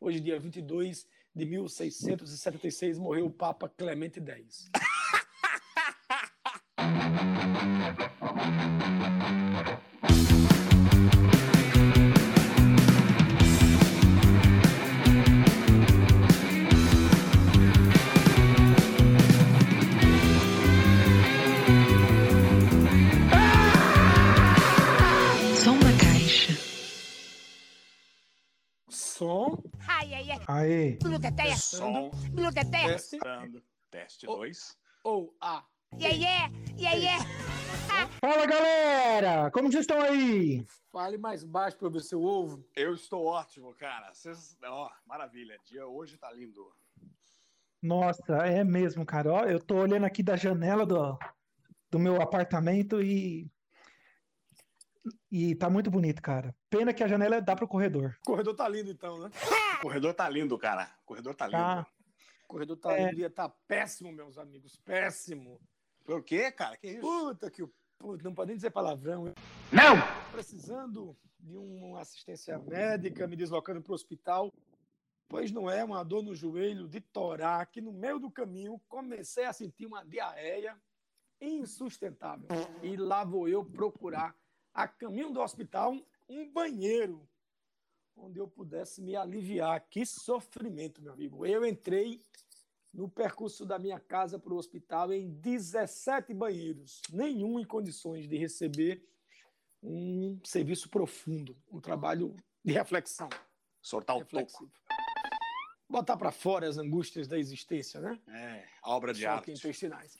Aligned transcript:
Hoje, 0.00 0.20
dia 0.20 0.38
22 0.38 1.06
de 1.34 1.46
1676, 1.46 2.98
morreu 2.98 3.26
o 3.26 3.30
Papa 3.30 3.68
Clemente 3.68 4.20
X. 4.20 4.70
Aê, 30.48 30.96
Biluteteia. 31.02 31.56
Som. 31.56 32.10
Biluteteia. 32.30 32.92
Testando. 32.92 33.62
Teste 33.90 34.28
Oh. 34.28 34.36
2. 34.36 34.78
Ou 35.04 35.36
A. 35.40 35.64
E 35.98 36.06
aí, 36.06 36.24
é. 36.24 36.50
E 36.76 36.86
aí, 36.86 37.06
é. 37.06 37.18
fala 38.20 38.46
galera! 38.46 39.50
Como 39.50 39.70
vocês 39.70 39.82
estão 39.82 40.00
aí? 40.00 40.64
Fale 40.92 41.18
mais 41.18 41.42
baixo 41.42 41.76
para 41.76 41.88
eu 41.88 41.90
ver 41.92 42.00
seu 42.00 42.22
ovo. 42.22 42.64
Eu 42.74 42.94
estou 42.94 43.24
ótimo, 43.26 43.74
cara. 43.74 44.12
Vocês... 44.12 44.56
Ó, 44.64 44.90
maravilha. 45.06 45.58
Dia 45.64 45.86
hoje 45.86 46.16
tá 46.16 46.30
lindo. 46.32 46.72
Nossa, 47.82 48.36
é 48.46 48.62
mesmo, 48.64 49.04
cara. 49.04 49.32
Ó, 49.32 49.44
eu 49.44 49.60
tô 49.60 49.76
olhando 49.76 50.06
aqui 50.06 50.22
da 50.22 50.36
janela 50.36 50.86
do, 50.86 51.18
do 51.90 51.98
meu 51.98 52.20
apartamento 52.20 53.02
e. 53.02 53.50
E 55.38 55.54
tá 55.54 55.68
muito 55.68 55.90
bonito, 55.90 56.22
cara. 56.22 56.56
Pena 56.70 56.94
que 56.94 57.04
a 57.04 57.06
janela 57.06 57.42
dá 57.42 57.54
pro 57.54 57.68
corredor. 57.68 58.16
O 58.22 58.24
corredor 58.24 58.54
tá 58.56 58.66
lindo, 58.66 58.90
então, 58.90 59.18
né? 59.18 59.30
O 59.78 59.82
corredor 59.82 60.14
tá 60.14 60.26
lindo, 60.30 60.56
cara. 60.56 60.90
O 61.02 61.04
corredor 61.04 61.34
tá 61.34 61.44
lindo. 61.46 61.58
Tá. 61.58 61.86
O 62.44 62.46
corredor 62.48 62.76
tá 62.78 62.92
É. 62.96 63.04
lindo. 63.04 63.16
Dia 63.16 63.28
tá 63.28 63.46
péssimo, 63.68 64.10
meus 64.10 64.38
amigos. 64.38 64.78
Péssimo. 64.82 65.60
Por 66.06 66.22
quê, 66.24 66.50
cara? 66.50 66.78
Que 66.78 66.86
isso? 66.92 67.00
Puta 67.02 67.50
que 67.50 67.62
o. 67.62 67.70
Puta, 67.98 68.24
não 68.24 68.34
pode 68.34 68.48
nem 68.48 68.56
dizer 68.56 68.70
palavrão. 68.70 69.24
Não! 69.70 69.94
Precisando 70.32 71.14
de 71.38 71.54
uma 71.58 72.00
assistência 72.00 72.58
médica, 72.58 73.26
me 73.26 73.36
deslocando 73.36 73.82
para 73.82 73.92
o 73.92 73.94
hospital. 73.94 74.50
Pois 75.28 75.52
não 75.52 75.68
é 75.68 75.84
uma 75.84 76.02
dor 76.02 76.22
no 76.22 76.34
joelho 76.34 76.88
de 76.88 77.02
torar, 77.02 77.66
que 77.66 77.82
no 77.82 77.92
meio 77.92 78.18
do 78.18 78.30
caminho 78.30 78.80
comecei 78.88 79.44
a 79.44 79.52
sentir 79.52 79.84
uma 79.84 80.02
diarreia 80.02 80.74
insustentável. 81.42 82.46
E 82.82 82.96
lá 82.96 83.22
vou 83.22 83.46
eu 83.48 83.62
procurar, 83.62 84.34
a 84.76 84.86
caminho 84.86 85.32
do 85.32 85.40
hospital, 85.40 85.96
um 86.28 86.52
banheiro 86.52 87.26
onde 88.14 88.38
eu 88.38 88.46
pudesse 88.46 89.00
me 89.00 89.16
aliviar. 89.16 89.80
Que 89.88 90.04
sofrimento, 90.04 91.00
meu 91.00 91.14
amigo. 91.14 91.46
Eu 91.46 91.64
entrei 91.66 92.20
no 92.92 93.08
percurso 93.08 93.64
da 93.64 93.78
minha 93.78 93.98
casa 93.98 94.38
para 94.38 94.52
o 94.52 94.56
hospital 94.58 95.12
em 95.12 95.30
17 95.30 96.34
banheiros, 96.34 97.00
nenhum 97.10 97.58
em 97.58 97.64
condições 97.64 98.28
de 98.28 98.36
receber 98.36 99.02
um 99.82 100.38
serviço 100.44 100.90
profundo, 100.90 101.56
um 101.70 101.80
trabalho 101.80 102.34
de 102.64 102.72
reflexão, 102.72 103.28
Soltar 103.80 104.16
o 104.16 104.20
toco. 104.20 104.36
reflexivo. 104.36 104.72
Botar 105.88 106.16
para 106.16 106.32
fora 106.32 106.68
as 106.68 106.76
angústias 106.76 107.28
da 107.28 107.38
existência, 107.38 108.00
né? 108.00 108.20
É, 108.28 108.66
obra 108.82 109.14
de 109.14 109.24
arte. 109.24 109.52
intestinais. 109.52 110.18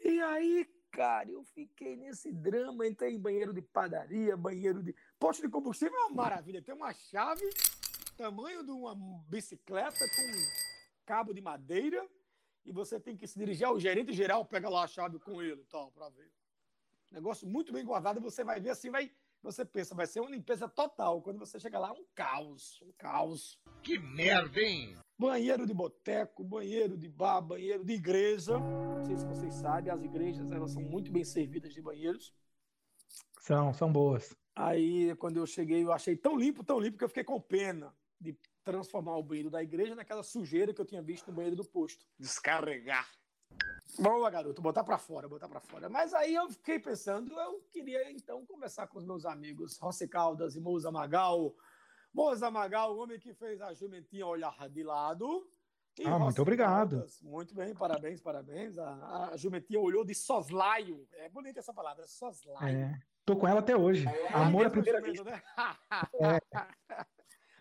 E 0.00 0.20
aí, 0.20 0.66
cara, 0.94 1.28
eu 1.28 1.42
fiquei 1.42 1.96
nesse 1.96 2.32
drama, 2.32 2.86
entrei 2.86 3.14
em 3.14 3.18
banheiro 3.18 3.52
de 3.52 3.60
padaria, 3.60 4.36
banheiro 4.36 4.82
de. 4.82 4.94
Posto 5.18 5.42
de 5.42 5.48
combustível 5.48 5.96
é 5.96 6.04
uma 6.04 6.10
maravilha. 6.10 6.62
Tem 6.62 6.74
uma 6.74 6.92
chave, 6.94 7.44
tamanho 8.16 8.62
de 8.62 8.70
uma 8.70 8.94
bicicleta 9.28 9.98
com 9.98 11.04
cabo 11.04 11.34
de 11.34 11.40
madeira, 11.40 12.08
e 12.64 12.72
você 12.72 12.98
tem 12.98 13.16
que 13.16 13.26
se 13.26 13.38
dirigir 13.38 13.66
ao 13.66 13.78
gerente 13.78 14.12
geral, 14.12 14.44
pega 14.44 14.68
lá 14.68 14.84
a 14.84 14.88
chave 14.88 15.18
com 15.18 15.42
ele 15.42 15.60
e 15.60 15.66
tal, 15.66 15.90
para 15.90 16.08
ver. 16.10 16.30
Negócio 17.10 17.46
muito 17.46 17.72
bem 17.72 17.84
guardado, 17.84 18.20
você 18.20 18.44
vai 18.44 18.60
ver 18.60 18.70
assim, 18.70 18.90
vai. 18.90 19.12
Você 19.44 19.62
pensa, 19.62 19.94
vai 19.94 20.06
ser 20.06 20.20
uma 20.20 20.30
limpeza 20.30 20.66
total. 20.66 21.20
Quando 21.20 21.38
você 21.38 21.60
chega 21.60 21.78
lá, 21.78 21.92
um 21.92 22.02
caos, 22.14 22.80
um 22.80 22.90
caos. 22.92 23.60
Que 23.82 23.98
merda, 23.98 24.58
hein? 24.58 24.96
Banheiro 25.18 25.66
de 25.66 25.74
boteco, 25.74 26.42
banheiro 26.42 26.96
de 26.96 27.10
bar, 27.10 27.42
banheiro 27.42 27.84
de 27.84 27.92
igreja. 27.92 28.58
Não 28.58 29.04
sei 29.04 29.18
se 29.18 29.26
vocês 29.26 29.54
sabem, 29.56 29.92
as 29.92 30.02
igrejas 30.02 30.50
elas 30.50 30.72
são 30.72 30.80
muito 30.80 31.12
bem 31.12 31.24
servidas 31.24 31.74
de 31.74 31.82
banheiros. 31.82 32.34
São, 33.38 33.74
são 33.74 33.92
boas. 33.92 34.34
Aí, 34.56 35.14
quando 35.16 35.36
eu 35.36 35.46
cheguei, 35.46 35.84
eu 35.84 35.92
achei 35.92 36.16
tão 36.16 36.38
limpo, 36.38 36.64
tão 36.64 36.80
limpo, 36.80 36.96
que 36.96 37.04
eu 37.04 37.08
fiquei 37.08 37.24
com 37.24 37.38
pena 37.38 37.94
de 38.18 38.34
transformar 38.64 39.18
o 39.18 39.22
banheiro 39.22 39.50
da 39.50 39.62
igreja 39.62 39.94
naquela 39.94 40.22
sujeira 40.22 40.72
que 40.72 40.80
eu 40.80 40.86
tinha 40.86 41.02
visto 41.02 41.26
no 41.26 41.34
banheiro 41.34 41.54
do 41.54 41.66
posto. 41.66 42.06
Descarregar. 42.18 43.06
Boa, 43.98 44.28
garoto, 44.28 44.60
botar 44.60 44.82
pra 44.82 44.98
fora, 44.98 45.28
botar 45.28 45.48
pra 45.48 45.60
fora. 45.60 45.88
Mas 45.88 46.12
aí 46.12 46.34
eu 46.34 46.48
fiquei 46.50 46.80
pensando, 46.80 47.32
eu 47.38 47.60
queria 47.70 48.10
então 48.10 48.44
conversar 48.44 48.88
com 48.88 48.98
os 48.98 49.04
meus 49.04 49.24
amigos 49.24 49.78
Rossi 49.78 50.08
Caldas 50.08 50.56
e 50.56 50.60
Moza 50.60 50.90
Magal. 50.90 51.54
Moza 52.12 52.50
Magal, 52.50 52.94
o 52.94 52.98
homem 53.00 53.20
que 53.20 53.32
fez 53.34 53.60
a 53.60 53.72
jumentinha 53.72 54.26
olhar 54.26 54.68
de 54.68 54.82
lado. 54.82 55.48
Ah, 56.04 56.10
muito 56.10 56.24
Rossi 56.24 56.40
obrigado. 56.40 56.96
Caldas, 56.96 57.22
muito 57.22 57.54
bem, 57.54 57.72
parabéns, 57.72 58.20
parabéns. 58.20 58.78
A, 58.78 59.30
a 59.32 59.36
jumentinha 59.36 59.78
olhou 59.78 60.04
de 60.04 60.14
soslaio. 60.14 61.06
É 61.12 61.28
bonita 61.28 61.60
essa 61.60 61.72
palavra, 61.72 62.04
soslaio. 62.06 62.76
É, 62.76 63.00
tô 63.24 63.36
com 63.36 63.46
ela 63.46 63.60
até 63.60 63.76
hoje. 63.76 64.06
Amor 64.32 64.66
à 64.66 64.70
primeira 64.70 65.00
vista. 65.00 65.22
Né? 65.22 65.40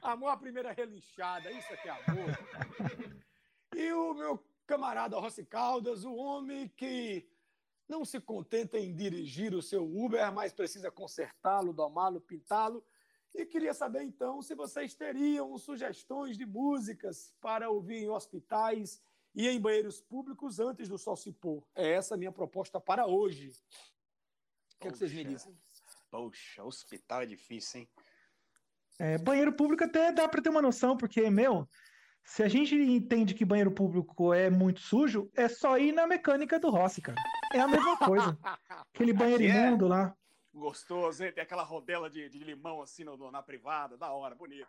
amor 0.02 0.30
à 0.30 0.38
primeira 0.38 0.72
relinchada, 0.72 1.52
isso 1.52 1.72
aqui 1.74 1.90
é 1.90 1.92
amor. 1.92 3.10
e 3.76 3.94
o 3.94 4.14
meu 4.16 4.44
camarada 4.66 5.20
Rossi 5.20 5.46
Caldas, 5.46 6.04
o 6.04 6.14
homem 6.16 6.68
que 6.70 7.28
não 7.88 8.06
se 8.06 8.20
contenta 8.20 8.80
em 8.80 8.96
dirigir 8.96 9.54
o 9.54 9.62
seu 9.62 9.84
Uber, 9.84 10.32
mas 10.34 10.54
precisa 10.54 10.90
consertá-lo, 10.90 11.74
domá-lo, 11.74 12.22
pintá-lo. 12.22 12.84
E 13.34 13.46
queria 13.46 13.74
saber 13.74 14.04
então 14.04 14.42
se 14.42 14.56
vocês 14.56 14.94
teriam 14.94 15.58
sugestões 15.58 16.38
de 16.38 16.46
músicas 16.46 17.34
para 17.42 17.70
ouvir 17.70 18.04
em 18.04 18.10
hospitais 18.10 19.02
e 19.36 19.48
em 19.48 19.60
banheiros 19.60 20.00
públicos 20.00 20.60
antes 20.60 20.88
do 20.88 20.98
sol 20.98 21.16
se 21.16 21.32
pôr. 21.32 21.66
É 21.76 21.94
essa 21.94 22.14
a 22.14 22.18
minha 22.18 22.32
proposta 22.32 22.80
para 22.80 23.08
hoje. 23.08 23.50
O 23.50 24.80
que, 24.80 24.88
é 24.88 24.92
que 24.92 24.98
vocês 24.98 25.12
me 25.12 25.24
dizem? 25.24 25.58
Poxa, 26.12 26.64
hospital 26.64 27.24
é 27.24 27.26
difícil, 27.26 27.82
hein? 27.82 27.90
É, 29.00 29.18
banheiro 29.18 29.52
público 29.54 29.84
até 29.84 30.12
dá 30.12 30.28
pra 30.28 30.42
ter 30.42 30.50
uma 30.50 30.62
noção, 30.62 30.96
porque, 30.96 31.28
meu, 31.32 31.68
se 32.24 32.42
a 32.44 32.48
gente 32.48 32.76
entende 32.76 33.34
que 33.34 33.46
banheiro 33.46 33.72
público 33.72 34.34
é 34.34 34.50
muito 34.50 34.80
sujo, 34.80 35.30
é 35.36 35.48
só 35.48 35.78
ir 35.78 35.92
na 35.92 36.08
mecânica 36.08 36.60
do 36.60 36.70
Rossi, 36.70 37.02
cara. 37.02 37.18
É 37.54 37.60
a 37.60 37.68
mesma 37.68 37.98
coisa. 37.98 38.38
Aquele 38.94 39.14
banheiro 39.14 39.44
Aqui 39.44 39.52
é. 39.52 39.68
imundo 39.68 39.88
lá. 39.88 40.16
Gostoso, 40.54 41.24
hein? 41.24 41.32
Tem 41.34 41.44
aquela 41.44 41.64
rodela 41.64 42.10
de, 42.10 42.30
de 42.30 42.40
limão 42.40 42.82
assim 42.82 43.04
no- 43.04 43.32
na 43.32 43.42
privada. 43.42 43.98
Da 43.98 44.12
hora, 44.12 44.36
bonito. 44.36 44.68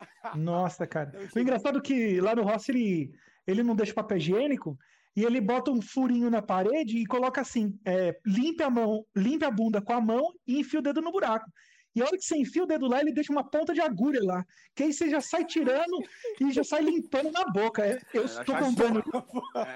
Nossa, 0.36 0.86
cara. 0.86 1.12
O 1.34 1.38
engraçado 1.38 1.78
é 1.78 1.82
que 1.82 2.20
lá 2.20 2.34
no 2.34 2.42
Rossi 2.42 2.70
ele, 2.72 3.12
ele 3.46 3.62
não 3.62 3.76
deixa 3.76 3.92
papel 3.94 4.16
higiênico 4.18 4.76
e 5.14 5.24
ele 5.24 5.40
bota 5.40 5.70
um 5.70 5.82
furinho 5.82 6.30
na 6.30 6.40
parede 6.40 6.98
e 6.98 7.06
coloca 7.06 7.40
assim: 7.40 7.78
é, 7.84 8.18
limpe 8.24 8.62
a 8.62 8.70
mão, 8.70 9.04
limpe 9.14 9.44
a 9.44 9.50
bunda 9.50 9.82
com 9.82 9.92
a 9.92 10.00
mão 10.00 10.32
e 10.46 10.60
enfia 10.60 10.80
o 10.80 10.82
dedo 10.82 11.02
no 11.02 11.12
buraco. 11.12 11.50
E 11.94 12.02
a 12.02 12.04
hora 12.06 12.16
que 12.16 12.22
você 12.24 12.36
enfia 12.36 12.62
o 12.62 12.66
dedo 12.66 12.86
lá, 12.86 13.00
ele 13.00 13.12
deixa 13.12 13.32
uma 13.32 13.42
ponta 13.48 13.72
de 13.74 13.80
agulha 13.80 14.20
lá. 14.22 14.44
Que 14.74 14.84
aí 14.84 14.92
você 14.92 15.08
já 15.10 15.20
sai 15.20 15.44
tirando 15.44 15.98
e 16.40 16.52
já 16.52 16.62
sai 16.62 16.82
limpando 16.82 17.30
na 17.32 17.44
boca. 17.46 17.84
É, 17.84 18.00
Eu 18.14 18.22
É, 18.22 18.24
estou 18.26 18.56
contando. 18.56 19.02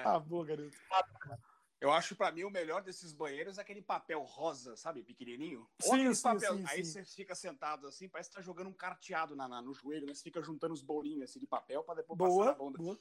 Ah, 0.05 0.19
boa, 0.19 0.45
garoto. 0.45 0.71
Eu 1.81 1.91
acho 1.91 2.15
pra 2.15 2.31
mim 2.31 2.45
o 2.45 2.49
melhor 2.49 2.81
desses 2.81 3.11
banheiros 3.11 3.57
é 3.57 3.61
aquele 3.61 3.81
papel 3.81 4.21
rosa, 4.21 4.77
sabe? 4.77 5.03
Pequenininho. 5.03 5.67
Sim, 5.81 6.13
sim, 6.13 6.23
papel- 6.23 6.55
sim, 6.55 6.63
Aí 6.69 6.85
sim. 6.85 7.03
você 7.03 7.03
fica 7.03 7.35
sentado 7.35 7.87
assim, 7.87 8.07
parece 8.07 8.29
que 8.29 8.37
tá 8.37 8.41
jogando 8.41 8.67
um 8.69 8.73
carteado 8.73 9.35
na, 9.35 9.49
na- 9.49 9.61
no 9.61 9.73
joelho, 9.73 10.05
né? 10.05 10.13
Você 10.13 10.23
fica 10.23 10.41
juntando 10.41 10.73
os 10.73 10.81
bolinhos 10.81 11.23
assim 11.23 11.39
de 11.39 11.47
papel 11.47 11.83
pra 11.83 11.95
depois 11.95 12.17
passar 12.17 12.29
Boa, 12.31 12.45
na 12.45 12.53
bunda. 12.53 12.77
boa. 12.77 12.99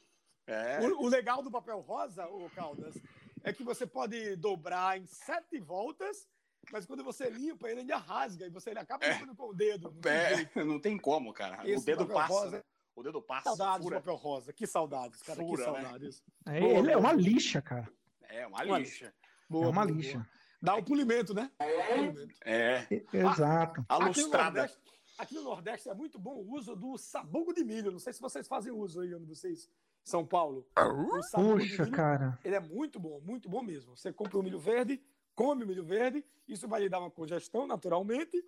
É. 0.49 0.81
O, 0.81 1.03
o 1.03 1.07
legal 1.09 1.41
do 1.45 1.51
papel 1.53 1.79
rosa, 1.79 2.27
ô 2.27 2.51
Caldas, 2.51 2.97
é 3.45 3.53
que 3.53 3.63
você 3.63 3.87
pode 3.87 4.35
dobrar 4.35 4.99
em 4.99 5.07
sete 5.07 5.61
voltas, 5.61 6.27
mas 6.71 6.87
quando 6.87 7.03
você 7.03 7.29
limpa, 7.31 7.69
ele 7.71 7.81
ainda 7.81 7.97
rasga 7.97 8.47
e 8.47 8.51
você 8.51 8.71
ele 8.71 8.79
acaba 8.79 9.05
É. 9.05 9.13
limpando 9.15 9.35
com 9.37 9.49
o 9.49 9.55
dedo. 9.55 9.91
não 9.91 10.01
tem 10.01 10.13
É, 10.13 10.37
jeito. 10.37 10.51
não 10.65 10.81
tem 10.81 10.99
como, 10.99 11.33
cara. 11.33 11.69
Esse 11.69 11.83
o 11.83 11.87
dedo 11.87 12.07
passa. 12.07 12.33
rosa- 12.33 12.51
né? 12.59 12.63
O 12.95 13.03
dedo 13.03 13.23
passa. 13.23 13.45
Saudades 13.51 13.79
do 13.79 13.83
fura. 13.85 13.97
papel 14.01 14.15
rosa. 14.17 14.53
Que 14.53 14.67
saudades, 14.67 15.23
cara. 15.23 15.41
Fura, 15.41 15.65
que 15.65 15.71
né? 15.71 15.81
saudades. 15.83 16.23
É, 16.47 16.61
Boa, 16.61 16.73
ele 16.79 16.91
é 16.93 16.97
uma 16.97 17.13
lixa, 17.15 17.63
cara. 17.63 17.89
É, 18.29 18.47
uma 18.47 18.63
Uma 18.65 18.79
lixa. 18.79 19.15
Boa, 19.49 19.65
É 19.65 19.69
uma 19.69 19.87
boa, 19.87 19.97
lixa. 19.97 20.19
boa. 20.19 20.29
Dá 20.61 20.77
o 20.77 20.83
polimento, 20.85 21.35
né? 21.35 21.51
Polimento. 21.59 22.35
É. 22.45 22.87
Exato. 23.13 23.85
A 23.89 23.97
Aqui 23.97 24.05
no, 24.05 24.09
lustrada. 24.09 24.61
Nordeste, 24.61 24.79
aqui 25.19 25.35
no 25.35 25.43
Nordeste 25.43 25.89
é 25.89 25.95
muito 25.95 26.19
bom 26.19 26.35
o 26.37 26.53
uso 26.55 26.77
do 26.77 26.97
sabugo 26.97 27.53
de 27.53 27.65
milho. 27.65 27.91
Não 27.91 27.99
sei 27.99 28.13
se 28.13 28.21
vocês 28.21 28.47
fazem 28.47 28.73
uso 28.73 29.01
aí 29.01 29.15
onde 29.15 29.27
vocês. 29.27 29.69
São 30.05 30.27
Paulo. 30.27 30.67
O 30.77 31.23
sabugo 31.23 31.61
de 31.61 31.69
Puxa, 31.71 31.83
milho, 31.85 31.97
cara. 31.97 32.39
Ele 32.45 32.55
é 32.57 32.61
muito 32.61 32.99
bom, 33.01 33.21
muito 33.21 33.49
bom 33.49 33.63
mesmo. 33.63 33.97
Você 33.97 34.13
compra 34.13 34.39
o 34.39 34.43
milho 34.43 34.59
verde, 34.59 35.01
come 35.35 35.65
o 35.65 35.67
milho 35.67 35.85
verde, 35.85 36.25
isso 36.47 36.69
vai 36.69 36.81
lhe 36.81 36.89
dar 36.89 37.01
uma 37.01 37.11
congestão 37.11 37.67
naturalmente, 37.67 38.43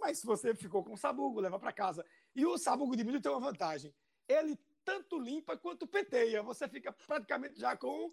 mas 0.00 0.18
se 0.18 0.26
você 0.26 0.54
ficou 0.54 0.82
com 0.82 0.96
sabugo, 0.96 1.40
leva 1.40 1.58
para 1.58 1.72
casa. 1.72 2.04
E 2.34 2.44
o 2.44 2.58
sabugo 2.58 2.96
de 2.96 3.04
milho 3.04 3.20
tem 3.20 3.30
uma 3.32 3.40
vantagem. 3.40 3.94
ele 4.28 4.58
tanto 4.84 5.18
limpa 5.18 5.56
quanto 5.56 5.86
penteia. 5.86 6.42
Você 6.42 6.68
fica 6.68 6.92
praticamente 6.92 7.58
já 7.58 7.74
com 7.74 8.10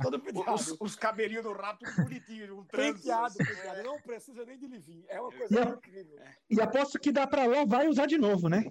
todo 0.00 0.18
Os, 0.22 0.22
penteado. 0.22 0.76
os 0.78 0.94
cabelinhos 0.94 1.42
do 1.42 1.52
rato 1.52 1.84
tudo 1.84 2.04
bonitinho, 2.04 2.60
um. 2.60 2.64
Penteado, 2.64 3.34
penteado. 3.34 3.82
Não 3.82 4.00
precisa 4.00 4.44
nem 4.44 4.56
de 4.56 4.68
livinho. 4.68 5.04
É 5.08 5.20
uma 5.20 5.32
coisa 5.32 5.64
Não. 5.64 5.72
incrível. 5.74 6.16
E 6.48 6.60
aposto 6.60 6.96
que 6.96 7.10
dá 7.10 7.26
pra 7.26 7.44
lavar 7.44 7.84
e 7.84 7.88
usar 7.88 8.06
de 8.06 8.18
novo, 8.18 8.48
né? 8.48 8.62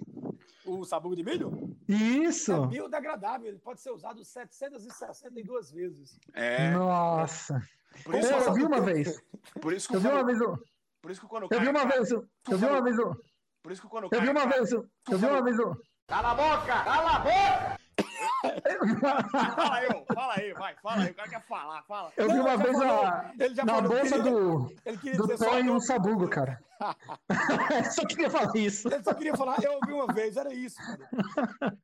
O 0.64 0.82
sabugo 0.84 1.14
de 1.14 1.22
milho 1.22 1.76
Isso! 1.86 2.52
é 2.52 2.66
biodegradável. 2.68 3.48
Ele 3.48 3.58
pode 3.58 3.82
ser 3.82 3.90
usado 3.90 4.24
762 4.24 5.70
vezes. 5.70 6.18
É, 6.32 6.70
Nossa! 6.70 7.60
Por 8.04 8.14
isso, 8.14 8.32
Eu, 8.32 8.38
eu 8.40 8.52
vi 8.54 8.62
uma 8.62 8.80
vez. 8.80 9.22
por 9.60 9.72
isso 9.72 9.88
que 9.88 9.96
Eu 9.96 10.00
vi 10.00 10.08
uma 10.08 10.24
vez. 10.24 10.40
Eu, 10.40 10.58
por 11.02 11.10
isso 11.10 11.20
que 11.20 11.26
quando 11.26 11.48
eu 11.50 11.60
vi 11.60 11.68
uma 11.68 11.86
vez. 11.86 12.10
Eu 12.10 12.28
vi 12.46 12.64
uma 12.66 12.80
vez. 12.82 12.96
Por 13.62 13.72
isso 13.72 13.82
que 13.82 13.88
quando 13.88 14.08
eu 14.12 14.20
vi 14.20 14.28
uma 14.28 14.46
vez. 14.46 14.72
Eu 14.72 14.88
vi 15.18 15.26
uma 15.26 15.42
vez. 15.42 15.56
Cala 16.08 16.30
a 16.30 16.34
boca! 16.34 16.84
Cala 16.84 17.16
a 17.16 17.18
boca! 17.20 17.80
Fala 19.54 19.74
aí, 19.76 19.88
fala 20.14 20.34
aí, 20.36 20.52
vai, 20.54 20.74
fala 20.82 21.02
aí. 21.02 21.10
O 21.10 21.14
cara 21.14 21.28
quer 21.28 21.42
falar, 21.46 21.82
fala. 21.84 22.12
Eu 22.16 22.26
vi 22.28 22.34
Não, 22.34 22.40
uma 22.42 22.52
ele 22.54 22.58
já 22.58 22.64
vez 22.64 22.78
falou. 22.78 23.04
a, 23.06 23.32
Ele 23.38 23.54
já 23.54 23.64
na 23.64 23.74
falou. 23.74 23.88
bolsa 23.90 24.16
queria- 24.16 24.22
do, 24.32 24.74
Ele 24.86 24.98
queria 24.98 25.18
do 25.18 25.32
eu- 25.66 25.74
um 25.74 25.80
sabugo, 25.80 26.28
cara. 26.28 26.60
Só 27.94 28.06
queria 28.06 28.30
falar 28.30 28.56
isso. 28.56 28.88
Ele 28.88 29.02
só 29.04 29.14
queria 29.14 29.36
falar, 29.36 29.62
eu 29.62 29.72
ouvi 29.74 29.92
uma 29.92 30.06
vez, 30.12 30.36
era 30.36 30.52
isso, 30.54 30.76
cara. 30.78 31.76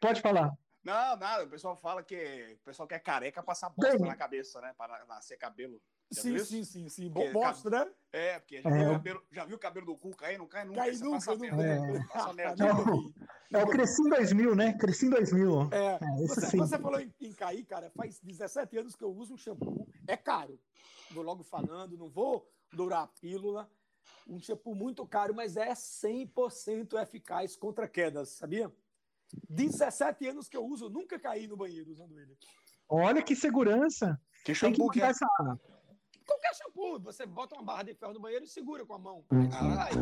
Pode 0.00 0.20
falar. 0.20 0.52
Não, 0.86 1.16
nada, 1.16 1.42
o 1.42 1.48
pessoal 1.48 1.74
fala 1.76 2.00
que 2.00 2.56
o 2.60 2.64
pessoal 2.64 2.86
quer 2.86 3.00
careca 3.00 3.42
passar 3.42 3.70
bosta 3.70 3.98
Bem. 3.98 4.06
na 4.06 4.14
cabeça, 4.14 4.60
né? 4.60 4.72
Para 4.78 5.04
nascer 5.06 5.36
cabelo. 5.36 5.82
Já 6.12 6.22
Sim, 6.22 6.38
sim, 6.38 6.62
sim, 6.62 6.88
sim. 6.88 7.02
Que- 7.04 7.10
Bom, 7.10 7.32
bosta, 7.32 7.68
né? 7.68 7.90
É, 8.12 8.38
porque 8.38 8.62
já, 8.62 8.70
É. 8.70 8.72
viu 8.78 8.86
o 8.86 8.92
cabelo, 8.92 9.26
já 9.32 9.44
viu 9.44 9.56
o 9.56 9.58
cabelo 9.58 9.86
do 9.86 9.96
cu 9.96 10.14
cair? 10.14 10.38
Não 10.38 10.46
cai 10.46 10.64
nunca. 10.64 10.78
Cai 10.82 10.94
você 10.94 11.02
nunca, 11.02 11.16
passa 11.16 11.34
nunca. 11.34 11.56
merda. 11.56 11.98
É. 11.98 12.04
Passa 12.06 12.32
merda. 12.32 12.64
É 13.52 13.64
o 13.64 13.66
Cresci 13.66 14.00
em 14.02 14.08
2000, 14.10 14.54
né? 14.54 14.72
Cresci 14.78 15.06
em 15.06 15.10
2000. 15.10 15.62
É, 15.72 15.98
É, 16.00 16.24
isso 16.24 16.34
você, 16.36 16.46
sim. 16.46 16.58
você 16.58 16.78
falou 16.78 17.00
em, 17.00 17.12
em 17.20 17.32
cair, 17.32 17.64
cara, 17.64 17.90
faz 17.90 18.20
17 18.20 18.78
anos 18.78 18.94
que 18.94 19.02
eu 19.02 19.10
uso 19.10 19.34
um 19.34 19.36
shampoo. 19.36 19.88
É 20.06 20.16
caro. 20.16 20.56
Vou 21.10 21.24
logo 21.24 21.42
falando, 21.42 21.98
não 21.98 22.08
vou 22.08 22.48
dourar 22.72 23.02
a 23.02 23.06
pílula. 23.08 23.68
Um 24.28 24.38
shampoo 24.38 24.76
muito 24.76 25.04
caro, 25.04 25.34
mas 25.34 25.56
é 25.56 25.72
100% 25.74 26.94
eficaz 27.02 27.56
contra 27.56 27.88
quedas, 27.88 28.28
sabia? 28.28 28.72
17 29.48 30.26
anos 30.28 30.48
que 30.48 30.56
eu 30.56 30.64
uso, 30.64 30.88
nunca 30.88 31.18
caí 31.18 31.46
no 31.46 31.56
banheiro 31.56 31.90
usando 31.90 32.18
ele. 32.18 32.36
Olha 32.88 33.22
que 33.22 33.34
segurança. 33.34 34.20
Que 34.44 34.54
shampoo 34.54 34.90
que 34.90 35.02
é? 35.02 35.06
essa. 35.06 35.26
Qualquer 36.26 36.54
shampoo, 36.54 36.98
você 37.00 37.24
bota 37.24 37.54
uma 37.54 37.64
barra 37.64 37.84
de 37.84 37.94
ferro 37.94 38.12
no 38.14 38.20
banheiro 38.20 38.44
e 38.44 38.48
segura 38.48 38.84
com 38.84 38.94
a 38.94 38.98
mão. 38.98 39.24
Ah, 39.52 39.84
Ai, 39.84 39.92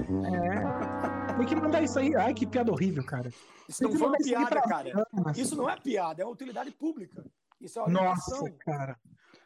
É. 1.32 1.36
Tem 1.36 1.46
que 1.46 1.56
mandar 1.56 1.82
isso 1.82 1.98
aí. 1.98 2.14
Ai, 2.16 2.32
que 2.32 2.46
piada 2.46 2.72
horrível, 2.72 3.04
cara. 3.04 3.28
isso 3.68 3.80
Tem 3.80 3.88
não 3.90 3.98
foi 3.98 4.08
uma 4.08 4.16
piada, 4.18 4.62
cara. 4.62 5.06
Hamas. 5.12 5.36
Isso 5.36 5.56
não 5.56 5.68
é 5.68 5.76
piada, 5.78 6.22
é 6.22 6.24
uma 6.24 6.32
utilidade 6.32 6.70
pública. 6.70 7.24
Isso 7.60 7.78
é 7.78 7.90
Nossa, 7.90 8.34
orientação. 8.36 8.58
cara. 8.60 8.98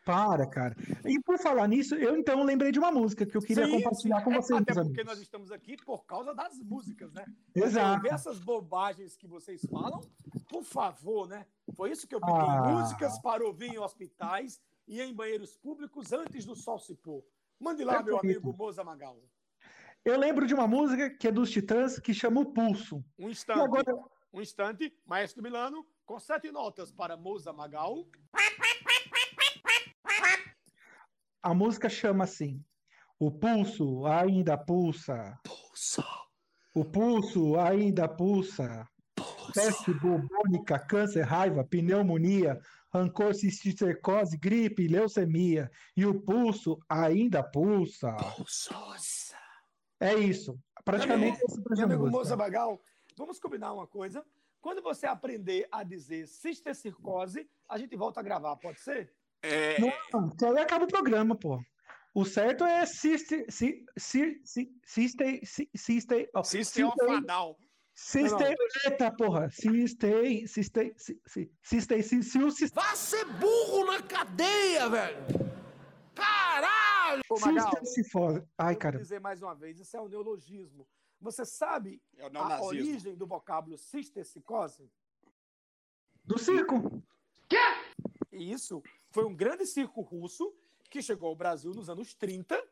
Para, 0.08 0.46
cara. 0.46 0.74
E 1.04 1.20
por 1.20 1.38
falar 1.38 1.68
nisso, 1.68 1.94
eu 1.94 2.16
então 2.16 2.42
lembrei 2.42 2.72
de 2.72 2.78
uma 2.78 2.90
música 2.90 3.26
que 3.26 3.36
eu 3.36 3.42
queria 3.42 3.66
Sim, 3.66 3.72
compartilhar 3.72 4.18
sim. 4.20 4.24
com 4.24 4.32
É, 4.32 4.36
vocês, 4.36 4.58
Até 4.62 4.72
porque 4.72 4.86
amigos. 4.88 5.04
nós 5.04 5.18
estamos 5.18 5.52
aqui 5.52 5.76
por 5.84 6.06
causa 6.06 6.34
das 6.34 6.58
músicas, 6.60 7.12
né? 7.12 7.26
Exato. 7.54 8.00
Ver 8.00 8.14
essas 8.14 8.38
bobagens 8.38 9.14
que 9.18 9.26
vocês 9.26 9.60
falam, 9.70 10.00
por 10.48 10.64
favor, 10.64 11.28
né? 11.28 11.44
Foi 11.76 11.90
isso 11.90 12.08
que 12.08 12.14
eu 12.14 12.20
pedi. 12.22 12.32
Ah. 12.32 12.62
Músicas 12.70 13.20
para 13.20 13.44
ouvir 13.44 13.66
em 13.74 13.78
hospitais 13.78 14.58
e 14.86 14.98
em 15.02 15.12
banheiros 15.14 15.58
públicos 15.58 16.10
antes 16.10 16.46
do 16.46 16.56
sol 16.56 16.78
se 16.78 16.94
pôr. 16.94 17.22
Mande 17.60 17.84
lá, 17.84 18.02
meu 18.02 18.14
Perfeito. 18.18 18.38
amigo 18.38 18.56
Moza 18.56 18.82
Magal. 18.82 19.20
Eu 20.06 20.18
lembro 20.18 20.46
de 20.46 20.54
uma 20.54 20.66
música 20.66 21.10
que 21.10 21.28
é 21.28 21.30
dos 21.30 21.50
Titãs 21.50 21.98
que 21.98 22.14
chama 22.14 22.40
O 22.40 22.46
Pulso. 22.46 23.04
Um 23.18 23.28
instante, 23.28 23.60
agora, 23.60 23.94
um 24.32 24.40
instante, 24.40 24.90
Maestro 25.04 25.42
Milano, 25.42 25.84
com 26.06 26.18
sete 26.18 26.50
notas 26.50 26.90
para 26.90 27.14
Moza 27.14 27.52
Magal. 27.52 28.06
A 31.42 31.54
música 31.54 31.88
chama 31.88 32.24
assim: 32.24 32.62
O 33.18 33.30
pulso 33.30 34.06
ainda 34.06 34.56
pulsa. 34.56 35.38
Pulsa. 35.44 36.04
O 36.74 36.84
pulso 36.84 37.58
ainda 37.58 38.08
pulsa. 38.08 38.88
Peste 39.54 39.92
bubônica, 39.94 40.78
câncer, 40.78 41.22
raiva, 41.22 41.64
pneumonia, 41.64 42.60
rancor, 42.92 43.34
cisticercose, 43.34 44.36
gripe, 44.36 44.86
leucemia. 44.86 45.70
E 45.96 46.04
o 46.04 46.20
pulso 46.20 46.78
ainda 46.88 47.42
pulsa. 47.42 48.12
Pulsa. 48.36 48.74
É 50.00 50.14
isso. 50.14 50.58
Praticamente 50.84 51.38
esse 51.42 51.60
Meu 51.70 51.84
amigo. 51.84 52.10
Moza 52.10 52.36
Magal, 52.36 52.80
vamos 53.16 53.40
combinar 53.40 53.72
uma 53.72 53.86
coisa. 53.86 54.24
Quando 54.60 54.82
você 54.82 55.06
aprender 55.06 55.66
a 55.70 55.82
dizer 55.82 56.26
cistercircose, 56.26 57.48
a 57.68 57.78
gente 57.78 57.96
volta 57.96 58.20
a 58.20 58.22
gravar, 58.22 58.56
pode 58.56 58.80
ser? 58.80 59.12
É, 59.42 59.80
Não, 59.80 60.30
que 60.36 60.44
aí 60.44 60.58
acaba 60.58 60.84
o 60.84 60.88
programa, 60.88 61.36
pô. 61.36 61.60
O 62.14 62.24
certo 62.24 62.64
é 62.64 62.84
cister, 62.86 63.44
ci- 63.50 63.84
ci- 63.98 64.40
ci- 64.44 64.72
cister, 64.84 65.40
ci- 65.46 65.70
cister, 65.76 66.30
ó, 66.34 66.42
System 66.42 66.84
of 66.86 66.96
cister- 66.98 67.16
a 67.16 67.20
Down. 67.20 67.56
cister, 67.94 68.56
eita, 68.86 69.10
porra, 69.12 69.48
cister, 69.50 70.24
ci- 70.96 72.22
se 72.22 72.38
o 72.42 72.50
cis- 72.50 72.72
Vá 72.72 72.96
ser 72.96 73.24
burro 73.24 73.84
na 73.84 74.02
cadeia, 74.02 74.88
velho! 74.88 75.18
Caralho! 76.14 77.22
Ô, 77.30 77.38
Magal, 77.38 77.70
cister 77.70 77.86
se 77.86 78.10
for. 78.10 78.44
Ai, 78.56 78.72
vou 78.74 78.80
cara. 78.80 78.98
dizer 78.98 79.20
mais 79.20 79.40
uma 79.42 79.54
vez, 79.54 79.78
isso 79.78 79.96
é 79.96 80.00
um 80.00 80.08
neologismo. 80.08 80.88
Você 81.20 81.44
sabe 81.44 82.00
É 82.16 82.26
a 82.34 82.62
origem 82.62 83.14
do 83.16 83.26
vocábulo 83.26 83.76
cistercicose? 83.78 84.90
Do 86.24 86.38
circo. 86.38 87.02
E 88.32 88.52
isso 88.52 88.82
foi 89.10 89.24
um 89.24 89.34
grande 89.34 89.66
circo 89.66 90.00
russo 90.00 90.54
que 90.90 91.02
chegou 91.02 91.28
ao 91.28 91.36
Brasil 91.36 91.72
nos 91.72 91.88
anos 91.88 92.14
30. 92.14 92.62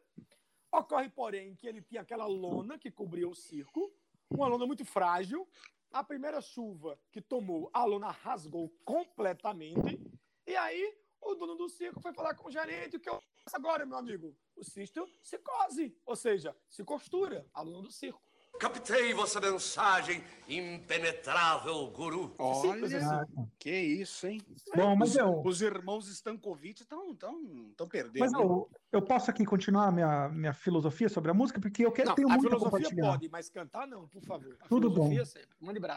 Ocorre, 0.72 1.08
porém, 1.08 1.54
que 1.54 1.66
ele 1.66 1.80
tinha 1.80 2.02
aquela 2.02 2.26
lona 2.26 2.78
que 2.78 2.90
cobria 2.90 3.28
o 3.28 3.34
circo, 3.34 3.92
uma 4.30 4.46
lona 4.46 4.66
muito 4.66 4.84
frágil. 4.84 5.48
A 5.90 6.04
primeira 6.04 6.40
chuva 6.40 6.98
que 7.10 7.22
tomou, 7.22 7.70
a 7.72 7.84
lona 7.84 8.10
rasgou 8.10 8.68
completamente. 8.84 10.00
E 10.46 10.54
aí, 10.54 10.94
o 11.20 11.34
dono 11.34 11.54
do 11.54 11.68
circo 11.68 12.00
foi 12.00 12.12
falar 12.12 12.34
com 12.34 12.48
o 12.48 12.50
gerente: 12.50 12.96
o 12.96 13.00
que 13.00 13.08
eu 13.08 13.22
faço 13.44 13.56
agora, 13.56 13.86
meu 13.86 13.96
amigo? 13.96 14.36
O 14.54 14.64
cisto 14.64 15.08
se 15.22 15.38
cose, 15.38 15.96
ou 16.04 16.16
seja, 16.16 16.54
se 16.68 16.84
costura, 16.84 17.46
a 17.54 17.62
lona 17.62 17.82
do 17.82 17.90
circo. 17.90 18.22
Captei 18.58 19.12
vossa 19.12 19.40
mensagem, 19.40 20.22
impenetrável 20.48 21.86
guru. 21.90 22.34
Olha, 22.38 23.26
que 23.58 23.70
isso, 23.70 24.26
hein? 24.26 24.40
Bom, 24.75 24.96
mas 24.96 25.10
os, 25.10 25.16
eu, 25.16 25.42
os 25.44 25.60
irmãos 25.62 26.08
Stankovic 26.08 26.80
estão 26.82 27.14
tão, 27.14 27.70
tão 27.76 27.86
perdendo. 27.86 28.18
mas 28.20 28.32
eu, 28.32 28.68
eu 28.92 29.02
posso 29.02 29.30
aqui 29.30 29.44
continuar 29.44 29.88
a 29.88 29.92
minha, 29.92 30.28
minha 30.30 30.54
filosofia 30.54 31.08
sobre 31.08 31.30
a 31.30 31.34
música, 31.34 31.60
porque 31.60 31.84
eu 31.84 31.92
quero, 31.92 32.08
Não, 32.08 32.14
tenho 32.14 32.28
a 32.28 32.32
muito 32.32 32.46
a 32.46 32.50
filosofia 32.50 32.78
compartilhar. 32.86 33.10
pode, 33.12 33.28
mas 33.28 33.50
cantar 33.50 33.86
não, 33.86 34.08
por 34.08 34.22
favor. 34.22 34.56
A 34.60 34.68
Tudo 34.68 34.90
bom. 34.90 35.10
sempre. 35.25 35.48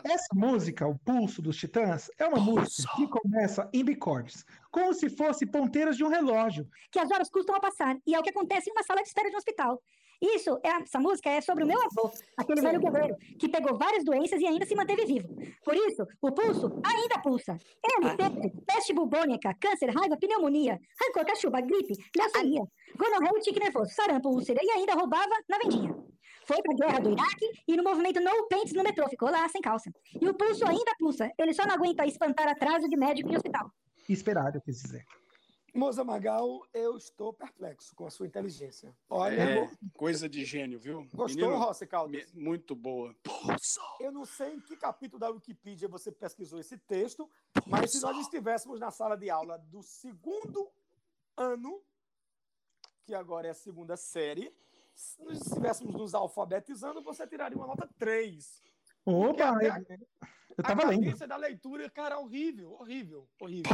Essa 0.05 0.27
música, 0.33 0.87
O 0.87 0.97
Pulso 0.97 1.41
dos 1.41 1.55
Titãs, 1.57 2.09
é 2.17 2.25
uma 2.25 2.39
música 2.39 2.91
que 2.95 3.07
começa 3.07 3.69
em 3.71 3.83
bicordes, 3.85 4.45
como 4.71 4.93
se 4.93 5.09
fosse 5.09 5.45
ponteiras 5.45 5.95
de 5.95 6.03
um 6.03 6.09
relógio. 6.09 6.67
que 6.91 6.99
as 6.99 7.09
horas 7.09 7.29
custam 7.29 7.55
a 7.55 7.59
passar, 7.59 7.97
e 8.05 8.13
é 8.15 8.19
o 8.19 8.23
que 8.23 8.31
acontece 8.31 8.69
em 8.69 8.73
uma 8.73 8.83
sala 8.83 9.01
de 9.01 9.07
espera 9.07 9.29
de 9.29 9.35
um 9.35 9.37
hospital. 9.37 9.81
Isso, 10.21 10.59
é, 10.63 10.69
essa 10.81 10.99
música 10.99 11.29
é 11.29 11.39
sobre 11.39 11.63
o 11.63 11.67
meu 11.67 11.79
avô, 11.81 12.11
aquele 12.35 12.61
velho 12.61 12.79
guerreiro, 12.79 13.15
que 13.39 13.47
pegou 13.47 13.77
várias 13.77 14.03
doenças 14.03 14.41
e 14.41 14.45
ainda 14.45 14.65
se 14.65 14.75
manteve 14.75 15.05
vivo. 15.05 15.29
Por 15.63 15.75
isso, 15.75 16.05
o 16.21 16.31
pulso 16.31 16.67
ainda 16.85 17.21
pulsa. 17.21 17.57
Ele 17.83 18.15
teve 18.17 18.53
peste 18.65 18.93
bubônica, 18.93 19.53
câncer, 19.59 19.89
raiva, 19.89 20.17
pneumonia, 20.17 20.77
rancor, 21.01 21.25
cachuba, 21.25 21.61
gripe, 21.61 21.93
leucemia, 22.17 22.63
gonorreia 22.97 23.37
e 23.37 23.41
tique 23.41 23.59
nervoso, 23.59 23.93
sarampo, 23.93 24.29
úlcera, 24.29 24.59
e 24.61 24.69
ainda 24.71 24.93
roubava 24.93 25.35
na 25.47 25.57
vendinha. 25.57 25.95
Foi 26.45 26.61
pra 26.61 26.73
guerra 26.73 26.99
do 26.99 27.11
Iraque 27.11 27.45
e 27.67 27.77
no 27.77 27.83
movimento 27.83 28.19
No 28.19 28.47
Pants 28.49 28.73
no 28.73 28.83
metrô, 28.83 29.07
ficou 29.07 29.29
lá 29.29 29.47
sem 29.49 29.61
calça. 29.61 29.89
E 30.19 30.27
o 30.27 30.33
pulso 30.33 30.67
ainda 30.67 30.95
pulsa, 30.97 31.31
ele 31.37 31.53
só 31.53 31.65
não 31.65 31.75
aguenta 31.75 32.05
espantar 32.05 32.47
atraso 32.47 32.89
de 32.89 32.97
médico 32.97 33.29
em 33.29 33.35
hospital. 33.35 33.71
Esperar, 34.09 34.53
eu 34.55 34.61
quis 34.61 34.81
dizer. 34.81 35.05
Moza 35.73 36.03
Magal, 36.03 36.61
eu 36.73 36.97
estou 36.97 37.31
perplexo 37.33 37.95
com 37.95 38.05
a 38.05 38.09
sua 38.09 38.25
inteligência. 38.27 38.95
Olha, 39.09 39.35
É, 39.41 39.71
coisa 39.93 40.27
de 40.27 40.43
gênio, 40.43 40.79
viu? 40.79 41.03
gostou, 41.13 41.27
Menino, 41.47 41.57
Rossi 41.57 41.85
Caldas? 41.85 42.31
muito 42.33 42.75
boa. 42.75 43.15
Eu 43.99 44.11
não 44.11 44.25
sei 44.25 44.53
em 44.55 44.59
que 44.59 44.75
capítulo 44.75 45.19
da 45.19 45.29
Wikipedia 45.29 45.87
você 45.87 46.11
pesquisou 46.11 46.59
esse 46.59 46.77
texto, 46.77 47.29
mas 47.67 47.91
se 47.91 48.01
nós 48.01 48.17
estivéssemos 48.17 48.79
na 48.79 48.91
sala 48.91 49.15
de 49.15 49.29
aula 49.29 49.57
do 49.57 49.81
segundo 49.83 50.69
ano, 51.37 51.81
que 53.03 53.13
agora 53.13 53.47
é 53.47 53.51
a 53.51 53.55
segunda 53.55 53.95
série, 53.95 54.53
se 54.95 55.21
nós 55.23 55.39
estivéssemos 55.41 55.93
nos 55.95 56.13
alfabetizando, 56.13 57.01
você 57.01 57.25
tiraria 57.27 57.57
uma 57.57 57.67
nota 57.67 57.87
3. 57.97 58.61
Opa, 59.05 59.51
a- 59.57 59.81
eu 60.57 60.63
tava 60.63 60.83
a 60.83 60.89
lendo. 60.89 61.27
da 61.27 61.37
leitura, 61.37 61.89
cara, 61.89 62.19
horrível, 62.19 62.73
horrível, 62.73 63.29
horrível. 63.39 63.71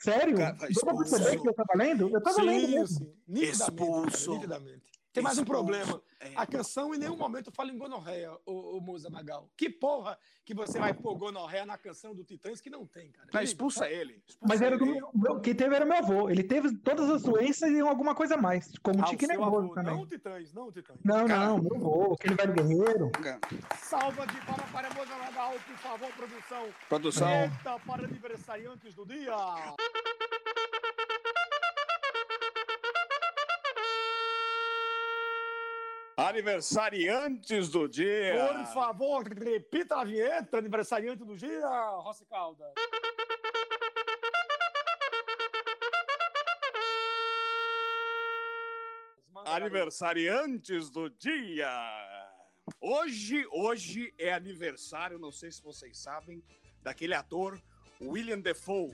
Sério? 0.00 0.36
Cara, 0.36 0.52
Deu 0.56 0.80
pra 0.84 0.96
perceber 0.96 1.40
que 1.40 1.48
eu 1.48 1.54
tava 1.54 1.72
lendo? 1.76 2.08
Eu 2.08 2.22
tava 2.22 2.42
lendo 2.42 2.66
Sim, 2.66 2.74
mesmo. 2.74 2.98
sim. 2.98 3.12
Nitidamente, 3.28 3.58
cara, 3.58 3.70
Expulso. 4.08 4.32
nitidamente. 4.34 4.99
Tem 5.12 5.22
mais 5.24 5.38
um 5.38 5.44
problema. 5.44 6.00
É. 6.20 6.32
A 6.36 6.46
canção 6.46 6.94
em 6.94 6.98
nenhum 6.98 7.16
momento 7.16 7.50
fala 7.50 7.70
em 7.72 7.78
gonorreia, 7.78 8.30
o, 8.46 8.76
o 8.76 8.80
Musa 8.80 9.08
Magal. 9.10 9.48
Que 9.56 9.68
porra 9.70 10.16
que 10.44 10.54
você 10.54 10.78
vai 10.78 10.92
pôr 10.94 11.16
gonorreia 11.16 11.64
na 11.66 11.76
canção 11.78 12.14
do 12.14 12.22
Titãs 12.22 12.60
que 12.60 12.68
não 12.70 12.86
tem, 12.86 13.10
cara? 13.10 13.42
Expulsa 13.42 13.88
ele. 13.88 14.22
expulsa 14.28 14.38
Mas 14.54 14.60
era 14.62 14.76
ele. 14.76 14.84
meu, 14.84 15.10
meu- 15.14 15.40
quem 15.40 15.54
teve 15.54 15.74
era 15.74 15.84
meu 15.84 15.96
avô. 15.96 16.28
Ele 16.30 16.44
teve 16.44 16.76
todas 16.76 17.08
as 17.10 17.22
doenças 17.22 17.70
e 17.70 17.80
alguma 17.80 18.14
coisa 18.14 18.34
a 18.34 18.38
mais, 18.38 18.70
como 18.82 19.00
Ah, 19.02 19.06
o 19.06 19.10
tique 19.10 19.26
nervoso 19.26 19.56
avô, 19.56 19.74
também. 19.74 19.94
não 19.94 20.02
o 20.02 20.06
Titãs, 20.06 20.52
não 20.52 20.68
o 20.68 20.72
Titãs. 20.72 20.98
Não, 21.04 21.26
Cara. 21.26 21.46
não, 21.46 21.58
meu 21.58 21.74
avô, 21.76 22.14
aquele 22.14 22.34
velho 22.34 22.52
guerreiro. 22.52 23.10
Salva 23.78 24.26
de 24.26 24.40
palmas 24.46 24.70
para 24.70 24.90
Musa 24.90 25.16
Magal, 25.16 25.52
por 25.66 25.76
favor, 25.78 26.12
produção. 26.12 26.68
Produção. 26.88 27.28
Eita, 27.30 27.78
para 27.86 28.04
aniversariantes 28.04 28.94
do 28.94 29.06
dia. 29.06 29.34
Aniversariantes 36.20 37.70
do 37.70 37.88
dia. 37.88 38.46
Por 38.54 38.66
favor, 38.74 39.26
repita 39.26 39.96
a 39.96 40.04
vinheta, 40.04 40.58
aniversariante 40.58 41.24
do 41.24 41.34
dia, 41.34 41.66
Rossi 42.02 42.26
Calda. 42.26 42.70
Aniversariantes 49.46 50.90
do 50.90 51.08
dia. 51.08 51.70
Hoje, 52.78 53.46
hoje 53.50 54.12
é 54.18 54.34
aniversário, 54.34 55.18
não 55.18 55.32
sei 55.32 55.50
se 55.50 55.62
vocês 55.62 55.96
sabem, 55.98 56.44
daquele 56.82 57.14
ator 57.14 57.58
William 57.98 58.40
Defoe. 58.40 58.92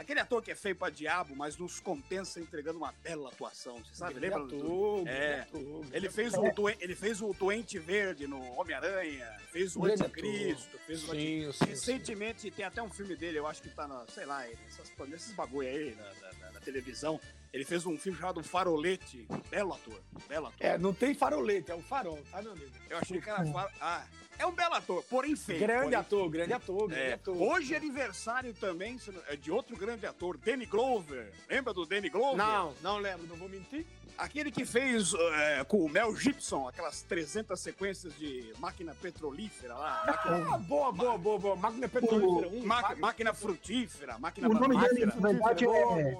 Aquele 0.00 0.18
ator 0.20 0.42
que 0.42 0.50
é 0.50 0.54
feio 0.54 0.74
pra 0.74 0.88
diabo, 0.88 1.36
mas 1.36 1.58
nos 1.58 1.78
compensa 1.78 2.40
entregando 2.40 2.78
uma 2.78 2.90
bela 3.02 3.28
atuação. 3.28 3.78
Você 3.84 3.94
sabe? 3.94 4.18
Lembra? 4.18 4.40
do- 4.46 4.56
ator, 4.56 5.08
É. 5.08 5.40
ator, 5.40 5.84
Ele 5.92 6.08
fez, 6.10 6.32
o, 6.32 6.50
doen- 6.52 6.74
ele 6.80 6.94
fez 6.96 7.20
o 7.20 7.34
Doente 7.34 7.78
Verde 7.78 8.26
no 8.26 8.40
Homem-Aranha, 8.58 9.30
fez 9.52 9.76
o 9.76 9.84
Anticristo, 9.84 10.78
fez 10.86 11.04
o 11.04 11.10
Sim, 11.10 11.52
sim, 11.52 11.52
sim. 11.52 11.64
Recentemente 11.66 12.50
tem 12.50 12.64
até 12.64 12.82
um 12.82 12.88
filme 12.88 13.14
dele, 13.14 13.38
eu 13.38 13.46
acho 13.46 13.60
que 13.60 13.68
tá 13.68 13.86
na, 13.86 14.06
sei 14.06 14.24
lá, 14.24 14.42
nessas, 14.46 14.90
nesses 15.08 15.32
bagulho 15.34 15.68
aí, 15.68 15.94
na, 15.94 16.04
na- 16.14 16.32
na- 16.38 16.52
na 16.52 16.60
televisão. 16.60 17.20
Ele 17.52 17.64
fez 17.64 17.84
um 17.84 17.98
filme 17.98 18.16
chamado 18.18 18.42
Farolete. 18.44 19.26
Belo 19.50 19.74
ator, 19.74 20.00
belo 20.28 20.46
ator. 20.46 20.56
É, 20.60 20.78
não 20.78 20.92
tem 20.94 21.14
farolete, 21.14 21.70
é 21.70 21.74
o 21.74 21.82
farol, 21.82 22.18
tá, 22.30 22.40
meu 22.40 22.52
amigo? 22.52 22.70
Eu 22.88 22.98
achei 22.98 23.20
que 23.20 23.28
era. 23.28 23.44
far- 23.46 23.72
Ah, 23.80 24.04
é 24.38 24.46
um 24.46 24.52
belo 24.52 24.74
ator, 24.74 25.02
porém 25.10 25.34
feio. 25.34 25.58
Grande 25.58 25.82
porém- 25.82 25.98
ator, 25.98 26.28
grande 26.30 26.52
ator, 26.52 26.88
grande 26.88 27.02
É, 27.10 27.12
ator. 27.14 27.36
hoje 27.36 27.74
é 27.74 27.76
aniversário 27.76 28.54
também 28.54 28.98
é 29.26 29.34
de 29.36 29.50
outro 29.50 29.76
grande 29.76 30.06
ator, 30.06 30.36
Danny 30.38 30.64
Glover. 30.64 31.32
Lembra 31.48 31.74
do 31.74 31.84
Danny 31.84 32.08
Glover? 32.08 32.36
Não, 32.36 32.72
não 32.82 32.98
lembro, 32.98 33.26
não 33.26 33.36
vou 33.36 33.48
mentir. 33.48 33.84
Aquele 34.16 34.50
que 34.52 34.64
fez 34.66 35.12
é, 35.14 35.64
com 35.64 35.78
o 35.84 35.88
Mel 35.88 36.14
Gibson 36.14 36.68
aquelas 36.68 37.02
300 37.02 37.58
sequências 37.58 38.14
de 38.16 38.52
máquina 38.58 38.94
petrolífera 38.94 39.74
lá. 39.74 40.04
Máquina, 40.06 40.54
Ah, 40.54 40.58
boa, 40.58 40.92
boa, 40.92 41.18
boa, 41.18 41.38
boa. 41.38 41.56
Máquina 41.56 41.88
petrolífera. 41.88 42.48
Um, 42.48 42.64
ma- 42.64 42.94
máquina 42.96 43.32
frutífera, 43.34 44.18
máquina 44.18 44.48
O 44.48 44.52
nome 44.52 44.78
dele, 44.78 45.06
na 45.06 45.12
verdade, 45.14 45.64
é, 45.66 46.18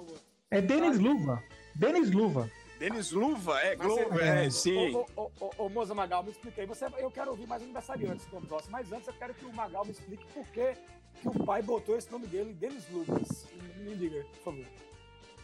é 0.51 0.61
Denis 0.61 0.99
Luva. 0.99 1.41
Denis 1.73 2.11
Luva. 2.11 2.49
Denis 2.77 3.11
Luva, 3.11 3.59
é, 3.61 3.75
Glover, 3.75 4.07
você- 4.09 4.23
é, 4.23 4.49
sim. 4.49 4.95
Ô, 4.95 5.05
ô, 5.15 5.31
ô, 5.39 5.51
ô, 5.65 5.69
Moza 5.69 5.93
Magal, 5.93 6.23
me 6.23 6.31
explica 6.31 6.61
aí. 6.61 6.67
Você, 6.67 6.85
eu 6.97 7.11
quero 7.11 7.29
ouvir 7.31 7.47
mais 7.47 7.61
aniversariantes 7.61 8.27
no 8.31 8.41
próximo, 8.41 8.71
mas 8.71 8.91
antes 8.91 9.07
eu 9.07 9.13
quero 9.13 9.33
que 9.35 9.45
o 9.45 9.53
Magal 9.53 9.85
me 9.85 9.91
explique 9.91 10.25
por 10.33 10.45
que, 10.47 10.73
que 11.21 11.27
o 11.27 11.45
pai 11.45 11.61
botou 11.61 11.95
esse 11.95 12.11
nome 12.11 12.25
dele, 12.27 12.53
Denis 12.53 12.83
Lucas. 12.91 13.47
Me, 13.77 13.85
me 13.91 13.95
diga, 13.95 14.25
por 14.25 14.43
favor. 14.43 14.65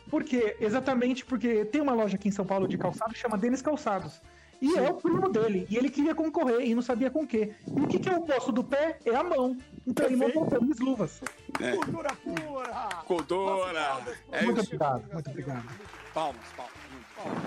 Por 0.10 0.24
quê? 0.24 0.58
Exatamente 0.60 1.24
porque 1.26 1.64
tem 1.66 1.80
uma 1.82 1.94
loja 1.94 2.16
aqui 2.16 2.28
em 2.28 2.32
São 2.32 2.46
Paulo 2.46 2.68
de 2.68 2.78
calçados 2.78 3.14
que 3.14 3.20
chama 3.20 3.38
Denis 3.38 3.62
Calçados. 3.62 4.20
E 4.62 4.76
é 4.78 4.90
o 4.90 4.96
primo 4.96 5.30
dele. 5.30 5.68
E 5.70 5.78
ele 5.78 5.90
queria 5.90 6.16
concorrer 6.16 6.62
e 6.62 6.74
não 6.74 6.82
sabia 6.82 7.10
com 7.12 7.24
o 7.24 7.28
quê. 7.28 7.54
E 7.68 7.80
o 7.80 7.88
que, 7.88 8.00
que 8.00 8.10
é 8.10 8.14
o 8.14 8.18
oposto 8.18 8.52
do 8.52 8.64
pé? 8.64 8.98
É 9.06 9.16
a 9.16 9.24
mão. 9.24 9.58
Então 9.86 10.06
ele 10.06 10.18
Perfeito. 10.18 10.40
montou 10.40 10.60
Denis 10.60 10.80
Luvas. 10.80 11.22
É. 11.62 11.72
Cultura 11.76 12.10
pura! 12.16 12.90
Cultura. 13.06 14.02
É 14.32 14.44
Muito 14.44 14.60
isso. 14.62 14.68
obrigado, 14.68 15.14
muito 15.14 15.30
obrigado. 15.30 15.66
Palmas, 16.14 16.46
palmas. 16.56 16.74
muito 16.92 17.08
palmas. 17.16 17.44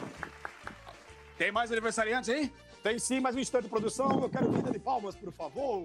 Tem 1.36 1.50
mais 1.50 1.72
aniversariantes 1.72 2.28
aí? 2.30 2.52
Tem 2.82 2.98
sim, 2.98 3.20
mais 3.20 3.36
um 3.36 3.40
instante 3.40 3.64
de 3.64 3.68
produção. 3.70 4.22
Eu 4.22 4.30
quero 4.30 4.50
vida 4.52 4.70
de 4.70 4.78
palmas, 4.78 5.14
por 5.14 5.32
favor. 5.32 5.84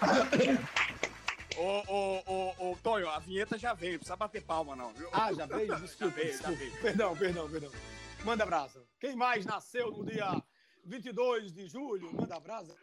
Ô, 1.60 1.84
ô, 1.88 2.22
ô, 2.26 2.70
ô, 2.70 2.76
Tonho, 2.82 3.06
a 3.10 3.18
vinheta 3.18 3.58
já 3.58 3.74
veio, 3.74 3.92
não 3.92 3.98
precisa 3.98 4.16
bater 4.16 4.42
palma, 4.42 4.74
não, 4.74 4.94
viu? 4.94 5.10
Ah, 5.12 5.30
já 5.30 5.44
veio? 5.44 5.76
Desculpa, 5.78 6.14
veio, 6.14 6.38
já 6.38 6.50
veio. 6.52 6.80
Perdão, 6.80 7.14
perdão, 7.14 7.50
perdão. 7.50 7.70
Manda 8.24 8.46
brasa. 8.46 8.82
Quem 8.98 9.14
mais 9.14 9.44
nasceu 9.44 9.90
no 9.90 10.02
dia 10.02 10.42
22 10.86 11.52
de 11.52 11.68
julho? 11.68 12.14
Manda 12.14 12.40
brasa. 12.40 12.74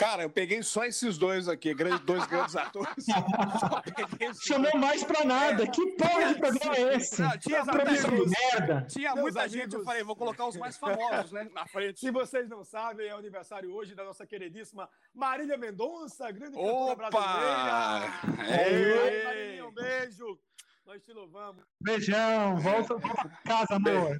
Cara, 0.00 0.22
eu 0.22 0.30
peguei 0.30 0.62
só 0.62 0.84
esses 0.86 1.18
dois 1.18 1.46
aqui, 1.46 1.74
grandes- 1.74 2.00
dois 2.00 2.24
grandes 2.26 2.56
atores. 2.56 3.04
Chamou 4.42 4.74
mais 4.78 5.04
pra 5.04 5.24
nada. 5.24 5.66
Que 5.66 5.86
porra 5.92 6.32
de 6.32 6.40
programa 6.40 6.76
é 6.76 6.96
esse? 6.96 7.20
Não, 7.20 7.38
tinha 7.38 7.62
de 7.62 7.70
amigos. 7.70 8.30
merda. 8.52 8.86
Tinha 8.88 9.10
Meus 9.14 9.20
muita 9.22 9.46
gente, 9.48 9.56
eu 9.58 9.80
amigos. 9.80 9.84
falei, 9.84 10.02
vou 10.02 10.16
colocar 10.16 10.46
os 10.46 10.56
mais 10.56 10.78
famosos, 10.78 11.32
né, 11.32 11.48
na 11.52 11.66
frente. 11.66 12.00
Se 12.00 12.10
vocês 12.10 12.48
não 12.48 12.64
sabem, 12.64 13.08
é 13.08 13.14
o 13.14 13.18
aniversário 13.18 13.70
hoje 13.74 13.94
da 13.94 14.02
nossa 14.02 14.26
queridíssima 14.26 14.88
Marília 15.14 15.58
Mendonça, 15.58 16.30
grande 16.30 16.56
cantora 16.56 17.08
Opa! 17.08 17.10
brasileira. 17.10 18.58
Ei! 18.58 18.82
Ei, 19.18 19.24
Marília, 19.24 19.66
um 19.66 19.72
beijo. 19.72 20.38
Nós 20.86 21.02
te 21.04 21.12
louvamos. 21.12 21.62
Beijão. 21.80 22.56
Volta 22.58 22.94
pra 22.98 23.30
casa, 23.44 23.74
amor. 23.76 24.16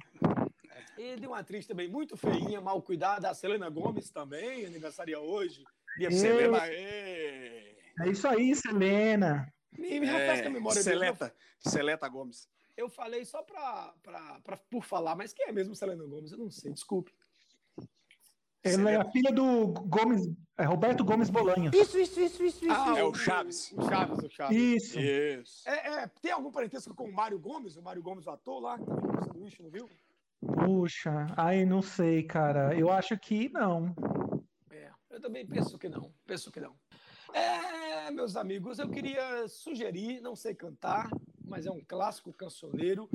E 1.01 1.15
de 1.19 1.25
uma 1.25 1.39
atriz 1.39 1.65
também 1.65 1.87
muito 1.87 2.15
feinha, 2.15 2.61
mal 2.61 2.79
cuidada, 2.79 3.27
a 3.27 3.33
Selena 3.33 3.67
Gomes 3.69 4.11
também, 4.11 4.65
aniversaria 4.67 5.19
hoje. 5.19 5.63
Dia. 5.97 6.11
Selena! 6.11 6.59
É 6.67 8.07
isso 8.07 8.27
aí, 8.27 8.53
Selena. 8.55 9.51
Me, 9.71 9.99
me 9.99 10.05
refresca 10.05 10.47
a 10.47 10.51
memória 10.51 10.83
dele. 10.83 10.95
É, 10.97 10.99
Seleta, 10.99 11.35
Seleta 11.59 12.07
Gomes. 12.07 12.47
Eu 12.77 12.87
falei 12.87 13.25
só 13.25 13.41
pra, 13.41 13.93
pra, 14.03 14.39
pra- 14.43 14.57
por 14.69 14.83
falar, 14.83 15.15
mas 15.15 15.33
quem 15.33 15.47
é 15.47 15.51
mesmo 15.51 15.75
Selena 15.75 16.03
Gomes? 16.05 16.31
Eu 16.33 16.37
não 16.37 16.51
sei, 16.51 16.71
desculpe. 16.71 17.11
Ela 18.63 18.91
é 18.91 18.95
a 18.97 19.05
filha 19.11 19.31
do 19.31 19.67
Gomes, 19.73 20.29
é 20.55 20.65
Roberto 20.65 21.03
Gomes 21.03 21.31
Bolanho. 21.31 21.71
Isso, 21.73 21.97
isso, 21.97 22.19
isso, 22.21 22.43
isso, 22.43 22.63
isso. 22.65 22.71
Ah, 22.71 22.93
É 22.99 23.03
o 23.03 23.11
Chaves. 23.11 23.71
O 23.75 23.89
Chaves, 23.89 24.19
o 24.19 24.29
Chaves. 24.29 24.55
Isso. 24.55 24.99
Isso. 24.99 25.67
É, 25.67 26.03
é, 26.03 26.07
tem 26.21 26.31
algum 26.31 26.51
parentesco 26.51 26.93
com 26.93 27.05
o 27.05 27.11
Mário 27.11 27.39
Gomes? 27.39 27.75
O 27.75 27.81
Mário 27.81 28.03
Gomes, 28.03 28.27
o 28.27 28.29
ator 28.29 28.61
lá, 28.61 28.77
que 28.77 28.85
tá 28.85 28.95
com 28.95 29.23
sanduíche, 29.25 29.63
não 29.63 29.71
viu? 29.71 29.89
Puxa, 30.41 31.27
ai, 31.37 31.65
não 31.65 31.81
sei, 31.81 32.23
cara. 32.23 32.75
Eu 32.77 32.91
acho 32.91 33.17
que 33.17 33.49
não. 33.49 33.93
É, 34.69 34.89
eu 35.09 35.21
também 35.21 35.45
penso 35.45 35.77
que 35.77 35.87
não, 35.87 36.11
penso 36.25 36.51
que 36.51 36.59
não. 36.59 36.75
É, 37.33 38.09
meus 38.11 38.35
amigos, 38.35 38.79
eu 38.79 38.89
queria 38.89 39.47
sugerir, 39.47 40.19
não 40.19 40.35
sei 40.35 40.53
cantar, 40.53 41.09
mas 41.45 41.65
é 41.65 41.71
um 41.71 41.81
clássico 41.81 42.33
cancioneiro, 42.33 43.09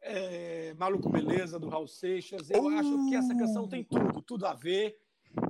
é, 0.00 0.74
Maluco 0.74 1.08
Beleza, 1.08 1.58
do 1.58 1.68
Raul 1.68 1.88
Seixas. 1.88 2.50
Eu 2.50 2.68
acho 2.68 3.08
que 3.08 3.16
essa 3.16 3.34
canção 3.34 3.66
tem 3.66 3.82
tudo, 3.82 4.22
tudo 4.22 4.46
a 4.46 4.54
ver 4.54 4.96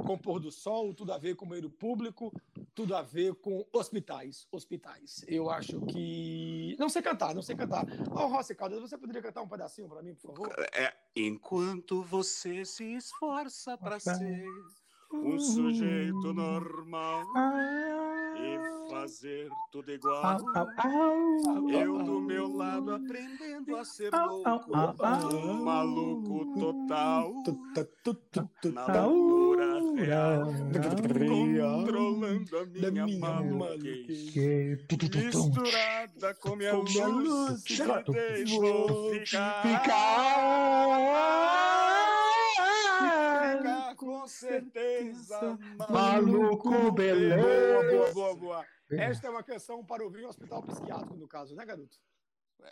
com 0.05 0.15
o 0.15 0.19
pôr 0.19 0.41
do 0.41 0.51
sol, 0.51 0.95
tudo 0.95 1.13
a 1.13 1.19
ver 1.19 1.37
com 1.37 1.45
o 1.45 1.49
meio 1.49 1.69
público, 1.69 2.33
tudo 2.75 2.97
a 2.97 3.03
ver 3.03 3.35
com 3.37 3.67
hospitais, 3.73 4.47
hospitais. 4.51 5.25
Eu 5.27 5.51
acho 5.51 5.81
que... 5.87 6.77
Não 6.79 6.89
sei 6.89 7.03
cantar, 7.03 7.35
não 7.35 7.43
sei 7.43 7.57
cantar. 7.57 7.85
Ô, 8.11 8.27
Rossi 8.27 8.55
Caldas, 8.55 8.81
você 8.81 8.97
poderia 8.97 9.23
cantar 9.23 9.43
um 9.43 9.49
pedacinho 9.49 9.89
para 9.89 10.03
mim, 10.03 10.15
por 10.15 10.35
favor? 10.35 10.55
É, 10.75 10.95
enquanto 11.17 12.03
você 12.03 12.65
se 12.65 12.85
esforça 12.95 13.77
para 13.79 13.99
ser 13.99 14.47
um 15.13 15.39
sujeito 15.39 16.35
normal 16.35 17.25
Ah, 17.35 18.35
e 18.37 18.91
fazer 18.91 19.49
tudo 19.73 19.91
igual. 19.91 20.37
Eu 21.71 22.03
do 22.05 22.21
meu 22.21 22.55
lado 22.55 22.93
aprendendo 22.95 23.77
a 23.77 23.85
ser 23.85 24.13
louco, 24.13 24.75
au. 24.75 25.65
maluco 25.65 26.55
total, 26.59 27.33
na 28.73 29.07
Controlando 31.85 32.59
a 32.59 32.67
minha 32.67 33.07
minha 33.07 33.79
que-. 33.79 34.07
Misturada 35.25 36.35
com 36.35 36.57
minha 36.57 36.75
luz, 36.75 37.63
chato. 37.67 38.13
deixou 38.13 39.11
ficar. 39.13 39.63
Ficar. 39.63 40.37
Ficar 43.59 43.95
com 43.97 44.27
certeza 44.29 45.59
Maluco, 45.89 46.93
beleza. 46.93 47.37
Boa, 47.43 48.13
boa, 48.13 48.37
boa. 48.37 48.67
Esta 48.91 49.27
é 49.27 49.31
uma 49.31 49.43
canção 49.43 49.85
para 49.85 50.05
ouvir 50.05 50.23
em 50.23 50.27
hospital 50.27 50.63
psiquiátrico, 50.63 51.17
no 51.17 51.27
caso, 51.27 51.55
né, 51.57 51.65
garoto? 51.65 51.97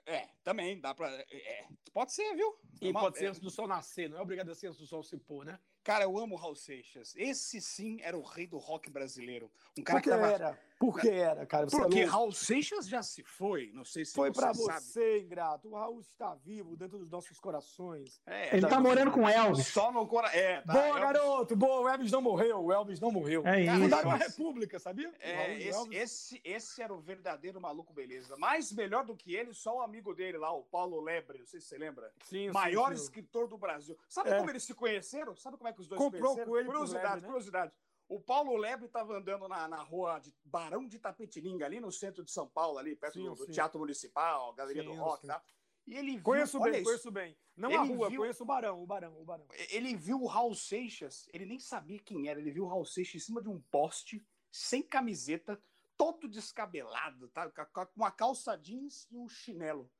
É, 0.07 0.28
também 0.43 0.81
dá 0.81 0.95
pra. 0.95 1.09
É, 1.11 1.66
pode 1.93 2.12
ser, 2.12 2.35
viu? 2.35 2.54
E 2.81 2.90
Uma- 2.90 3.00
pode 3.00 3.19
ser 3.19 3.26
é, 3.26 3.28
antes 3.28 3.40
do 3.40 3.50
sol 3.50 3.66
nascer, 3.69 4.09
não 4.09 4.19
é 4.19 4.21
obrigado 4.21 4.50
a 4.50 4.54
ser 4.54 4.69
antes 4.69 4.81
do 4.81 4.87
sol 4.87 5.02
se 5.02 5.16
pôr, 5.19 5.45
né? 5.45 5.59
Cara, 5.84 6.04
eu 6.04 6.18
amo 6.18 6.34
o 6.34 6.38
Raul 6.38 6.56
Seixas. 6.56 7.14
Esse 7.14 7.60
sim 7.60 8.00
era 8.00 8.16
o 8.16 8.22
rei 8.22 8.46
do 8.46 8.56
rock 8.56 8.90
brasileiro. 8.90 9.50
Um 9.78 9.82
cara 9.82 9.98
Por 10.00 10.02
que 10.02 10.10
que 10.10 10.16
tava... 10.16 10.32
era? 10.32 10.58
Por 10.78 11.00
que 11.00 11.08
era, 11.08 11.46
cara? 11.46 11.66
Você 11.68 11.76
é 11.76 11.80
Porque 11.80 11.98
louco. 12.00 12.10
Raul 12.10 12.32
Seixas 12.32 12.88
já 12.88 13.02
se 13.02 13.22
foi. 13.22 13.70
Não 13.72 13.84
sei 13.84 14.04
se 14.04 14.12
Foi 14.14 14.30
você 14.30 14.40
pra 14.40 14.54
sabe. 14.54 14.80
você, 14.80 15.20
ingrato. 15.20 15.68
O 15.68 15.74
Raul 15.74 16.00
está 16.00 16.34
vivo 16.34 16.74
dentro 16.76 16.98
dos 16.98 17.10
nossos 17.10 17.38
corações. 17.38 18.20
É, 18.26 18.52
Ele 18.54 18.62
tá- 18.62 18.68
tá 18.70 18.80
morando 18.80 19.10
com 19.12 19.28
Elvis. 19.28 19.68
Só 19.68 19.92
no 19.92 20.06
coração. 20.06 20.38
É, 20.38 20.60
tá. 20.62 20.72
boa, 20.72 20.86
Elvis- 20.86 21.00
garoto! 21.02 21.56
Boa, 21.56 21.80
o 21.82 21.88
Elvis 21.88 22.10
não 22.10 22.20
morreu. 22.22 22.64
O 22.64 22.72
Elvis 22.72 22.98
não 23.00 23.10
morreu. 23.12 23.40
É 23.42 23.44
Cara, 23.44 23.60
isso. 23.60 23.86
Uma 23.86 24.14
Elvis- 24.14 24.26
república, 24.36 24.78
sabia? 24.78 25.08
O 25.08 25.12
Raul 25.12 25.22
É, 25.22 25.52
e 25.54 25.56
o 25.56 25.68
esse, 25.68 25.78
Elvis. 25.78 25.98
esse, 26.00 26.40
esse 26.44 26.82
era 26.82 26.92
o 26.94 26.98
verdadeiro 26.98 27.60
maluco 27.60 27.92
beleza. 27.92 28.36
Mais 28.36 28.72
melhor 28.72 29.04
do 29.04 29.14
que 29.16 29.34
ele, 29.34 29.52
só 29.54 29.76
o 29.78 29.80
amigo 29.82 30.14
dele 30.14 30.38
lá, 30.38 30.50
o 30.52 30.62
Paulo 30.64 31.00
Lebre, 31.00 31.38
não 31.38 31.46
sei 31.46 31.60
se 31.60 31.68
você 31.68 31.78
lembra. 31.78 32.10
Sim, 32.24 32.46
sim, 32.46 32.50
Maior 32.50 32.88
sim. 32.96 33.02
escritor 33.02 33.48
do 33.48 33.56
Brasil. 33.58 33.96
Sabe 34.08 34.30
É. 34.30 34.36
como 34.38 34.50
eles 34.50 34.64
se 34.64 34.74
conheceram? 34.74 35.36
Sabe 35.36 35.56
como 35.56 35.68
é 35.68 35.72
que 35.75 35.81
os 35.83 35.88
dois 35.88 35.99
Comprou 36.00 36.33
ele 36.57 36.64
pro 36.64 36.73
curiosidade, 36.73 37.04
Lebre, 37.07 37.21
né? 37.21 37.26
curiosidade. 37.26 37.73
O 38.09 38.21
Paulo 38.21 38.57
Lebre 38.57 38.87
estava 38.87 39.16
andando 39.16 39.49
na, 39.49 39.66
na 39.66 39.83
rua 39.83 40.19
de 40.19 40.35
Barão 40.45 40.87
de 40.87 40.99
Tapetininga, 40.99 41.64
ali 41.64 41.81
no 41.81 41.90
centro 41.90 42.23
de 42.25 42.31
São 42.31 42.47
Paulo, 42.49 42.78
ali 42.78 42.95
perto 42.95 43.14
Sim, 43.14 43.25
do, 43.25 43.37
sim. 43.37 43.52
Teatro 43.52 43.78
Municipal, 43.81 44.52
Galeria 44.54 44.83
Sim, 44.83 44.88
do 44.88 44.95
Rock 44.95 45.25
e 45.25 45.28
tal. 45.28 45.43
E 45.87 45.95
ele 45.97 46.12
viu, 46.14 46.23
Conheço 46.23 46.61
bem, 46.61 46.75
isso, 46.76 46.85
conheço 46.85 47.11
bem. 47.11 47.37
Não 47.57 47.69
a 47.71 47.85
Ele 47.85 47.95
rua, 47.95 48.09
viu- 48.11 48.21
conheço 48.21 48.43
o 48.43 48.47
Barão, 48.47 48.83
o 48.83 48.87
Barão, 48.87 49.21
o 49.21 49.25
Barão. 49.25 49.47
ele 49.71 49.95
viu 49.97 50.21
o 50.23 50.26
Raul 50.26 50.54
Seixas, 50.54 51.28
ele 51.33 51.47
nem 51.47 51.59
sabia 51.59 51.99
quem 51.99 52.28
era, 52.28 52.38
ele 52.40 52.50
viu 52.50 52.64
o 52.64 52.69
Raul 52.69 52.85
Seixas 52.85 53.16
em 53.23 53.25
cima 53.25 53.43
de 53.43 53.49
um 53.49 53.61
poste, 53.71 54.26
sem 54.50 54.83
camiseta, 54.83 55.61
todo 55.97 56.28
descabelado, 56.28 57.28
tá? 57.28 57.49
Com 57.50 57.81
a- 57.81 57.87
com 57.87 57.93
uma 57.97 58.11
calça 58.11 58.57
jeans 58.57 59.07
e 59.11 59.16
um 59.16 59.28
chinelo. 59.28 59.90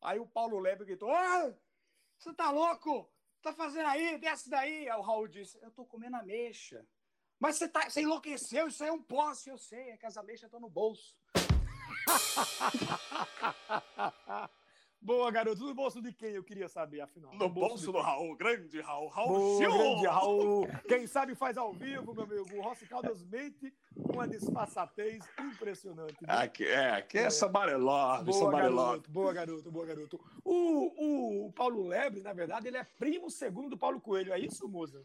Aí 0.00 0.18
o 0.18 0.26
Paulo 0.26 0.58
Lebre 0.58 0.86
gritou: 0.86 1.10
Ah, 1.10 1.54
você 2.18 2.32
tá 2.32 2.50
louco? 2.50 3.10
Tá 3.42 3.52
fazendo 3.52 3.88
aí? 3.88 4.18
Desce 4.18 4.50
daí. 4.50 4.88
Aí 4.88 4.98
o 4.98 5.02
Raul 5.02 5.28
disse: 5.28 5.58
Eu 5.62 5.70
tô 5.70 5.84
comendo 5.84 6.16
ameixa. 6.16 6.84
Mas 7.38 7.56
você, 7.56 7.66
tá, 7.66 7.88
você 7.88 8.02
enlouqueceu, 8.02 8.68
isso 8.68 8.82
aí 8.82 8.90
é 8.90 8.92
um 8.92 9.02
poste, 9.02 9.48
eu 9.48 9.56
sei, 9.56 9.92
é 9.92 9.96
que 9.96 10.04
as 10.04 10.18
ameixas 10.18 10.44
estão 10.44 10.60
no 10.60 10.68
bolso. 10.68 11.16
Boa, 15.02 15.30
garoto. 15.30 15.64
No 15.64 15.74
bolso 15.74 16.02
de 16.02 16.12
quem 16.12 16.32
eu 16.32 16.44
queria 16.44 16.68
saber, 16.68 17.00
afinal? 17.00 17.34
No 17.34 17.48
bolso 17.48 17.86
de 17.86 17.92
do 17.92 18.00
Raul, 18.00 18.36
grande 18.36 18.80
Raul, 18.82 19.08
Raul 19.08 19.28
Boa, 19.28 19.60
grande 19.60 20.06
Raul. 20.06 20.68
Quem 20.86 21.06
sabe 21.06 21.34
faz 21.34 21.56
ao 21.56 21.72
vivo, 21.72 22.12
meu 22.12 22.24
amigo. 22.24 22.54
O 22.56 22.60
Rossi 22.60 22.86
Caldas 22.86 23.24
mente 23.24 23.72
com 23.94 24.12
uma 24.12 24.28
disfarçatez 24.28 25.24
impressionante. 25.38 26.16
viu? 26.20 26.28
Aqui, 26.28 26.64
é, 26.66 26.90
aqui 26.90 27.16
é 27.16 27.30
Sabarelove, 27.30 28.24
Boa, 28.24 28.38
Sabarelove. 28.44 28.90
garoto, 28.90 29.10
boa, 29.10 29.32
garoto, 29.32 29.70
boa, 29.70 29.86
garoto. 29.86 30.20
O, 30.44 31.46
o 31.46 31.52
Paulo 31.52 31.86
Lebre, 31.88 32.20
na 32.20 32.34
verdade, 32.34 32.68
ele 32.68 32.76
é 32.76 32.84
primo 32.84 33.30
segundo 33.30 33.70
do 33.70 33.78
Paulo 33.78 34.00
Coelho. 34.02 34.34
É 34.34 34.38
isso, 34.38 34.68
Moza? 34.68 35.02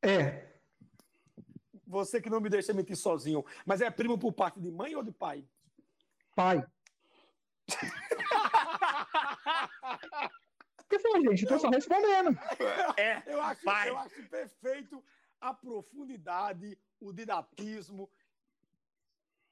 É, 0.00 0.48
Você 1.86 2.22
que 2.22 2.30
não 2.30 2.40
me 2.40 2.48
deixa 2.48 2.72
mentir 2.72 2.96
sozinho. 2.96 3.44
Mas 3.66 3.82
é 3.82 3.90
primo 3.90 4.16
por 4.16 4.32
parte 4.32 4.58
de 4.58 4.70
mãe 4.70 4.96
ou 4.96 5.02
de 5.02 5.12
pai? 5.12 5.44
pai. 6.34 6.64
que 10.88 10.98
foi, 10.98 11.20
gente? 11.22 11.46
Tô 11.46 11.58
só 11.58 11.68
respondendo. 11.70 12.38
É, 12.96 13.22
Eu 13.26 13.40
acho, 13.42 13.62
pai. 13.62 13.88
eu 13.88 13.98
acho 13.98 14.22
perfeito 14.28 15.02
a 15.40 15.52
profundidade, 15.54 16.78
o 17.00 17.12
didatismo, 17.12 18.08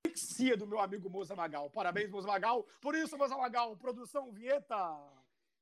a 0.04 0.09
dixia 0.09 0.56
do 0.56 0.66
meu 0.66 0.78
amigo 0.80 1.09
Moza 1.11 1.35
Magal. 1.35 1.68
Parabéns, 1.70 2.11
Moza 2.11 2.28
Magal. 2.28 2.64
Por 2.80 2.94
isso, 2.94 3.16
Moza 3.18 3.37
Magal, 3.37 3.76
produção 3.76 4.30
vinheta. 4.32 4.76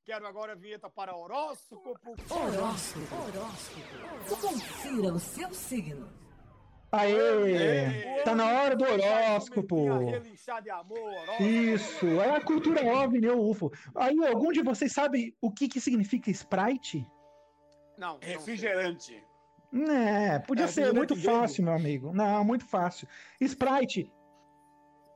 Quero 0.05 0.27
agora 0.27 0.53
a 0.53 0.57
vinheta 0.57 0.89
para 0.89 1.15
horóscopo. 1.15 1.91
Horóscopo. 2.31 3.15
Horóscopo. 3.15 4.41
Confira 4.41 5.13
o 5.13 5.19
seu 5.19 5.53
signo. 5.53 6.11
Aê! 6.91 8.23
Tá 8.25 8.35
na 8.35 8.47
hora 8.47 8.75
do 8.77 8.85
horóscopo. 8.85 9.87
Isso, 11.41 12.07
é 12.21 12.37
a 12.37 12.41
cultura 12.41 12.83
OVNI 12.83 13.29
ou 13.29 13.51
UFO. 13.51 13.71
Aí, 13.95 14.17
algum 14.27 14.51
de 14.53 14.63
vocês 14.63 14.93
sabe 14.93 15.35
o 15.41 15.51
que, 15.51 15.69
que 15.69 15.81
significa 15.81 16.31
Sprite? 16.31 17.07
Não, 17.99 18.15
não 18.15 18.21
sei. 18.23 18.33
refrigerante. 18.33 19.25
É, 19.73 20.39
podia 20.39 20.65
É, 20.65 20.69
ser 20.69 20.81
refrigerante 20.85 21.15
muito 21.15 21.17
fácil, 21.17 21.65
meu 21.65 21.75
amigo. 21.75 22.13
Não, 22.13 22.43
muito 22.45 22.65
fácil. 22.65 23.07
Sprite 23.41 24.11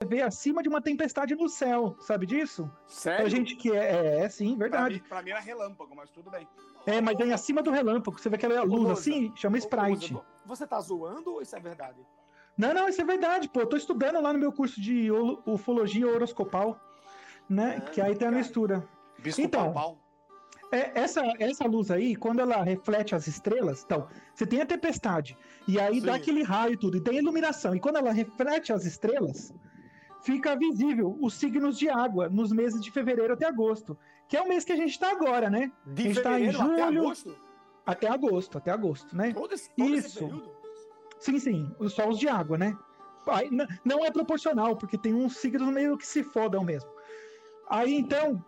vê 0.04 0.22
acima 0.22 0.62
de 0.62 0.68
uma 0.68 0.80
tempestade 0.80 1.34
no 1.34 1.48
céu, 1.48 1.96
sabe 2.00 2.26
disso? 2.26 2.70
Sério? 2.86 3.26
A 3.26 3.28
gente 3.28 3.56
que 3.56 3.70
é, 3.70 4.20
é, 4.20 4.28
sim, 4.28 4.56
Pra 4.56 4.68
verdade. 4.68 4.94
mim, 4.94 5.08
pra 5.08 5.22
mim 5.22 5.30
era 5.30 5.40
relâmpago, 5.40 5.94
mas 5.94 6.10
tudo 6.10 6.30
bem. 6.30 6.46
É, 6.86 7.00
mas 7.00 7.16
vem 7.16 7.32
acima 7.32 7.62
do 7.62 7.70
relâmpago. 7.70 8.18
Você 8.18 8.28
vê 8.28 8.36
aquela 8.36 8.62
luz 8.62 8.82
Moza, 8.82 8.92
assim, 8.92 9.32
chama 9.36 9.58
Sprite. 9.58 10.16
Você 10.46 10.66
tá 10.66 10.80
zoando 10.80 11.34
ou 11.34 11.42
isso 11.42 11.54
é 11.54 11.60
verdade? 11.60 12.00
Não, 12.56 12.74
não, 12.74 12.88
isso 12.88 13.00
é 13.00 13.04
verdade, 13.04 13.48
pô. 13.48 13.60
Eu 13.60 13.66
tô 13.66 13.76
estudando 13.76 14.20
lá 14.20 14.32
no 14.32 14.38
meu 14.38 14.52
curso 14.52 14.80
de 14.80 15.10
ufologia 15.46 16.06
horoscopal, 16.06 16.78
né? 17.48 17.76
Ah, 17.78 17.90
que 17.90 18.00
aí 18.00 18.14
tem 18.14 18.28
a 18.28 18.32
mistura. 18.32 18.86
Então. 19.38 19.98
É, 20.72 20.90
essa, 20.98 21.22
essa 21.38 21.66
luz 21.66 21.90
aí, 21.90 22.16
quando 22.16 22.40
ela 22.40 22.62
reflete 22.62 23.14
as 23.14 23.26
estrelas, 23.26 23.82
então, 23.84 24.08
você 24.34 24.46
tem 24.46 24.62
a 24.62 24.66
tempestade, 24.66 25.36
e 25.68 25.78
aí 25.78 26.00
dá 26.00 26.14
Sim. 26.14 26.18
aquele 26.18 26.42
raio 26.42 26.72
e 26.72 26.76
tudo, 26.78 26.96
e 26.96 27.00
tem 27.00 27.18
a 27.18 27.20
iluminação. 27.20 27.76
E 27.76 27.80
quando 27.80 27.96
ela 27.96 28.10
reflete 28.10 28.72
as 28.72 28.86
estrelas, 28.86 29.52
fica 30.22 30.56
visível 30.56 31.16
os 31.20 31.34
signos 31.34 31.78
de 31.78 31.88
água 31.88 32.28
nos 32.28 32.52
meses 32.52 32.80
de 32.80 32.90
fevereiro 32.90 33.34
até 33.34 33.46
agosto, 33.46 33.98
que 34.28 34.36
é 34.36 34.42
o 34.42 34.48
mês 34.48 34.64
que 34.64 34.72
a 34.72 34.76
gente 34.76 34.98
tá 34.98 35.10
agora, 35.10 35.50
né? 35.50 35.70
De 35.86 36.02
A 36.02 36.06
gente 36.06 36.22
tá 36.22 36.40
em 36.40 36.46
fevereiro 36.46 36.72
até 36.72 36.86
julho. 36.86 37.00
agosto? 37.00 37.36
Até 37.84 38.08
agosto, 38.08 38.58
até 38.58 38.70
agosto, 38.70 39.16
né? 39.16 39.32
Todo 39.32 39.52
esse, 39.52 39.68
todo 39.76 39.94
Isso. 39.94 40.52
Sim, 41.18 41.38
sim, 41.38 41.74
os 41.78 41.92
sols 41.92 42.18
de 42.18 42.28
água, 42.28 42.56
né? 42.56 42.76
Não 43.84 44.04
é 44.04 44.10
proporcional, 44.10 44.76
porque 44.76 44.98
tem 44.98 45.14
uns 45.14 45.36
signos 45.36 45.72
meio 45.72 45.96
que 45.96 46.06
se 46.06 46.24
fodam 46.24 46.64
mesmo. 46.64 46.90
Aí 47.68 47.94
então, 47.94 48.44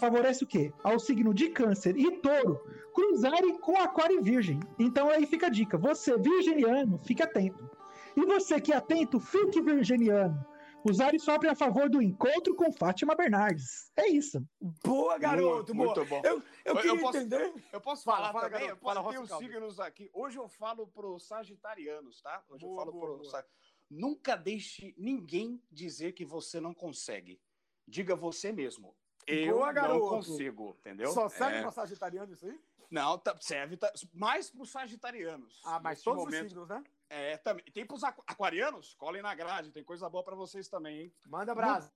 favorece 0.00 0.44
o 0.44 0.46
quê? 0.46 0.72
Ao 0.82 0.98
signo 0.98 1.32
de 1.32 1.48
câncer 1.50 1.96
e 1.96 2.18
touro 2.18 2.60
cruzarem 2.92 3.58
com 3.58 3.76
aquário 3.80 4.18
e 4.18 4.22
virgem. 4.22 4.60
Então 4.78 5.10
aí 5.10 5.26
fica 5.26 5.46
a 5.46 5.50
dica: 5.50 5.78
você, 5.78 6.16
virginiano, 6.18 6.98
fique 7.04 7.22
atento. 7.22 7.70
E 8.16 8.24
você 8.26 8.60
que 8.60 8.72
é 8.72 8.76
atento, 8.76 9.18
fique 9.18 9.60
virginiano. 9.60 10.44
Usar 10.84 11.14
e 11.14 11.18
sopre 11.20 11.48
a 11.48 11.54
favor 11.54 11.88
do 11.88 12.02
encontro 12.02 12.54
com 12.54 12.72
Fátima 12.72 13.14
Bernardes. 13.14 13.90
É 13.96 14.08
isso. 14.08 14.44
Boa, 14.84 15.16
garoto, 15.18 15.72
boa. 15.74 15.86
Muito 15.94 16.04
bom. 16.06 16.20
Eu, 16.24 16.38
eu 16.38 16.42
Eu 16.64 16.76
queria 16.76 17.00
posso- 17.00 17.18
entender. 17.18 17.54
Eu 17.72 17.80
posso 17.80 18.04
Fala, 18.04 18.16
falar 18.18 18.32
fala, 18.32 18.44
também? 18.44 18.60
garoto, 18.60 18.72
eu 18.72 18.76
posso 18.82 18.94
fala, 19.02 19.12
ter 19.12 19.18
os 19.20 19.38
signos 19.38 19.80
aqui. 19.80 20.10
Hoje 20.12 20.38
eu 20.38 20.48
falo 20.48 20.86
pros 20.88 21.26
sagitarianos, 21.26 22.20
tá? 22.20 22.42
Hoje 22.48 22.64
eu 22.64 22.68
Boa, 22.70 22.80
falo 22.80 22.92
boa, 22.92 23.06
pro 23.06 23.18
boa. 23.18 23.30
Sag- 23.30 23.46
Nunca 23.90 24.36
deixe 24.36 24.94
ninguém 24.96 25.62
dizer 25.70 26.12
que 26.12 26.24
você 26.24 26.58
não 26.60 26.72
consegue. 26.72 27.38
Diga 27.86 28.16
você 28.16 28.50
mesmo. 28.50 28.94
Eu 29.26 29.54
Boa, 29.56 29.66
não 29.66 29.74
garoto. 29.74 30.08
consigo, 30.08 30.76
entendeu? 30.80 31.12
Só 31.12 31.28
serve 31.28 31.58
É. 31.58 31.62
pra 31.62 31.70
sagitariano 31.70 32.32
isso 32.32 32.46
aí? 32.46 32.58
Não, 32.90 33.16
tá- 33.18 33.36
serve 33.40 33.76
tá- 33.76 33.92
mais 34.12 34.50
pros 34.50 34.70
sagitarianos. 34.70 35.60
Ah, 35.64 35.78
mas 35.78 36.02
todos 36.02 36.24
momento. 36.24 36.42
os 36.46 36.48
signos, 36.52 36.68
né? 36.68 36.82
É, 37.14 37.36
também. 37.36 37.62
Tem 37.66 37.84
pros 37.84 38.02
aqu- 38.02 38.22
aquarianos? 38.26 38.94
Colhem 38.94 39.20
na 39.20 39.34
grade, 39.34 39.70
tem 39.70 39.84
coisa 39.84 40.08
boa 40.08 40.24
pra 40.24 40.34
vocês 40.34 40.66
também, 40.66 40.98
hein? 41.02 41.14
Manda 41.26 41.54
brasa. 41.54 41.92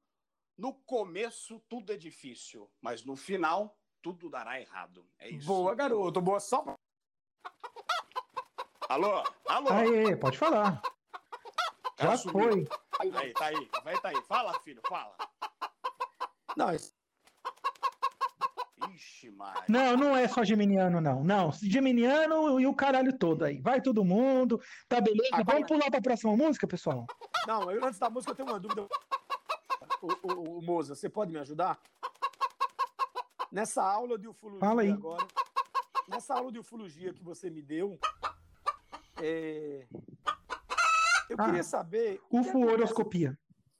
No 0.58 0.74
começo, 0.74 1.58
tudo 1.68 1.90
é 1.92 1.96
difícil, 1.96 2.70
mas 2.82 3.02
no 3.02 3.16
final, 3.16 3.78
tudo 4.02 4.28
dará 4.28 4.60
errado. 4.60 5.08
É 5.18 5.30
isso. 5.30 5.46
Boa, 5.46 5.74
garoto. 5.74 6.20
Boa. 6.20 6.38
Só. 6.40 6.62
Alô? 8.88 9.24
Alô? 9.48 9.70
Aê, 9.72 10.14
pode 10.16 10.38
falar. 10.38 10.80
Já 11.98 12.16
sumiu. 12.16 12.50
foi. 12.50 12.64
Tá 12.64 13.20
aí, 13.20 13.32
tá 13.32 13.46
aí. 13.46 13.70
Vai, 13.84 14.00
tá 14.00 14.08
aí. 14.10 14.22
Fala, 14.28 14.60
filho, 14.60 14.80
fala. 14.88 15.16
Não, 16.56 16.72
isso... 16.74 16.94
Maria. 19.30 19.62
Não, 19.68 19.96
não 19.96 20.16
é 20.16 20.26
só 20.28 20.44
geminiano, 20.44 21.00
não. 21.00 21.22
Não, 21.24 21.52
geminiano 21.52 22.60
e 22.60 22.66
o 22.66 22.74
caralho 22.74 23.16
todo 23.18 23.44
aí. 23.44 23.60
Vai 23.60 23.80
todo 23.80 24.04
mundo, 24.04 24.60
tá 24.88 25.00
beleza? 25.00 25.28
Agora- 25.32 25.58
Vamos 25.58 25.68
pular 25.68 25.90
pra 25.90 26.00
próxima 26.00 26.36
música, 26.36 26.66
pessoal? 26.66 27.06
não 27.46 27.70
eu, 27.70 27.84
antes 27.84 27.98
da 27.98 28.10
música 28.10 28.32
eu 28.32 28.36
tenho 28.36 28.48
uma 28.48 28.58
dúvida. 28.60 28.86
O, 30.02 30.08
o, 30.32 30.58
o 30.58 30.62
Moza, 30.62 30.94
você 30.94 31.08
pode 31.08 31.32
me 31.32 31.38
ajudar? 31.38 31.78
Nessa 33.50 33.82
aula 33.82 34.18
de 34.18 34.28
ufologia 34.28 34.60
Fala 34.68 34.82
aí. 34.82 34.90
agora, 34.90 35.26
nessa 36.08 36.34
aula 36.34 36.50
de 36.52 36.58
ufologia 36.58 37.12
que 37.14 37.22
você 37.22 37.48
me 37.48 37.62
deu, 37.62 37.98
é, 39.22 39.86
eu 41.30 41.36
Ah, 41.38 41.44
queria 41.46 41.62
saber... 41.62 42.20
o 42.30 42.42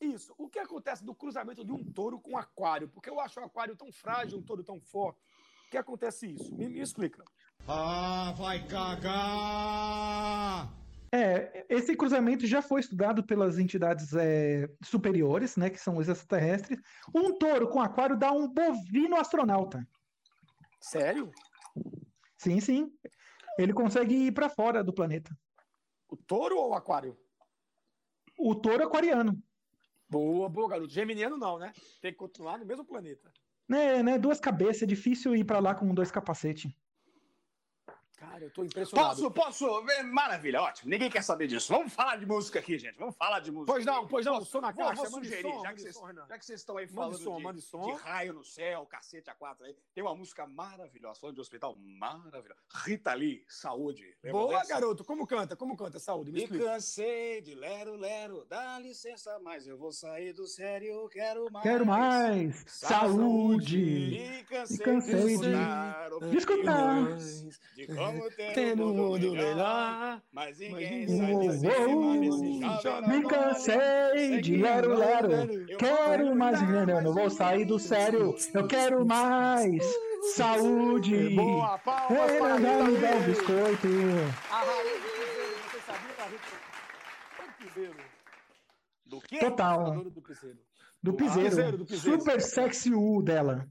Isso. 0.01 0.35
O 0.37 0.49
que 0.49 0.59
acontece 0.59 1.05
do 1.05 1.15
cruzamento 1.15 1.65
de 1.65 1.73
um 1.73 1.85
touro 1.93 2.21
com 2.21 2.33
um 2.33 2.39
aquário? 2.39 2.89
Porque 2.89 3.09
eu 3.09 3.19
acho 3.21 3.41
o 3.41 3.45
aquário 3.45 3.77
tão 3.77 3.91
frágil, 3.93 4.39
um 4.39 4.43
touro 4.43 4.63
tão 4.63 4.81
forte. 4.81 5.21
O 5.67 5.71
que 5.71 5.77
acontece 5.77 6.27
isso? 6.33 6.55
Me, 6.55 6.69
me 6.69 6.81
explica. 6.81 7.25
Ah, 7.67 8.33
vai 8.37 8.65
cagar! 8.67 9.17
É, 11.13 11.67
esse 11.69 11.97
cruzamento 11.97 12.47
já 12.47 12.61
foi 12.61 12.81
estudado 12.81 13.25
pelas 13.25 13.59
entidades 13.59 14.13
é, 14.13 14.69
superiores, 14.85 15.57
né, 15.57 15.71
que 15.71 15.79
são 15.79 15.97
os 15.97 16.09
extraterrestres. 16.09 16.79
Um 17.15 17.39
touro 17.39 17.69
com 17.69 17.81
aquário 17.81 18.19
dá 18.19 18.31
um 18.33 18.49
bovino 18.49 19.17
astronauta. 19.17 19.87
Sério? 20.81 21.33
Sim, 22.37 22.61
sim. 22.61 22.93
Ele 23.59 23.73
consegue 23.73 24.15
ir 24.15 24.33
pra 24.33 24.51
fora 24.51 24.85
do 24.85 24.93
planeta. 24.93 25.37
O 26.09 26.17
touro 26.17 26.57
ou 26.59 26.71
o 26.71 26.75
aquário? 26.75 27.19
O 28.39 28.55
touro 28.55 28.85
aquariano. 28.85 29.43
Boa, 30.09 30.49
boa, 30.49 30.69
garoto. 30.69 30.93
Geminiano 30.93 31.37
não, 31.37 31.59
né? 31.59 31.73
Tem 32.01 32.13
que 32.13 32.19
continuar 32.19 32.59
no 32.59 32.67
mesmo 32.67 32.85
planeta. 32.85 33.33
Né, 33.69 34.03
né? 34.03 34.19
Duas 34.19 34.39
cabeças, 34.39 34.83
é 34.83 34.87
difícil 34.87 35.35
ir 35.35 35.45
pra 35.45 35.59
lá 35.59 35.75
com 35.75 35.93
dois 35.93 36.11
capacetes. 36.11 36.73
Cara, 38.17 38.45
eu 38.45 38.51
tô 38.51 38.65
impressionado. 38.65 39.31
Posso, 39.31 39.67
posso? 39.67 39.91
É, 39.91 40.03
Maravilha, 40.03 40.63
ótimo. 40.63 40.91
Ninguém 40.91 41.11
quer 41.11 41.23
saber 41.23 41.47
disso. 41.47 41.71
Vamos 41.71 41.93
falar 41.93 42.17
de 42.17 42.25
música 42.25 42.59
aqui, 42.61 42.79
gente. 42.79 42.97
Vamos 42.99 43.15
falar 43.15 43.41
de 43.41 43.53
música. 43.53 43.71
Pois 43.73 43.85
não, 43.85 44.07
pois 44.09 44.25
não, 44.25 44.39
Posso- 44.39 44.51
som 44.53 44.61
na 44.63 44.73
caixa, 44.73 45.03
vou 45.03 45.23
sugerir, 45.23 45.43
som, 45.53 45.63
já, 45.63 45.73
que 45.75 45.81
vocês, 45.83 45.95
som, 45.95 46.13
já 46.13 46.39
que 46.39 46.47
vocês 46.47 46.61
estão 46.61 46.77
aí 46.79 46.87
falando 46.87 47.19
som, 47.19 47.37
de, 47.85 47.93
de 47.93 47.93
raio 48.03 48.33
no 48.33 48.43
céu, 48.43 48.87
cacete 48.87 49.29
a 49.29 49.35
quatro 49.35 49.67
aí, 49.67 49.77
tem 49.95 50.03
uma 50.03 50.15
música 50.15 50.47
maravilhosa, 50.47 51.21
falando 51.21 51.35
de 51.35 51.43
hospital 51.43 51.77
maravilhosa. 51.77 52.59
Rita 52.87 53.13
Lee, 53.13 53.45
Saúde. 53.49 54.17
Lembra 54.25 54.41
Boa, 54.41 54.59
dessa? 54.61 54.73
garoto. 54.75 55.05
Como 55.05 55.27
canta? 55.27 55.55
Como 55.55 55.77
canta? 55.77 55.99
Saúde, 55.99 56.33
me 56.33 56.47
Me 56.47 56.59
cansei 56.59 57.43
de 57.43 57.55
lero, 57.55 57.97
lero, 57.97 58.47
dá 58.49 58.79
licença, 58.79 59.39
mas 59.41 59.67
eu 59.67 59.77
vou 59.77 59.93
sair 59.93 60.33
do 60.33 60.47
sério, 60.47 61.07
quero 61.11 61.51
mais. 61.53 61.63
Quero 61.63 61.85
mais 61.85 62.65
saúde. 62.67 63.77
Me 63.77 64.45
cansei, 64.45 64.79
Me 64.79 64.85
cansei 64.85 65.37
de 65.39 66.31
de- 66.31 66.37
escutar 66.39 66.97
de 67.75 67.87
de 67.87 67.87
como 68.07 68.31
ter 68.31 68.75
um 68.75 68.87
mundo 68.87 69.03
mundo 69.03 69.33
melhor, 69.33 69.55
melhor. 69.55 70.23
mas 70.33 70.59
ninguém 70.59 71.09
sai 71.09 71.35
cima 71.35 72.19
desse 72.19 72.83
jovem 72.83 73.09
Me 73.09 73.21
não 73.21 73.29
cansei 73.29 74.41
de 74.41 74.57
lero, 74.57 74.95
lero. 74.97 75.67
Quero 75.79 76.37
mais 76.37 76.61
veneno, 76.61 77.13
vou 77.13 77.31
sair 77.31 77.65
do 77.65 77.79
sério. 77.79 78.35
Eu 78.55 78.67
quero 78.67 79.05
mais 79.07 79.83
saúde. 80.35 81.35
Boa, 81.35 81.79
palmas 81.79 82.31
Ei, 82.31 82.39
para 82.39 82.55
a 82.55 82.59
não, 82.59 82.85
me 82.87 82.99
dá 82.99 83.11
um 83.17 83.23
biscoito. 83.25 83.87
A 84.51 84.65
do 84.65 85.71
você 85.71 85.81
sabia 85.81 86.15
da 86.17 86.27
quê? 89.21 89.39
Total. 89.39 90.03
Do 90.05 90.23
piseiro. 90.23 90.59
Do 91.03 91.15
piseiro, 91.15 91.49
piseiro. 91.51 91.77
do 91.79 91.87
piseiro. 91.87 92.21
Super 92.21 92.41
sexy 92.41 92.93
U 92.95 93.23
dela. 93.23 93.69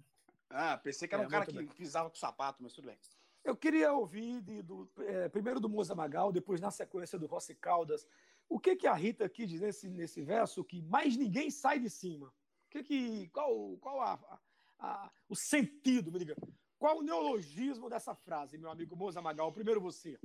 Ah, 0.50 0.78
pensei 0.78 1.08
que 1.08 1.14
era 1.14 1.24
É, 1.24 1.28
um 1.28 1.30
cara 1.30 1.46
que 1.46 1.54
bem. 1.54 1.68
pisava 1.68 2.10
com 2.10 2.16
sapato, 2.16 2.64
mas 2.64 2.72
tudo 2.72 2.86
bem. 2.88 2.98
Eu 3.46 3.56
queria 3.56 3.94
ouvir 3.94 4.42
de- 4.42 4.64
do, 4.64 4.90
é, 5.02 5.30
primeiro 5.30 5.60
do 5.60 5.70
Moza 5.70 5.94
Magal, 5.94 6.32
depois 6.32 6.60
na 6.60 6.72
sequência 6.72 7.18
do 7.20 7.28
Rossi 7.28 7.54
Caldas. 7.54 8.08
O 8.50 8.60
que 8.60 8.76
que 8.76 8.88
a 8.88 8.94
Rita 8.96 9.30
quis 9.30 9.48
dizer 9.48 9.68
nesse, 9.68 9.88
nesse 9.88 10.22
verso 10.24 10.64
que 10.64 10.82
mais 10.82 11.16
ninguém 11.16 11.52
sai 11.52 11.78
de 11.80 11.90
cima? 11.90 12.28
O 12.28 12.32
que 12.72 12.84
que, 12.84 13.30
qual 13.30 13.78
qual 13.78 14.02
a, 14.02 14.14
a- 14.14 14.40
a- 14.80 15.12
o 15.30 15.36
sentido, 15.36 16.12
me 16.12 16.18
diga? 16.20 16.36
Qual 16.80 16.98
o 17.00 17.04
neologismo 17.04 17.88
dessa 17.88 18.16
frase, 18.16 18.58
meu 18.58 18.70
amigo 18.72 18.96
Moza 18.96 19.22
Magal? 19.22 19.52
Primeiro 19.52 19.80
você, 19.80 20.18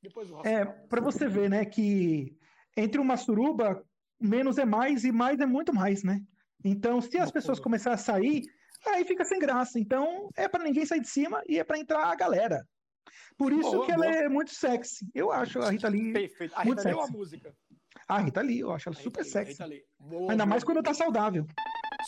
depois 0.00 0.30
o 0.30 0.34
Rossi 0.36 0.48
É, 0.48 0.64
Caldas. 0.64 0.86
para 0.88 1.00
você 1.00 1.28
ver, 1.28 1.50
né, 1.50 1.64
que 1.64 2.38
entre 2.76 3.00
uma 3.00 3.16
suruba, 3.16 3.84
menos 4.20 4.56
é 4.56 4.64
mais 4.64 5.04
e 5.04 5.10
mais 5.10 5.40
é 5.40 5.46
muito 5.46 5.74
mais, 5.74 6.04
né? 6.04 6.24
Então, 6.64 7.00
se 7.00 7.18
as 7.18 7.30
pessoas 7.30 7.58
começarem 7.60 7.94
a 7.94 7.98
sair, 7.98 8.42
aí 8.86 9.04
fica 9.04 9.24
sem 9.24 9.38
graça. 9.38 9.78
Então, 9.78 10.30
é 10.36 10.48
para 10.48 10.64
ninguém 10.64 10.86
sair 10.86 11.00
de 11.00 11.08
cima 11.08 11.42
e 11.48 11.58
é 11.58 11.64
para 11.64 11.78
entrar 11.78 12.04
a 12.06 12.14
galera. 12.14 12.66
Por 13.36 13.52
isso 13.52 13.70
Boa, 13.70 13.86
que 13.86 13.92
ela 13.92 14.04
boa. 14.04 14.16
é 14.16 14.28
muito 14.28 14.50
sexy. 14.52 15.08
Eu 15.14 15.30
acho 15.32 15.58
a 15.60 15.70
Rita 15.70 15.88
Lee, 15.88 16.12
Perfeito. 16.12 16.54
A 16.56 16.64
muito 16.64 16.78
Rita 16.78 16.88
deu 16.90 16.98
a 17.00 17.02
sexy. 17.04 17.16
música. 17.16 17.54
a 18.08 18.18
Rita 18.18 18.40
Lee, 18.42 18.60
eu 18.60 18.72
acho 18.72 18.88
ela 18.88 18.98
A 18.98 19.02
super 19.02 19.22
Lee, 19.22 19.30
sexy. 19.30 19.52
Rita 19.52 19.64
Lee. 19.66 19.84
Boa, 19.98 20.32
Ainda 20.32 20.44
boa, 20.44 20.46
mais 20.46 20.64
quando 20.64 20.76
boa. 20.76 20.84
tá 20.84 20.94
saudável. 20.94 21.46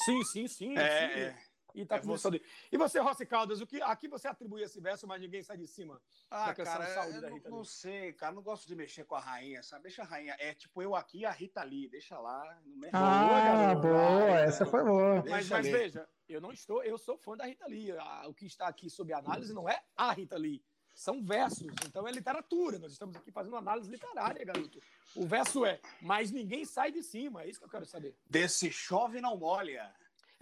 Sim, 0.05 0.23
sim, 0.25 0.49
sim. 0.49 0.79
É, 0.79 1.09
sim. 1.09 1.21
é. 1.21 1.37
E 1.73 1.87
tá 1.87 1.97
É 1.97 1.99
com 2.01 2.07
você- 2.09 2.23
saúde. 2.23 2.43
E 2.73 2.77
você, 2.77 2.99
Rossi 2.99 3.25
Caldas, 3.25 3.61
o 3.61 3.67
que, 3.67 3.81
a 3.81 3.95
que 3.95 4.09
você 4.09 4.27
atribui 4.27 4.61
esse 4.61 4.81
verso, 4.81 5.07
mas 5.07 5.21
ninguém 5.21 5.41
sai 5.41 5.57
de 5.57 5.69
cima? 5.69 6.01
Ah, 6.29 6.53
cara, 6.53 6.85
Saúde 6.87 7.15
eu 7.17 7.21
da 7.23 7.29
não, 7.29 7.37
Rita 7.37 7.49
não 7.49 7.59
Lee. 7.59 7.67
sei, 7.67 8.13
cara, 8.13 8.33
não 8.35 8.43
gosto 8.43 8.67
de 8.67 8.75
mexer 8.75 9.05
com 9.05 9.15
a 9.15 9.21
rainha, 9.21 9.63
sabe? 9.63 9.85
Deixa 9.85 10.03
a 10.03 10.05
rainha. 10.05 10.35
É 10.41 10.53
tipo 10.53 10.83
eu 10.83 10.97
aqui 10.97 11.19
e 11.21 11.25
a 11.25 11.31
Rita 11.31 11.63
Lee, 11.63 11.89
deixa 11.89 12.19
lá. 12.19 12.61
Não 12.67 12.77
mexe. 12.77 12.91
Ah, 12.97 13.75
boa, 13.77 13.93
Vai, 14.27 14.43
essa 14.47 14.67
foi 14.67 14.83
boa. 14.83 15.17
Mas, 15.29 15.49
mas 15.49 15.53
ali. 15.53 15.71
veja, 15.71 16.09
eu 16.33 16.41
não 16.41 16.53
estou, 16.53 16.83
eu 16.83 16.97
sou 16.99 17.17
fã 17.17 17.37
da 17.37 17.45
Rita 17.47 17.67
Lee. 17.67 17.93
O 18.27 18.35
que 18.35 18.47
está 18.47 18.67
aqui 18.69 18.89
sob 18.89 19.13
análise 19.13 19.53
não 19.53 19.69
é 19.69 19.83
a 19.97 20.13
Rita 20.13 20.37
Lee, 20.37 20.63
são 20.95 21.23
versos. 21.23 21.67
Então 21.87 22.07
é 22.07 22.13
literatura. 22.13 22.79
Nós 22.79 22.93
estamos 22.93 23.17
aqui 23.17 23.31
fazendo 23.31 23.57
análise 23.57 23.91
literária, 23.91 24.45
garoto. 24.45 24.81
O 25.15 25.27
verso 25.27 25.65
é, 25.65 25.81
mas 26.01 26.31
ninguém 26.31 26.65
sai 26.65 26.93
de 26.93 27.03
cima. 27.03 27.43
É 27.43 27.49
isso 27.49 27.59
que 27.59 27.65
eu 27.65 27.71
quero 27.71 27.87
saber. 27.87 28.15
Desse 28.29 28.71
chove 28.71 29.21
não 29.21 29.37
molha. 29.37 29.93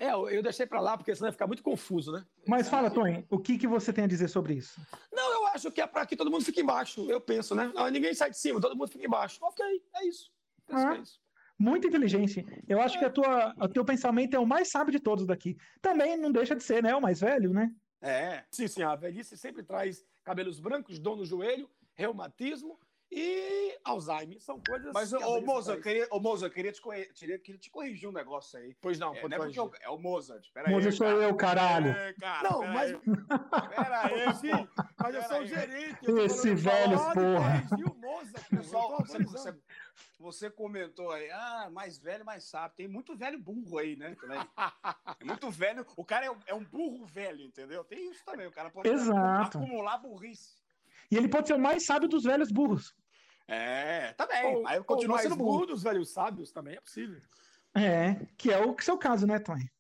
É, 0.01 0.13
eu, 0.13 0.29
eu 0.31 0.43
deixei 0.43 0.65
pra 0.65 0.81
lá 0.81 0.97
porque 0.97 1.13
senão 1.15 1.27
ia 1.29 1.33
ficar 1.33 1.49
muito 1.49 1.63
confuso, 1.63 2.13
né? 2.13 2.25
Mas 2.47 2.69
fala, 2.69 2.89
Tony, 2.89 3.27
o 3.29 3.37
que, 3.39 3.59
que 3.59 3.67
você 3.67 3.93
tem 3.93 4.05
a 4.05 4.07
dizer 4.07 4.29
sobre 4.29 4.55
isso? 4.55 4.81
Não, 5.13 5.33
eu 5.33 5.47
acho 5.49 5.73
que 5.73 5.81
é 5.81 5.87
para 5.89 6.07
que 6.07 6.15
todo 6.17 6.31
mundo 6.31 6.45
fique 6.45 6.61
embaixo. 6.61 7.11
Eu 7.11 7.21
penso, 7.21 7.53
né? 7.55 7.73
Não, 7.75 7.89
ninguém 7.89 8.15
sai 8.15 8.31
de 8.31 8.39
cima, 8.39 8.61
todo 8.61 8.77
mundo 8.77 8.89
fica 8.93 9.05
embaixo. 9.05 9.41
Ok, 9.43 9.65
é 9.97 10.07
isso. 10.07 10.31
Penso 10.67 10.87
Ah. 10.87 10.93
que 10.93 10.99
é 10.99 11.03
isso. 11.03 11.21
Muita 11.59 11.89
inteligência. 11.89 12.45
Eu 12.69 12.81
acho 12.81 12.99
que 12.99 13.05
a 13.05 13.11
tua, 13.11 13.53
o 13.61 13.69
teu 13.69 13.85
pensamento 13.85 14.35
é 14.35 14.39
o 14.39 14.47
mais 14.47 14.71
sábio 14.71 14.93
de 14.93 15.01
todos 15.01 15.27
daqui. 15.27 15.57
Também 15.83 16.17
não 16.17 16.31
deixa 16.31 16.55
de 16.55 16.63
ser, 16.63 16.83
né? 16.83 16.95
O 16.95 17.01
mais 17.01 17.21
velho, 17.21 17.53
né? 17.53 17.71
É. 18.01 18.45
Sim, 18.51 18.69
sim, 18.69 18.83
a 18.83 18.95
velhice 18.95 19.37
sempre 19.37 19.63
traz 19.65 20.05
cabelos 20.23 20.61
brancos, 20.61 21.01
dor 21.01 21.17
no 21.17 21.25
joelho, 21.25 21.69
reumatismo 21.95 22.79
e 23.11 23.77
Alzheimer. 23.83 24.41
São 24.41 24.61
coisas. 24.65 24.93
Mas, 24.93 25.13
ô, 25.13 25.41
Moza, 25.41 25.73
eu 25.73 25.81
queria, 25.81 26.07
ô, 26.13 26.21
Moza, 26.21 26.47
eu 26.47 26.51
queria 26.51 26.71
te, 26.71 26.81
corri- 26.81 27.11
queria, 27.13 27.39
queria 27.41 27.59
te 27.59 27.71
corrigir 27.71 28.09
um 28.09 28.13
negócio 28.13 28.57
aí. 28.57 28.77
Pois 28.81 28.99
não, 29.01 29.13
É, 29.15 29.21
pode 29.21 29.37
não 29.37 29.45
é, 29.47 29.59
eu- 29.59 29.73
é 29.83 29.89
o 29.91 29.99
Mozart. 29.99 30.47
Pera 30.55 30.71
Moza 30.71 30.91
aí, 30.91 30.93
sou 30.93 31.07
cara. 31.09 31.23
eu, 31.25 31.37
caralho. 31.37 31.91
Aí, 31.97 32.15
cara, 32.15 32.49
Não, 32.51 32.61
pera 32.61 32.73
mas. 32.73 32.91
aí. 32.93 33.01
Pera 33.69 34.03
aí, 34.05 34.35
Sim, 34.37 34.69
mas 34.97 35.15
eu 35.17 35.23
sou 35.25 35.41
o 35.41 35.47
gerente. 35.47 35.99
Esse 36.25 36.55
velho, 36.55 36.99
porra. 36.99 37.63
corrigir 37.67 37.87
o 37.91 37.95
Moza, 37.99 38.39
pô, 38.49 38.57
Pessoal, 38.59 38.97
você, 39.05 39.25
você- 39.25 39.55
você 40.19 40.51
comentou 40.51 41.11
aí, 41.11 41.31
ah, 41.31 41.69
mais 41.71 41.99
velho, 41.99 42.25
mais 42.25 42.45
sábio. 42.45 42.77
Tem 42.77 42.89
muito 42.89 43.17
velho 43.17 43.39
burro 43.39 43.79
aí, 43.79 43.97
né? 43.97 44.15
também. 44.21 44.39
É 45.21 45.25
muito 45.25 45.51
velho. 45.51 45.85
O 45.97 46.05
cara 46.05 46.27
é, 46.27 46.31
um- 46.31 46.41
é 46.47 46.55
um 46.55 46.65
burro 46.65 47.05
velho, 47.07 47.41
entendeu? 47.43 47.83
Tem 47.85 48.11
isso 48.11 48.25
também. 48.25 48.47
O 48.47 48.53
cara 48.53 48.71
pode 48.71 48.89
Exato. 48.89 49.59
acumular 49.59 49.99
burrice. 49.99 50.57
E 51.11 51.17
ele 51.17 51.29
pode 51.29 51.49
ser 51.49 51.55
o 51.55 51.59
mais 51.59 51.85
sábio 51.85 52.09
dos 52.09 52.23
velhos 52.25 52.51
burros. 52.53 52.95
É, 53.47 54.13
tá 54.13 54.27
bem. 54.27 54.57
Ou, 54.57 54.67
aí 54.67 54.83
continua 54.85 55.19
sendo 55.21 55.37
burro. 55.37 55.53
burro 55.53 55.67
dos 55.67 55.83
velhos 55.83 56.13
sábios 56.13 56.53
também 56.53 56.77
é 56.77 56.81
possível. 56.81 57.21
É, 57.75 58.27
que 58.37 58.53
é 58.53 58.59
o 58.65 58.77
seu 58.81 58.99
caso, 58.99 59.27
né, 59.27 59.39
Tony? 59.39 59.71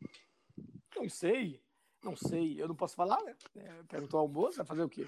Não 0.96 1.08
sei. 1.08 1.62
Não 2.08 2.16
sei. 2.16 2.60
Eu 2.60 2.68
não 2.68 2.74
posso 2.74 2.94
falar, 2.94 3.22
né? 3.22 3.36
É, 3.56 3.82
perguntou 3.86 4.20
ao 4.20 4.28
moço, 4.28 4.56
vai 4.56 4.66
fazer 4.66 4.82
o 4.82 4.88
quê? 4.88 5.06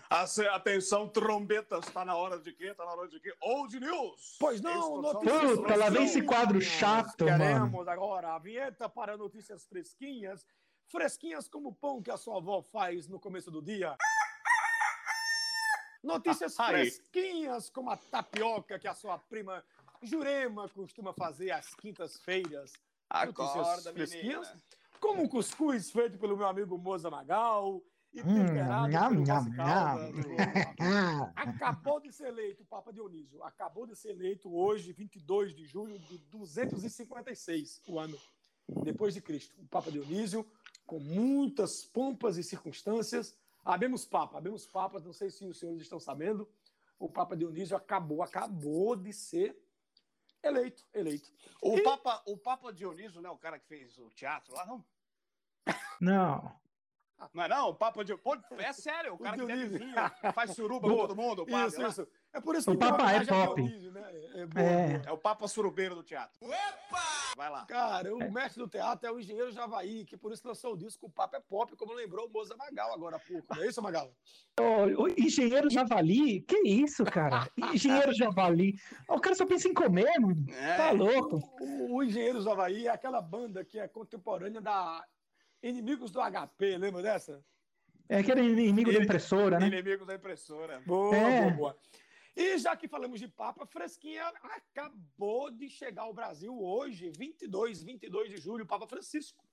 Atenção, 0.52 1.08
trombetas, 1.08 1.86
tá 1.86 2.04
na 2.04 2.14
hora 2.14 2.38
de 2.38 2.52
quê? 2.52 2.74
Tá 2.74 2.84
na 2.84 2.92
hora 2.92 3.08
de 3.08 3.18
quê? 3.18 3.34
Old 3.40 3.80
News! 3.80 4.36
Pois 4.38 4.60
não, 4.60 5.00
notícias 5.00 5.56
Puta, 5.56 5.76
lá 5.76 5.88
vem 5.88 6.04
esse 6.04 6.20
quadro 6.22 6.60
chato, 6.60 7.24
mano. 7.24 7.38
Queremos 7.38 7.88
agora 7.88 8.34
a 8.34 8.38
vinheta 8.38 8.86
para 8.86 9.16
notícias 9.16 9.66
fresquinhas. 9.66 10.46
Fresquinhas 10.88 11.48
como 11.48 11.70
o 11.70 11.74
pão 11.74 12.02
que 12.02 12.10
a 12.10 12.18
sua 12.18 12.36
avó 12.36 12.60
faz 12.62 13.08
no 13.08 13.18
começo 13.18 13.50
do 13.50 13.62
dia. 13.62 13.96
Notícias 16.02 16.58
Aí. 16.60 16.90
fresquinhas 16.90 17.70
como 17.70 17.90
a 17.90 17.96
tapioca 17.96 18.78
que 18.78 18.88
a 18.88 18.94
sua 18.94 19.18
prima 19.18 19.64
Jurema 20.02 20.68
costuma 20.68 21.12
fazer 21.12 21.50
às 21.50 21.74
quintas-feiras. 21.74 22.72
Acorda, 23.08 23.92
fresquinhas? 23.92 24.48
menina. 24.48 24.62
Como 25.00 25.22
um 25.22 25.28
cuscuz 25.28 25.90
feito 25.90 26.18
pelo 26.18 26.36
meu 26.36 26.46
amigo 26.46 26.76
Moza 26.76 27.10
Magal 27.10 27.82
e 28.12 28.20
Hum, 28.20 28.34
temperado 28.34 28.88
nham, 28.88 29.08
pelo 29.08 29.24
nham. 29.24 29.56
Ah, 30.78 31.32
Acabou 31.36 32.00
de 32.00 32.12
ser 32.12 32.28
eleito 32.28 32.62
o 32.62 32.66
Papa 32.66 32.92
Dionísio. 32.92 33.42
Acabou 33.42 33.86
de 33.86 33.96
ser 33.96 34.10
eleito 34.10 34.54
hoje, 34.54 34.92
22 34.92 35.54
de 35.54 35.64
julho 35.64 35.98
de 35.98 36.18
256, 36.18 37.82
o 37.88 37.98
ano 37.98 38.18
depois 38.82 39.14
de 39.14 39.20
Cristo. 39.20 39.54
O 39.60 39.66
Papa 39.68 39.90
Dionísio, 39.90 40.46
com 40.86 40.98
muitas 40.98 41.84
pompas 41.84 42.36
e 42.36 42.42
circunstâncias. 42.42 43.34
Abemos 43.64 44.04
Papa, 44.04 44.38
abemos 44.38 44.66
Papa, 44.66 45.00
não 45.00 45.12
sei 45.12 45.30
se 45.30 45.44
os 45.44 45.58
senhores 45.58 45.82
estão 45.82 45.98
sabendo. 46.00 46.48
O 46.98 47.08
Papa 47.08 47.36
Dionísio 47.36 47.76
acabou, 47.76 48.22
acabou 48.22 48.94
de 48.96 49.12
ser 49.12 49.56
eleito, 50.42 50.84
eleito. 50.94 51.30
O 51.62 51.78
E- 51.78 51.82
Papa, 51.82 52.22
o 52.26 52.36
Papa 52.36 52.72
Dioniso, 52.72 53.20
né? 53.20 53.28
O 53.30 53.36
cara 53.38 53.58
que 53.58 53.66
fez 53.66 53.98
o 53.98 54.08
teatro 54.10 54.54
lá, 54.54 54.64
não? 54.66 54.84
não. 56.00 56.60
Não 57.34 57.44
é 57.44 57.48
não? 57.48 57.68
O 57.68 57.74
Papa 57.74 58.02
Dioniso. 58.04 58.22
Pô, 58.22 58.36
é 58.58 58.72
sério, 58.72 59.12
o 59.12 59.16
O 59.16 59.18
cara 59.18 59.36
que 59.36 59.44
deve 59.46 59.66
vir, 59.78 59.94
faz 60.34 60.52
suruba 60.54 60.88
com 60.88 60.96
todo 60.96 61.14
mundo, 61.16 61.42
o 61.42 61.46
padre 61.46 61.68
Isso, 61.68 61.82
lá. 61.82 61.88
isso. 61.88 62.08
É 62.32 62.40
por 62.40 62.54
isso 62.54 62.70
O 62.70 62.76
que 62.78 62.84
uma 62.84 62.96
Papa 62.96 63.12
é 63.12 63.24
top. 63.24 63.60
Dionísio, 63.62 63.90
né? 63.92 64.02
É, 64.34 64.46
boa, 64.46 64.64
É. 64.66 64.88
boa. 64.98 65.02
É 65.06 65.12
o 65.12 65.18
Papa 65.18 65.48
Surubeiro 65.48 65.94
do 65.96 66.02
teatro. 66.02 66.38
Vai 67.36 67.50
lá. 67.50 67.64
Cara, 67.66 68.14
o 68.14 68.30
mestre 68.32 68.62
do 68.62 68.68
teatro 68.68 69.08
é 69.08 69.12
o 69.12 69.18
engenheiro 69.18 69.50
Javaí, 69.50 70.04
que 70.04 70.16
por 70.16 70.32
isso 70.32 70.46
lançou 70.46 70.74
o 70.74 70.76
disco 70.76 71.06
O 71.06 71.10
Papo 71.10 71.36
é 71.36 71.40
Pop, 71.40 71.74
como 71.76 71.92
lembrou 71.92 72.26
o 72.26 72.30
Moza 72.30 72.54
Magal 72.56 72.92
agora 72.92 73.16
há 73.16 73.18
pouco. 73.18 73.46
Não 73.54 73.62
é 73.62 73.66
isso, 73.66 73.82
Magal? 73.82 74.12
Ô, 74.60 75.02
o 75.04 75.08
engenheiro 75.08 75.68
Javali? 75.70 76.40
Que 76.42 76.58
isso, 76.68 77.04
cara? 77.04 77.48
Engenheiro 77.56 78.12
Javali. 78.14 78.74
O 79.08 79.20
cara 79.20 79.34
só 79.34 79.46
pensa 79.46 79.68
em 79.68 79.74
comer, 79.74 80.18
mano. 80.20 80.44
É. 80.50 80.76
Tá 80.76 80.90
louco. 80.92 81.40
O, 81.60 81.96
o 81.96 82.02
Engenheiro 82.02 82.40
Javaí 82.42 82.86
é 82.86 82.90
aquela 82.90 83.20
banda 83.22 83.64
que 83.64 83.78
é 83.78 83.88
contemporânea 83.88 84.60
da 84.60 85.04
Inimigos 85.62 86.10
do 86.10 86.20
HP, 86.20 86.78
lembra 86.78 87.02
dessa? 87.02 87.44
É 88.08 88.18
aquele 88.18 88.40
inimigo 88.42 88.92
da 88.92 88.98
impressora, 88.98 89.58
né? 89.60 89.66
Inimigo 89.68 90.04
da 90.06 90.14
impressora. 90.14 90.80
Boa, 90.86 91.14
É. 91.16 91.42
boa, 91.42 91.50
boa. 91.52 91.76
E 92.36 92.58
já 92.58 92.76
que 92.76 92.88
falamos 92.88 93.20
de 93.20 93.28
Papa, 93.28 93.66
Fresquinha 93.66 94.26
acabou 94.42 95.50
de 95.50 95.68
chegar 95.68 96.02
ao 96.02 96.14
Brasil 96.14 96.56
hoje, 96.58 97.10
22, 97.16 97.82
22 97.82 98.30
de 98.30 98.36
julho, 98.36 98.66
Papa 98.66 98.86
Francisco 98.86 99.44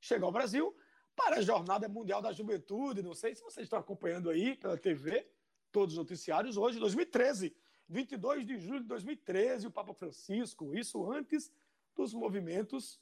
chegou 0.00 0.26
ao 0.26 0.32
Brasil 0.32 0.76
para 1.14 1.36
a 1.36 1.42
Jornada 1.42 1.88
Mundial 1.88 2.20
da 2.20 2.32
Juventude. 2.32 3.02
Não 3.02 3.14
sei 3.14 3.34
se 3.34 3.42
vocês 3.42 3.64
estão 3.64 3.78
acompanhando 3.78 4.30
aí 4.30 4.54
pela 4.54 4.76
TV, 4.76 5.26
todos 5.72 5.94
os 5.94 5.98
noticiários, 5.98 6.56
hoje, 6.56 6.78
2013, 6.78 7.56
22 7.88 8.46
de 8.46 8.58
julho 8.58 8.80
de 8.80 8.86
2013, 8.86 9.66
o 9.66 9.70
Papa 9.70 9.94
Francisco, 9.94 10.74
isso 10.74 11.10
antes 11.10 11.52
dos 11.94 12.12
movimentos 12.12 13.00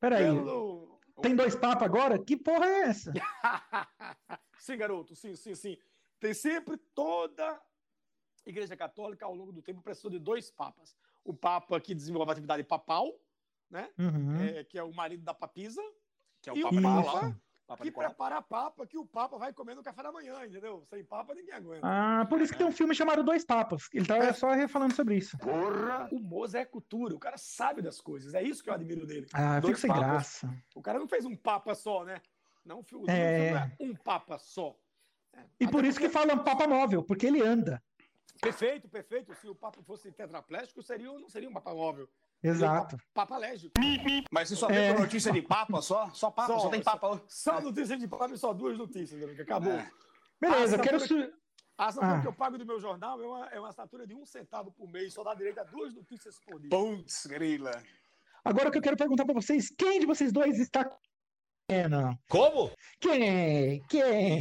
Peraí, 0.00 0.24
pelo... 0.24 1.00
tem 1.20 1.34
dois 1.34 1.56
papas 1.56 1.82
agora? 1.82 2.18
Que 2.18 2.36
porra 2.36 2.66
é 2.66 2.80
essa? 2.82 3.12
sim, 4.58 4.76
garoto, 4.76 5.16
sim, 5.16 5.34
sim, 5.34 5.54
sim. 5.54 5.76
Tem 6.20 6.32
sempre 6.32 6.76
toda 6.94 7.60
Igreja 8.46 8.76
Católica, 8.76 9.26
ao 9.26 9.34
longo 9.34 9.52
do 9.52 9.62
tempo, 9.62 9.82
precisou 9.82 10.10
de 10.10 10.18
dois 10.18 10.50
papas. 10.50 10.96
O 11.24 11.34
papa 11.34 11.80
que 11.80 11.94
desenvolve 11.94 12.30
a 12.30 12.32
atividade 12.32 12.64
papal, 12.64 13.12
né? 13.70 13.88
Uhum. 13.98 14.40
É, 14.42 14.64
que 14.64 14.78
é 14.78 14.82
o 14.82 14.92
marido 14.94 15.22
da 15.24 15.34
papisa, 15.34 15.82
Que 16.40 16.50
é 16.50 16.56
E 16.56 16.62
o 16.62 16.68
o 16.68 16.70
Papa 16.82 17.02
Papa? 17.02 17.40
Papa 17.66 17.82
que 17.82 17.88
Nicolau. 17.90 18.08
prepara 18.08 18.36
a 18.38 18.42
papa 18.42 18.86
que 18.86 18.96
o 18.96 19.04
papa 19.04 19.36
vai 19.36 19.52
comer 19.52 19.74
no 19.74 19.82
café 19.82 20.02
da 20.02 20.10
manhã, 20.10 20.42
entendeu? 20.46 20.86
Sem 20.88 21.04
papa 21.04 21.34
ninguém 21.34 21.52
aguenta. 21.52 21.80
Ah, 21.86 22.24
por 22.30 22.40
isso 22.40 22.50
que 22.52 22.56
tem 22.58 22.66
um 22.66 22.72
filme 22.72 22.94
chamado 22.94 23.22
Dois 23.22 23.44
Papas. 23.44 23.88
Ele 23.92 24.04
É. 24.04 24.06
tá 24.06 24.32
só 24.32 24.48
falando 24.68 24.94
sobre 24.94 25.16
isso. 25.18 25.36
Porra! 25.36 26.08
O 26.10 26.18
Moza 26.18 26.60
é 26.60 26.64
cultura, 26.64 27.14
o 27.14 27.18
cara 27.18 27.36
sabe 27.36 27.82
das 27.82 28.00
coisas. 28.00 28.32
É 28.32 28.42
isso 28.42 28.62
que 28.62 28.70
eu 28.70 28.74
admiro 28.74 29.04
dele. 29.06 29.26
Ah, 29.34 29.56
eu 29.56 29.60
Dois 29.60 29.74
fico 29.74 29.80
sem 29.80 29.90
papas. 29.90 30.06
graça. 30.06 30.62
O 30.74 30.80
cara 30.80 30.98
não 30.98 31.06
fez 31.08 31.26
um 31.26 31.36
papa 31.36 31.74
só, 31.74 32.04
né? 32.04 32.22
Não, 32.64 32.78
o 32.78 32.82
filme 32.82 33.04
É. 33.06 33.50
não 33.50 33.58
é 33.58 33.76
um 33.80 33.94
papa 33.96 34.38
só. 34.38 34.74
É. 35.34 35.40
E 35.60 35.64
Até 35.64 35.72
por 35.72 35.84
isso 35.84 35.98
que 35.98 36.08
porque- 36.08 36.18
falam 36.26 36.42
Papa 36.42 36.66
Móvel, 36.66 37.02
porque 37.02 37.26
ele 37.26 37.42
anda. 37.42 37.82
Perfeito, 38.40 38.88
perfeito. 38.88 39.34
Se 39.34 39.48
o 39.48 39.54
Papa 39.54 39.82
fosse 39.82 40.10
tetraplégico, 40.12 40.82
seria, 40.82 41.06
não 41.12 41.28
seria 41.28 41.48
um 41.48 41.52
Papa 41.52 41.74
móvel. 41.74 42.08
Exato. 42.42 42.96
Um 42.96 42.98
Papa 43.12 43.34
alérgico. 43.34 43.72
Mas 44.30 44.48
você 44.48 44.56
só 44.56 44.68
É. 44.70 44.92
tem 44.92 45.00
notícia 45.00 45.32
de 45.32 45.42
Papa 45.42 45.82
só? 45.82 46.08
Só 46.10 46.30
Papa? 46.30 46.52
Só, 46.54 46.58
Só, 46.60 46.68
tem 46.70 46.82
só. 46.82 46.96
Papa. 46.96 47.22
Só 47.28 47.60
notícia 47.60 47.96
de 47.98 48.06
Papa 48.06 48.32
e 48.32 48.38
só 48.38 48.52
duas 48.52 48.78
notícias, 48.78 49.20
amigo, 49.22 49.34
que 49.36 49.42
acabou. 49.42 49.72
É. 49.72 49.90
Beleza, 50.40 50.76
eu 50.76 50.82
quero. 50.82 51.00
su- 51.00 51.32
A 51.76 51.86
assinatura 51.86 52.18
Ah. 52.18 52.22
que 52.22 52.26
eu 52.28 52.32
pago 52.32 52.58
do 52.58 52.66
meu 52.66 52.80
jornal 52.80 53.22
é 53.22 53.26
uma, 53.26 53.46
é 53.50 53.58
uma 53.60 53.68
assinatura 53.68 54.04
de 54.04 54.12
um 54.14 54.26
centavo 54.26 54.72
por 54.72 54.88
mês, 54.90 55.14
só 55.14 55.22
dá 55.22 55.32
direito 55.34 55.60
a 55.60 55.64
duas 55.64 55.94
notícias 55.94 56.36
por 56.40 56.58
dia. 56.60 56.68
Putz, 56.70 57.24
grila. 57.26 57.70
Agora 58.44 58.68
o 58.68 58.72
que 58.72 58.78
eu 58.78 58.82
quero 58.82 58.96
perguntar 58.96 59.24
pra 59.24 59.34
vocês: 59.34 59.70
quem 59.78 60.00
de 60.00 60.06
vocês 60.06 60.32
dois 60.32 60.58
está. 60.58 60.90
Pena? 61.68 62.18
Como? 62.28 62.72
Quem? 63.00 63.80
Quem? 63.88 64.40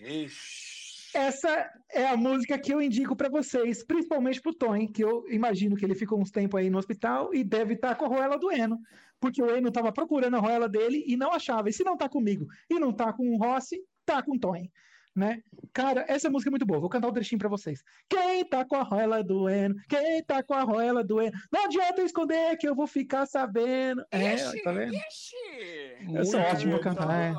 Ixi. 0.00 0.73
Essa 1.14 1.70
é 1.92 2.08
a 2.08 2.16
música 2.16 2.58
que 2.58 2.74
eu 2.74 2.82
indico 2.82 3.14
pra 3.14 3.28
vocês, 3.28 3.84
principalmente 3.84 4.42
pro 4.42 4.52
Tony, 4.52 4.88
que 4.88 5.04
eu 5.04 5.24
imagino 5.30 5.76
que 5.76 5.84
ele 5.84 5.94
ficou 5.94 6.20
uns 6.20 6.30
tempos 6.30 6.58
aí 6.58 6.68
no 6.68 6.78
hospital 6.78 7.32
e 7.32 7.44
deve 7.44 7.74
estar 7.74 7.94
com 7.94 8.04
a 8.04 8.08
roela 8.08 8.36
do 8.36 8.50
Eno, 8.50 8.80
porque 9.20 9.40
o 9.40 9.48
Eno 9.48 9.70
tava 9.70 9.92
procurando 9.92 10.34
a 10.34 10.40
roela 10.40 10.68
dele 10.68 11.04
e 11.06 11.16
não 11.16 11.32
achava. 11.32 11.68
E 11.68 11.72
se 11.72 11.84
não 11.84 11.96
tá 11.96 12.08
comigo 12.08 12.46
e 12.68 12.80
não 12.80 12.92
tá 12.92 13.12
com 13.12 13.28
o 13.32 13.36
Rossi, 13.36 13.80
tá 14.04 14.20
com 14.22 14.34
o 14.34 14.38
Tony, 14.40 14.72
né? 15.14 15.42
Cara, 15.72 16.04
essa 16.08 16.28
música 16.28 16.48
é 16.48 16.52
muito 16.52 16.66
boa. 16.66 16.80
Vou 16.80 16.88
cantar 16.88 17.08
um 17.08 17.12
trechinho 17.12 17.38
pra 17.38 17.48
vocês. 17.48 17.82
Quem 18.08 18.44
tá 18.44 18.64
com 18.64 18.76
a 18.76 18.82
roela 18.82 19.22
do 19.22 19.48
Eno? 19.48 19.76
Quem 19.88 20.22
tá 20.24 20.42
com 20.42 20.54
a 20.54 20.62
roela 20.62 21.04
do 21.04 21.20
Eno? 21.20 21.36
Não 21.52 21.64
adianta 21.64 22.02
esconder 22.02 22.56
que 22.56 22.68
eu 22.68 22.74
vou 22.74 22.86
ficar 22.86 23.26
sabendo. 23.26 24.04
É, 24.10 24.34
Ixi, 24.34 24.62
tá 24.62 24.72
vendo? 24.72 24.94
ixi. 24.94 26.14
Eu 26.14 26.24
sou 26.24 26.40
ótimo 26.40 26.72
pra 26.78 26.80
cantar, 26.80 27.20
é. 27.20 27.32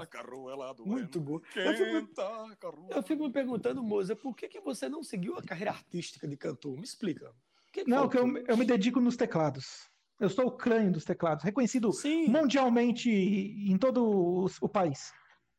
Do 0.76 0.86
Muito 0.86 1.20
bom. 1.20 1.40
Eu 1.56 1.74
fico, 1.76 2.14
tá 2.14 2.46
eu 2.92 3.04
fico 3.04 3.24
me 3.24 3.32
perguntando, 3.32 3.84
Moza, 3.84 4.16
por 4.16 4.36
que, 4.36 4.48
que 4.48 4.60
você 4.62 4.88
não 4.90 5.04
seguiu 5.04 5.38
a 5.38 5.44
carreira 5.44 5.72
artística 5.72 6.28
de 6.28 6.38
cantor? 6.38 6.76
Me 6.78 6.84
explica. 6.84 7.32
Que 7.72 7.84
que 7.84 7.90
Não, 7.90 8.08
que 8.08 8.18
eu, 8.18 8.38
eu 8.48 8.58
me 8.58 8.66
dedico 8.66 9.00
nos 9.00 9.18
teclados. 9.18 9.90
Eu 10.20 10.30
sou 10.30 10.48
o 10.48 10.52
crânio 10.52 10.92
dos 10.94 11.04
teclados, 11.04 11.44
reconhecido 11.44 11.92
Sim, 11.92 12.28
mundialmente 12.28 13.10
em 13.12 13.78
todo 13.78 14.02
o, 14.04 14.46
o 14.62 14.70
país. 14.70 15.12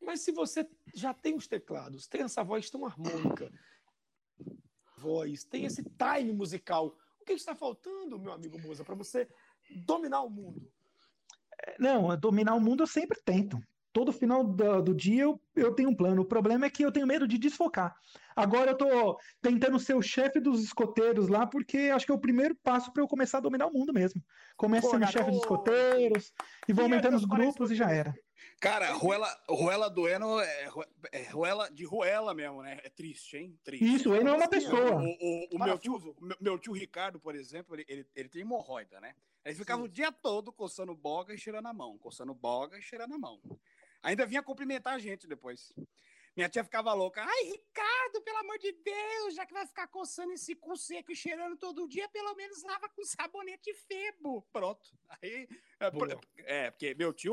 Mas 0.06 0.20
se 0.20 0.30
você 0.30 0.66
já 0.94 1.12
tem 1.12 1.34
os 1.34 1.48
teclados, 1.48 2.06
tem 2.06 2.22
essa 2.22 2.44
voz 2.44 2.70
tão 2.70 2.86
harmônica, 2.86 3.52
voz, 4.96 5.44
tem 5.44 5.64
esse 5.64 5.82
time 5.82 6.32
musical, 6.32 6.96
o 7.20 7.24
que 7.24 7.32
está 7.32 7.56
faltando, 7.56 8.18
meu 8.18 8.32
amigo 8.32 8.58
Moza, 8.60 8.84
para 8.84 8.94
você 8.94 9.28
dominar 9.84 10.22
o 10.22 10.30
mundo? 10.30 10.70
Não, 11.78 12.16
dominar 12.16 12.54
o 12.54 12.60
mundo 12.60 12.84
eu 12.84 12.86
sempre 12.86 13.20
tento. 13.24 13.58
Todo 13.92 14.12
final 14.12 14.44
do, 14.44 14.82
do 14.82 14.94
dia 14.94 15.22
eu, 15.22 15.40
eu 15.54 15.74
tenho 15.74 15.88
um 15.88 15.96
plano. 15.96 16.20
O 16.20 16.26
problema 16.26 16.66
é 16.66 16.70
que 16.70 16.84
eu 16.84 16.92
tenho 16.92 17.06
medo 17.06 17.26
de 17.26 17.38
desfocar. 17.38 17.96
Agora 18.36 18.72
eu 18.72 18.76
tô 18.76 19.18
tentando 19.40 19.78
ser 19.80 19.94
o 19.94 20.02
chefe 20.02 20.38
dos 20.38 20.62
escoteiros 20.62 21.28
lá, 21.28 21.46
porque 21.46 21.90
acho 21.92 22.04
que 22.04 22.12
é 22.12 22.14
o 22.14 22.20
primeiro 22.20 22.54
passo 22.62 22.92
para 22.92 23.02
eu 23.02 23.08
começar 23.08 23.38
a 23.38 23.40
dominar 23.40 23.66
o 23.66 23.72
mundo 23.72 23.94
mesmo. 23.94 24.22
Começo 24.54 24.88
Pô, 24.88 24.92
sendo 24.92 25.10
chefe 25.10 25.30
dos 25.30 25.40
escoteiros 25.40 26.32
e 26.68 26.74
vou 26.74 26.84
aumentando 26.84 27.16
os 27.16 27.24
grupos 27.24 27.70
e 27.70 27.74
já 27.74 27.90
era. 27.90 28.14
Cara, 28.60 28.92
Ruela, 28.92 29.44
Ruela 29.48 29.88
do 29.90 30.08
Eno 30.08 30.40
é, 30.40 30.68
é 31.12 31.22
Ruela 31.30 31.70
de 31.70 31.84
Ruela 31.84 32.32
mesmo, 32.34 32.62
né? 32.62 32.80
É 32.82 32.88
triste, 32.90 33.36
hein? 33.36 33.58
Triste. 33.64 33.84
Isso, 33.84 34.14
ele 34.14 34.24
não 34.24 34.32
é 34.32 34.36
uma 34.36 34.46
O, 34.46 34.50
pessoa. 34.50 34.94
o- 35.00 35.48
o 35.56 35.58
meu, 35.64 35.78
tio, 35.78 36.16
meu, 36.20 36.36
meu 36.40 36.58
tio 36.58 36.72
Ricardo, 36.72 37.18
por 37.20 37.34
exemplo, 37.34 37.74
ele, 37.74 37.84
ele, 37.88 38.06
ele 38.14 38.28
tem 38.28 38.42
hemorroida, 38.42 39.00
né? 39.00 39.14
Ele 39.44 39.54
ficava 39.54 39.82
Sim. 39.82 39.88
o 39.88 39.90
dia 39.90 40.10
todo 40.10 40.52
coçando 40.52 40.94
boga 40.94 41.32
e 41.34 41.38
cheirando 41.38 41.66
a 41.66 41.72
mão, 41.72 41.96
coçando 41.98 42.34
boga 42.34 42.78
e 42.78 42.82
cheirando 42.82 43.14
a 43.14 43.18
mão. 43.18 43.40
Ainda 44.02 44.26
vinha 44.26 44.42
cumprimentar 44.42 44.94
a 44.94 44.98
gente 44.98 45.26
depois. 45.26 45.72
Minha 46.36 46.48
tia 46.50 46.62
ficava 46.62 46.92
louca. 46.92 47.24
Ai, 47.24 47.44
Ricardo, 47.44 48.20
pelo 48.22 48.38
amor 48.38 48.58
de 48.58 48.70
Deus, 48.72 49.34
já 49.34 49.46
que 49.46 49.54
vai 49.54 49.66
ficar 49.66 49.86
coçando 49.86 50.32
esse 50.32 50.54
cu 50.54 50.76
seco 50.76 51.10
e 51.10 51.16
cheirando 51.16 51.56
todo 51.56 51.88
dia, 51.88 52.06
pelo 52.10 52.34
menos 52.34 52.62
lava 52.62 52.88
com 52.90 53.02
sabonete 53.04 53.72
febo. 53.72 54.42
Pronto. 54.52 54.90
Aí, 55.22 55.48
é, 55.80 55.86
é, 56.66 56.70
porque 56.70 56.94
meu 56.94 57.12
tio, 57.14 57.32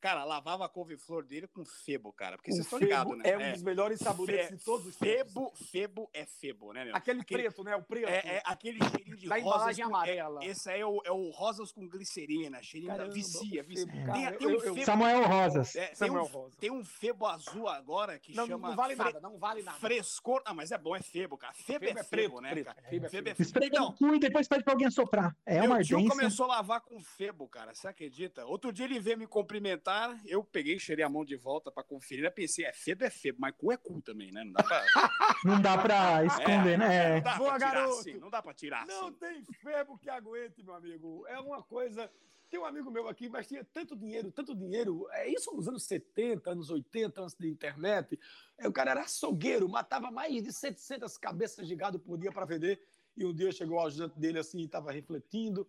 cara, 0.00 0.24
lavava 0.24 0.64
a 0.64 0.68
couve-flor 0.68 1.24
dele 1.24 1.46
com 1.48 1.64
febo, 1.64 2.12
cara. 2.12 2.36
Porque 2.36 2.50
O 2.50 2.54
vocês 2.54 2.64
estão 2.66 2.78
febo 2.78 2.90
ligados, 2.90 3.18
né? 3.18 3.30
é 3.30 3.38
um 3.48 3.52
dos 3.52 3.62
melhores 3.62 3.98
sabonetes 3.98 4.48
Fe- 4.48 4.56
de 4.56 4.64
todos 4.64 4.86
os 4.86 4.96
tempos. 4.96 5.18
Febo, 5.32 5.52
febo 5.70 6.10
é 6.14 6.24
febo, 6.24 6.72
né, 6.72 6.84
meu? 6.84 6.96
Aquele, 6.96 7.24
preto, 7.24 7.62
né? 7.64 7.74
O 7.76 7.82
preto. 7.82 8.08
É, 8.08 8.36
é 8.36 8.42
aquele 8.44 8.78
cheirinho 8.82 9.16
de 9.16 9.28
da 9.28 9.34
rosas. 9.36 9.46
embalagem 9.46 9.84
com- 9.84 9.90
amarela. 9.96 10.44
é- 10.44 10.46
esse 10.46 10.70
aí 10.70 10.80
é 10.80 10.86
o, 10.86 11.00
é 11.04 11.10
o 11.12 11.30
rosas 11.30 11.72
com 11.72 11.86
glicerina, 11.88 12.62
cheirinho 12.62 12.90
da 12.92 12.96
Caramba, 12.98 13.14
vicia, 13.14 13.62
o 13.62 13.64
vicia. 13.66 13.86
febo, 13.86 14.12
Tem, 14.12 14.32
tem 14.36 14.46
um 14.46 14.50
eu- 14.50 14.62
eu- 14.64 14.74
febo, 14.74 14.84
Samuel 14.86 15.22
Rosas. 15.24 15.76
é, 15.76 15.86
tem, 15.86 15.94
Samuel 15.96 16.22
um, 16.22 16.26
Rosa. 16.26 16.56
tem 16.58 16.70
um 16.70 16.84
febo 16.84 17.26
azul 17.26 17.68
agora 17.68 18.18
que 18.18 18.34
Não, 18.34 18.46
chama 18.46 18.68
não 18.68 18.76
vale 18.76 18.94
fre- 18.96 19.04
nada, 19.04 19.20
não 19.20 19.38
vale 19.38 19.62
nada. 19.62 19.78
frescor. 19.78 20.42
Ah, 20.44 20.54
mas 20.54 20.70
é 20.72 20.78
bom, 20.78 20.94
é 20.96 21.02
febo, 21.02 21.36
cara. 21.36 21.52
Febo, 21.54 21.84
Febo 21.86 21.98
é 21.98 22.00
é 22.00 22.04
febo, 22.04 22.40
né, 22.40 22.62
cara? 22.62 22.82
Febo 22.88 23.06
é 23.06 23.08
Febo 23.08 23.28
é 23.28 23.34
febo. 23.34 23.42
Esprega 23.42 23.66
Então, 23.76 23.86
no 23.90 23.96
cu 23.96 24.14
e 24.14 24.18
depois 24.18 24.46
pede 24.48 24.62
pra 24.64 24.72
alguém 24.74 24.90
soprar. 24.90 25.36
É 25.44 25.62
uma 25.62 25.76
meu 25.76 25.84
tio 25.84 25.96
ardência. 25.96 26.16
começou 26.16 26.44
a 26.46 26.48
lavar 26.56 26.80
com 26.80 27.00
febo, 27.00 27.48
cara. 27.48 27.74
Você 27.74 27.88
acredita? 27.88 28.44
Outro 28.46 28.72
dia 28.72 28.84
ele 28.84 28.98
veio 29.00 29.18
me 29.18 29.26
cumprimentar, 29.26 29.87
eu 30.26 30.42
peguei, 30.44 30.78
cheirei 30.78 31.04
a 31.04 31.08
mão 31.08 31.24
de 31.24 31.36
volta 31.36 31.70
pra 31.70 31.82
conferir. 31.82 32.24
Eu 32.24 32.32
pensei, 32.32 32.64
é 32.64 32.72
febo, 32.72 33.04
é 33.04 33.10
febo, 33.10 33.38
mas 33.40 33.54
cu 33.56 33.72
é 33.72 33.76
cu 33.76 34.00
também, 34.00 34.30
né? 34.32 34.44
Não 34.44 34.52
dá 34.52 34.62
pra, 34.62 34.84
Não 35.44 35.60
dá 35.62 35.78
pra 35.78 36.24
esconder, 36.24 36.78
né? 36.78 37.14
não 37.16 37.22
dá 37.22 37.36
Boa, 37.36 37.50
pra 37.50 37.58
tirar 37.58 37.72
garoto. 37.74 37.98
assim. 38.00 38.14
Não 38.18 38.30
dá 38.30 38.42
pra 38.42 38.54
tirar 38.54 38.86
Não 38.86 39.08
assim. 39.08 39.16
tem 39.18 39.44
febo 39.62 39.98
que 39.98 40.08
aguente, 40.10 40.62
meu 40.62 40.74
amigo. 40.74 41.26
É 41.28 41.38
uma 41.40 41.62
coisa. 41.62 42.10
Tem 42.50 42.58
um 42.58 42.64
amigo 42.64 42.90
meu 42.90 43.06
aqui, 43.08 43.28
mas 43.28 43.46
tinha 43.46 43.62
tanto 43.62 43.94
dinheiro, 43.94 44.32
tanto 44.32 44.54
dinheiro. 44.54 45.06
É 45.12 45.28
isso 45.28 45.54
nos 45.54 45.68
anos 45.68 45.82
70, 45.84 46.50
anos 46.50 46.70
80, 46.70 47.20
antes 47.20 47.36
de 47.38 47.46
internet. 47.48 48.18
É, 48.56 48.66
o 48.66 48.72
cara 48.72 48.92
era 48.92 49.02
açougueiro, 49.02 49.68
matava 49.68 50.10
mais 50.10 50.42
de 50.42 50.50
700 50.50 51.18
cabeças 51.18 51.68
de 51.68 51.76
gado 51.76 51.98
por 51.98 52.16
dia 52.16 52.32
para 52.32 52.46
vender. 52.46 52.80
E 53.14 53.26
um 53.26 53.34
dia 53.34 53.52
chegou 53.52 53.76
o 53.78 53.86
ajudante 53.86 54.18
dele 54.18 54.38
assim, 54.38 54.62
estava 54.64 54.90
refletindo, 54.92 55.68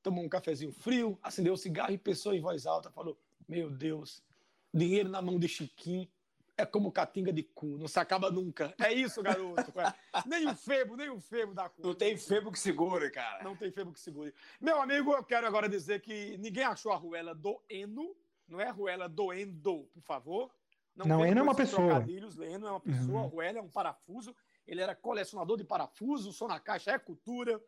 tomou 0.00 0.22
um 0.24 0.28
cafezinho 0.28 0.70
frio, 0.72 1.18
acendeu 1.22 1.54
o 1.54 1.56
cigarro 1.56 1.92
e 1.92 1.98
pensou 1.98 2.32
em 2.32 2.40
voz 2.40 2.66
alta, 2.66 2.88
falou: 2.90 3.18
Meu 3.52 3.68
Deus, 3.70 4.22
dinheiro 4.72 5.10
na 5.10 5.20
mão 5.20 5.38
de 5.38 5.46
Chiquinho 5.46 6.08
é 6.56 6.64
como 6.64 6.90
catinga 6.90 7.30
de 7.30 7.42
cu, 7.42 7.76
não 7.76 7.86
se 7.86 7.98
acaba 8.00 8.30
nunca. 8.30 8.74
É 8.80 8.90
isso, 8.90 9.22
garoto. 9.22 9.70
Nem 10.26 10.48
o 10.48 10.56
febo, 10.56 10.96
nem 10.96 11.10
o 11.10 11.20
febo 11.20 11.52
dá 11.52 11.68
conta. 11.68 11.86
Não 11.86 11.94
tem 11.94 12.16
febo 12.16 12.50
que 12.50 12.58
segure, 12.58 13.10
cara. 13.10 13.44
Não 13.44 13.54
tem 13.54 13.70
febo 13.70 13.92
que 13.92 14.00
segure. 14.00 14.32
Meu 14.58 14.80
amigo, 14.80 15.12
eu 15.12 15.22
quero 15.22 15.46
agora 15.46 15.68
dizer 15.68 16.00
que 16.00 16.38
ninguém 16.38 16.64
achou 16.64 16.92
a 16.92 16.96
ruela 16.96 17.34
do 17.34 17.60
Eno. 17.68 18.16
Não 18.48 18.58
é 18.58 18.68
a 18.68 18.72
ruela 18.72 19.06
do 19.06 19.34
Endo, 19.34 19.84
por 19.92 20.02
favor. 20.02 20.50
Não, 20.96 21.04
vem 21.18 21.30
Eno 21.32 21.40
é 21.40 21.42
uma 21.42 21.54
pessoa. 21.54 21.88
trocadilhos. 21.88 22.38
Eno 22.38 22.66
é 22.66 22.70
uma 22.70 22.80
pessoa, 22.80 23.20
Uhum. 23.22 23.26
ruela 23.28 23.58
é 23.58 23.62
um 23.62 23.68
parafuso. 23.70 24.34
Ele 24.66 24.80
era 24.80 24.94
colecionador 24.94 25.58
de 25.58 25.64
parafusos, 25.64 26.36
som 26.36 26.48
na 26.48 26.58
caixa 26.58 26.90
é 26.92 26.98
cultura. 26.98 27.62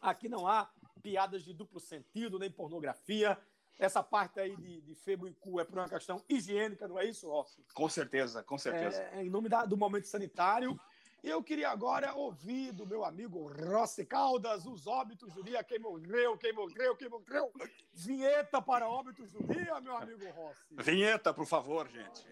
Aqui 0.00 0.28
não 0.30 0.46
há 0.46 0.70
piadas 1.02 1.42
de 1.42 1.52
duplo 1.52 1.78
sentido, 1.80 2.38
nem 2.38 2.50
pornografia. 2.50 3.36
Essa 3.78 4.02
parte 4.02 4.40
aí 4.40 4.56
de, 4.56 4.80
de 4.80 4.94
febo 4.94 5.28
e 5.28 5.32
cu 5.34 5.60
é 5.60 5.64
por 5.64 5.78
uma 5.78 5.88
questão 5.88 6.22
higiênica, 6.28 6.88
não 6.88 6.98
é 6.98 7.04
isso, 7.04 7.28
Rossi? 7.28 7.62
Com 7.74 7.88
certeza, 7.88 8.42
com 8.42 8.56
certeza. 8.56 9.02
É, 9.12 9.22
em 9.22 9.28
nome 9.30 9.48
da- 9.48 9.64
do 9.66 9.76
momento 9.76 10.06
sanitário. 10.06 10.78
Eu 11.24 11.42
queria 11.42 11.70
agora 11.70 12.14
ouvir 12.14 12.70
do 12.72 12.86
meu 12.86 13.04
amigo 13.04 13.48
Rossi 13.48 14.04
Caldas 14.06 14.64
os 14.64 14.86
óbitos 14.86 15.32
do 15.34 15.42
dia, 15.42 15.62
quem 15.64 15.78
morreu, 15.78 16.36
quem 16.38 16.52
morreu, 16.52 16.94
quem 16.94 17.08
morreu. 17.08 17.52
Vinheta 17.92 18.62
para 18.62 18.88
óbitos 18.88 19.32
do 19.32 19.42
dia, 19.52 19.80
meu 19.80 19.96
amigo 19.96 20.24
Rossi. 20.30 20.60
Vinheta, 20.70 21.34
por 21.34 21.44
favor, 21.46 21.88
gente. 21.88 22.24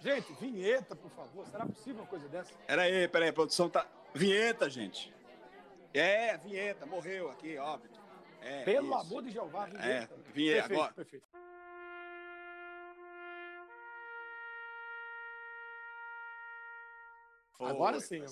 Gente, 0.00 0.32
vinheta, 0.34 0.94
por 0.96 1.10
favor. 1.12 1.46
Será 1.46 1.64
possível 1.66 2.02
uma 2.02 2.06
coisa 2.08 2.28
dessa? 2.28 2.52
Pera 2.66 2.82
aí, 2.82 3.08
pera 3.08 3.24
aí, 3.26 3.30
a 3.30 3.32
produção 3.32 3.70
tá. 3.70 3.86
Vinheta, 4.12 4.68
gente. 4.68 5.14
É, 5.92 6.36
vinheta, 6.36 6.84
morreu 6.86 7.30
aqui, 7.30 7.56
óbito. 7.56 8.00
É, 8.44 8.62
Pelo 8.64 8.86
isso. 8.88 8.94
amor 8.94 9.22
de 9.22 9.30
Jeová, 9.30 9.64
vinheta. 9.66 9.86
É, 10.14 10.32
vinheta, 10.32 10.68
perfeito, 10.68 10.72
agora. 10.74 10.92
Perfeito. 10.94 11.26
Foi, 17.56 17.70
Agora 17.70 18.00
sim, 18.00 18.22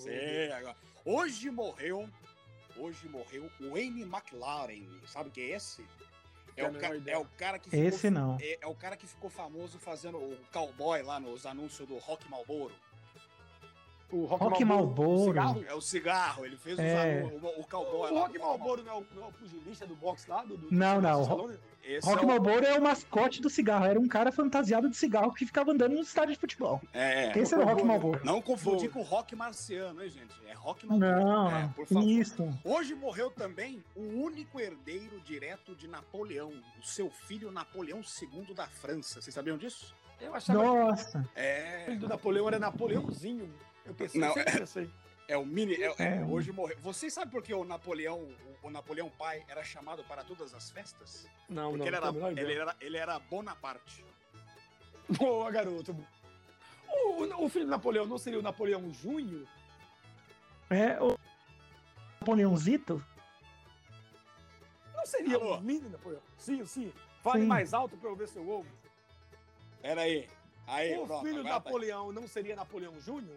agora. 0.53 0.77
Hoje 1.05 1.51
morreu. 1.51 2.09
Hoje 2.77 3.09
morreu 3.09 3.51
o 3.61 3.71
Wayne 3.71 4.03
McLaren. 4.03 4.87
Sabe 5.07 5.31
quem 5.31 5.45
é 5.53 5.57
esse? 5.57 5.87
É 6.57 6.69
o, 6.69 6.75
ca- 6.79 6.91
é 7.07 7.17
o 7.19 7.25
cara 7.37 7.59
que 7.59 7.71
ficou, 7.71 7.87
Esse 7.87 8.11
não. 8.11 8.37
É, 8.41 8.59
é 8.61 8.67
o 8.67 8.75
cara 8.75 8.97
que 8.97 9.07
ficou 9.07 9.31
famoso 9.31 9.79
fazendo 9.79 10.19
o 10.19 10.37
cowboy 10.53 11.03
lá 11.03 11.19
nos 11.21 11.47
anúncios 11.47 11.87
do 11.89 11.97
Rock 11.99 12.29
Malboro. 12.29 12.75
O 14.13 14.27
Rock 14.27 14.63
Malboro, 14.65 14.67
Malboro. 14.67 15.25
cigarro? 15.33 15.65
É 15.69 15.75
o 15.75 15.81
cigarro, 15.81 16.45
ele 16.47 16.57
fez 16.59 16.79
É. 16.79 17.21
anúncios, 17.21 17.43
o, 17.43 17.61
o 17.61 17.67
cowboy. 17.67 18.11
O 18.13 18.19
Rock 18.19 18.35
do 18.39 18.45
Malboro 18.45 18.83
não 18.85 18.93
é 18.93 18.97
o, 18.99 19.07
não 19.17 19.23
é 19.25 19.27
o 19.29 19.33
pugilista 19.33 19.87
do 19.87 19.97
boxe 19.97 20.29
lá? 20.31 20.43
Do, 20.43 20.57
do, 20.57 20.69
do 20.69 20.75
Não, 20.75 21.01
não, 21.01 21.19
o 21.19 21.23
Stallone? 21.23 21.57
Esse 21.83 22.07
Rock 22.07 22.23
é 22.23 22.25
o- 22.25 22.29
Malboro 22.29 22.65
é 22.65 22.79
o 22.79 22.83
mascote 22.83 23.41
do 23.41 23.49
cigarro. 23.51 23.87
Era 23.87 23.99
um 23.99 24.07
cara 24.07 24.31
fantasiado 24.31 24.89
de 24.89 24.97
cigarro 24.97 25.33
que 25.33 25.45
ficava 25.47 25.73
andando 25.73 25.95
nos 25.97 26.07
estádios 26.09 26.35
de 26.37 26.41
futebol. 26.41 26.81
É, 26.93 27.37
Esse 27.37 27.55
era 27.55 27.65
o 27.65 27.67
Rock 27.67 27.83
Malboro. 27.83 28.21
não 28.23 28.41
confundir 28.43 28.89
com 28.91 29.01
o 29.01 29.03
Rock 29.03 29.35
Marciano, 29.35 30.01
hein, 30.03 30.09
gente? 30.11 30.33
É 30.47 30.53
Rock 30.53 30.87
Malboro. 30.87 31.11
Não, 31.11 31.51
é, 31.51 31.69
por 31.75 31.87
favor. 31.87 32.07
isso. 32.09 32.59
Hoje 32.63 32.95
morreu 32.95 33.31
também 33.31 33.83
o 33.97 34.03
único 34.23 34.61
herdeiro 34.61 35.21
direto 35.23 35.75
de 35.75 35.89
Napoleão, 35.89 36.53
o 36.81 36.87
seu 36.87 37.11
filho 37.11 37.51
Napoleão 37.51 38.01
II 38.01 38.55
da 38.55 38.67
França. 38.69 39.21
Vocês 39.21 39.35
sabiam 39.35 39.57
disso? 39.57 39.93
Eu 40.21 40.35
achava 40.37 40.63
Nossa. 40.63 41.19
que 41.19 41.27
o 41.27 41.43
É. 41.43 41.83
filho 41.87 41.99
do 42.01 42.09
Napoleão 42.09 42.47
era 42.47 42.59
Napoleãozinho. 42.61 43.53
Eu 43.85 43.95
pensei, 43.95 44.21
Não, 44.21 44.33
sempre 44.35 44.59
pensei. 44.59 44.91
É 45.29 45.37
o 45.37 45.45
mini. 45.47 45.75
é- 45.75 45.95
é, 45.99 46.17
É. 46.19 46.25
hoje 46.25 46.53
morreu. 46.53 46.77
Vocês 46.81 47.13
sabem 47.13 47.31
por 47.31 47.43
que 47.43 47.55
o 47.55 47.65
Napoleão, 47.65 48.19
o, 48.63 48.67
o 48.67 48.71
Napoleão 48.71 49.09
pai, 49.11 49.45
era 49.49 49.63
chamado 49.65 50.05
para 50.05 50.23
todas 50.25 50.53
as 50.55 50.71
festas? 50.71 51.27
Não, 51.49 51.71
Porque 51.71 51.79
não, 51.79 51.87
ele, 51.87 51.97
era, 51.97 52.13
menor 52.13 52.33
ideia. 52.33 52.45
ele, 52.45 52.55
era, 52.61 52.77
ele 52.81 52.97
era 52.97 53.19
Bonaparte. 53.19 54.05
Boa, 55.09 55.51
garoto. 55.51 55.97
O, 56.89 57.23
o- 57.25 57.45
o 57.45 57.49
filho 57.49 57.65
do 57.65 57.71
Napoleão 57.71 58.07
não 58.07 58.19
seria 58.19 58.39
o 58.39 58.43
Napoleão 58.43 58.93
Júnior? 58.93 59.47
É 60.71 61.01
o 61.03 61.19
Napoleãozito? 62.21 63.03
Não 64.95 65.07
seria 65.07 65.37
Alô? 65.37 65.57
o 65.57 65.61
mini 65.61 65.89
Napoleão? 65.89 66.23
Sim, 66.39 66.65
sim. 66.67 66.93
Fale 67.23 67.41
Sim. 67.43 67.47
mais 67.47 67.73
alto 67.75 67.97
pra 67.97 68.11
eu 68.11 68.17
ver 68.17 68.29
seu 68.29 68.49
ovo. 68.49 68.69
Pera 69.81 70.03
aí. 70.03 70.29
Aí, 70.67 70.97
o 70.97 71.07
pronto, 71.07 71.23
filho 71.25 71.39
do 71.39 71.43
tá. 71.45 71.51
Napoleão 71.51 72.13
não 72.13 72.27
seria 72.27 72.55
Napoleão 72.57 72.99
Júnior? 73.01 73.37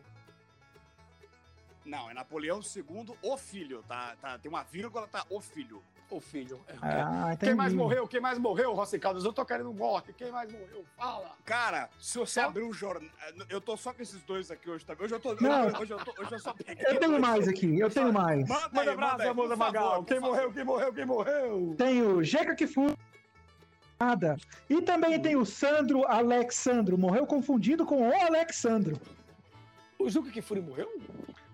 Não, 1.85 2.09
é 2.09 2.13
Napoleão 2.13 2.59
II, 2.59 3.15
o 3.21 3.37
filho, 3.37 3.83
tá? 3.87 4.15
tá 4.19 4.37
tem 4.39 4.49
uma 4.49 4.63
vírgula, 4.63 5.07
tá? 5.07 5.23
O 5.29 5.39
filho. 5.39 5.81
O 6.09 6.19
filho. 6.19 6.59
É, 6.67 6.73
Ah. 6.81 7.35
Quem 7.39 7.55
mais 7.55 7.73
morreu? 7.73 8.07
Quem 8.07 8.19
mais 8.19 8.37
morreu, 8.37 8.73
Rossi 8.73 8.99
Caldas? 8.99 9.23
Eu 9.25 9.33
tô 9.33 9.43
querendo 9.43 9.73
morte. 9.73 10.13
Quem 10.13 10.31
mais 10.31 10.51
morreu? 10.51 10.85
Fala. 10.95 11.31
Cara, 11.43 11.89
se 11.99 12.17
você 12.19 12.41
Só- 12.41 12.47
abrir 12.47 12.63
o 12.63 12.71
jornal. 12.71 13.09
Eu 13.49 13.59
tô 13.59 13.75
só 13.75 13.91
com 13.91 14.01
esses 14.03 14.21
dois 14.23 14.51
aqui 14.51 14.69
hoje 14.69 14.85
também. 14.85 15.03
Hoje 15.05 15.15
eu 15.15 15.19
tô. 15.19 15.33
Não. 15.35 15.67
Hoje 15.79 15.91
eu, 15.91 15.97
tô, 15.97 16.11
hoje 16.21 16.31
eu 16.33 16.39
só 16.39 16.53
peguei. 16.53 16.85
Eu 16.87 16.99
tenho 16.99 17.19
mais 17.19 17.47
aqui, 17.47 17.79
eu 17.79 17.89
tenho 17.89 18.13
mais. 18.13 18.47
Manda, 18.47 18.69
Manda 18.71 18.81
aí, 18.81 18.89
abraço, 18.89 19.35
manda 19.35 19.55
Magal. 19.55 19.89
favor, 19.91 20.05
Quem 20.05 20.19
por 20.19 20.25
morreu, 20.27 20.41
favor. 20.43 20.53
quem 20.53 20.63
morreu, 20.65 20.93
quem 20.93 21.05
morreu? 21.05 21.75
Tem 21.77 22.01
o 22.03 22.23
Jeca 22.23 22.55
que 22.55 22.67
foi. 22.67 22.95
Nada. 23.99 24.37
E 24.69 24.81
também 24.83 25.19
tem 25.19 25.35
o 25.35 25.45
Sandro 25.45 26.05
Alexandro. 26.05 26.97
Morreu 26.99 27.25
confundido 27.25 27.83
com 27.85 28.07
o 28.09 28.13
Alexandro. 28.25 28.99
O 29.97 30.07
Juca 30.09 30.29
Kifuri 30.29 30.61
morreu? 30.61 30.91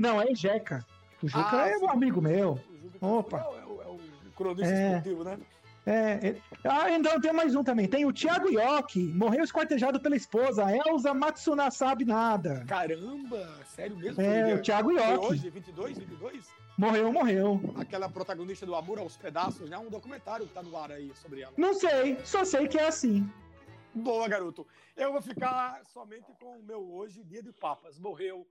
Não, 0.01 0.19
é 0.21 0.33
Jeca. 0.33 0.83
O 1.21 1.27
Juca 1.27 1.49
Ah, 1.61 1.67
é 1.69 1.77
sim. 1.77 1.85
um 1.85 1.89
amigo 1.89 2.19
meu. 2.21 2.53
O 2.53 2.57
Kifuri 2.57 2.97
Opa. 3.01 3.37
É, 3.37 3.65
o- 3.65 3.81
é 3.81 3.85
o, 3.87 3.95
é 3.95 4.35
cronista 4.35 4.73
É. 4.73 4.87
esportivo, 4.97 5.23
né? 5.23 5.37
É, 5.85 6.27
é- 6.29 6.35
Ah, 6.63 6.91
então 6.91 7.19
tem 7.21 7.31
mais 7.33 7.55
um 7.55 7.63
também. 7.63 7.87
Tem 7.87 8.05
o 8.05 8.13
Thiago 8.13 8.49
Yoki. 8.49 8.99
Morreu 9.15 9.43
esquartejado 9.43 9.99
pela 9.99 10.15
esposa, 10.15 10.63
Elza 10.75 11.13
Matsuna 11.13 11.69
sabe 11.71 12.05
nada. 12.05 12.63
Caramba, 12.67 13.47
sério 13.65 13.95
mesmo? 13.97 14.21
É, 14.21 14.55
o 14.55 14.61
Thiago 14.61 14.91
Yoki. 14.91 15.25
hoje, 15.25 15.49
22, 15.49 15.97
22? 15.97 16.49
Morreu, 16.77 17.11
morreu. 17.11 17.59
Aquela 17.75 18.09
protagonista 18.09 18.65
do 18.65 18.75
Amor 18.75 18.97
aos 18.99 19.17
Pedaços, 19.17 19.69
né? 19.69 19.77
Um 19.77 19.89
documentário 19.89 20.47
que 20.47 20.53
tá 20.53 20.63
no 20.63 20.75
ar 20.77 20.91
aí 20.91 21.11
sobre 21.15 21.41
ela. 21.41 21.53
Não 21.57 21.73
sei, 21.75 22.17
só 22.23 22.43
sei 22.45 22.67
que 22.67 22.77
é 22.79 22.87
assim. 22.87 23.27
Boa, 23.93 24.27
garoto. 24.27 24.65
Eu 24.95 25.11
vou 25.11 25.21
ficar 25.21 25.81
somente 25.93 26.31
com 26.39 26.57
o 26.57 26.63
meu 26.63 26.93
hoje, 26.93 27.23
dia 27.23 27.41
de 27.43 27.51
papas. 27.51 27.99
Morreu, 27.99 28.47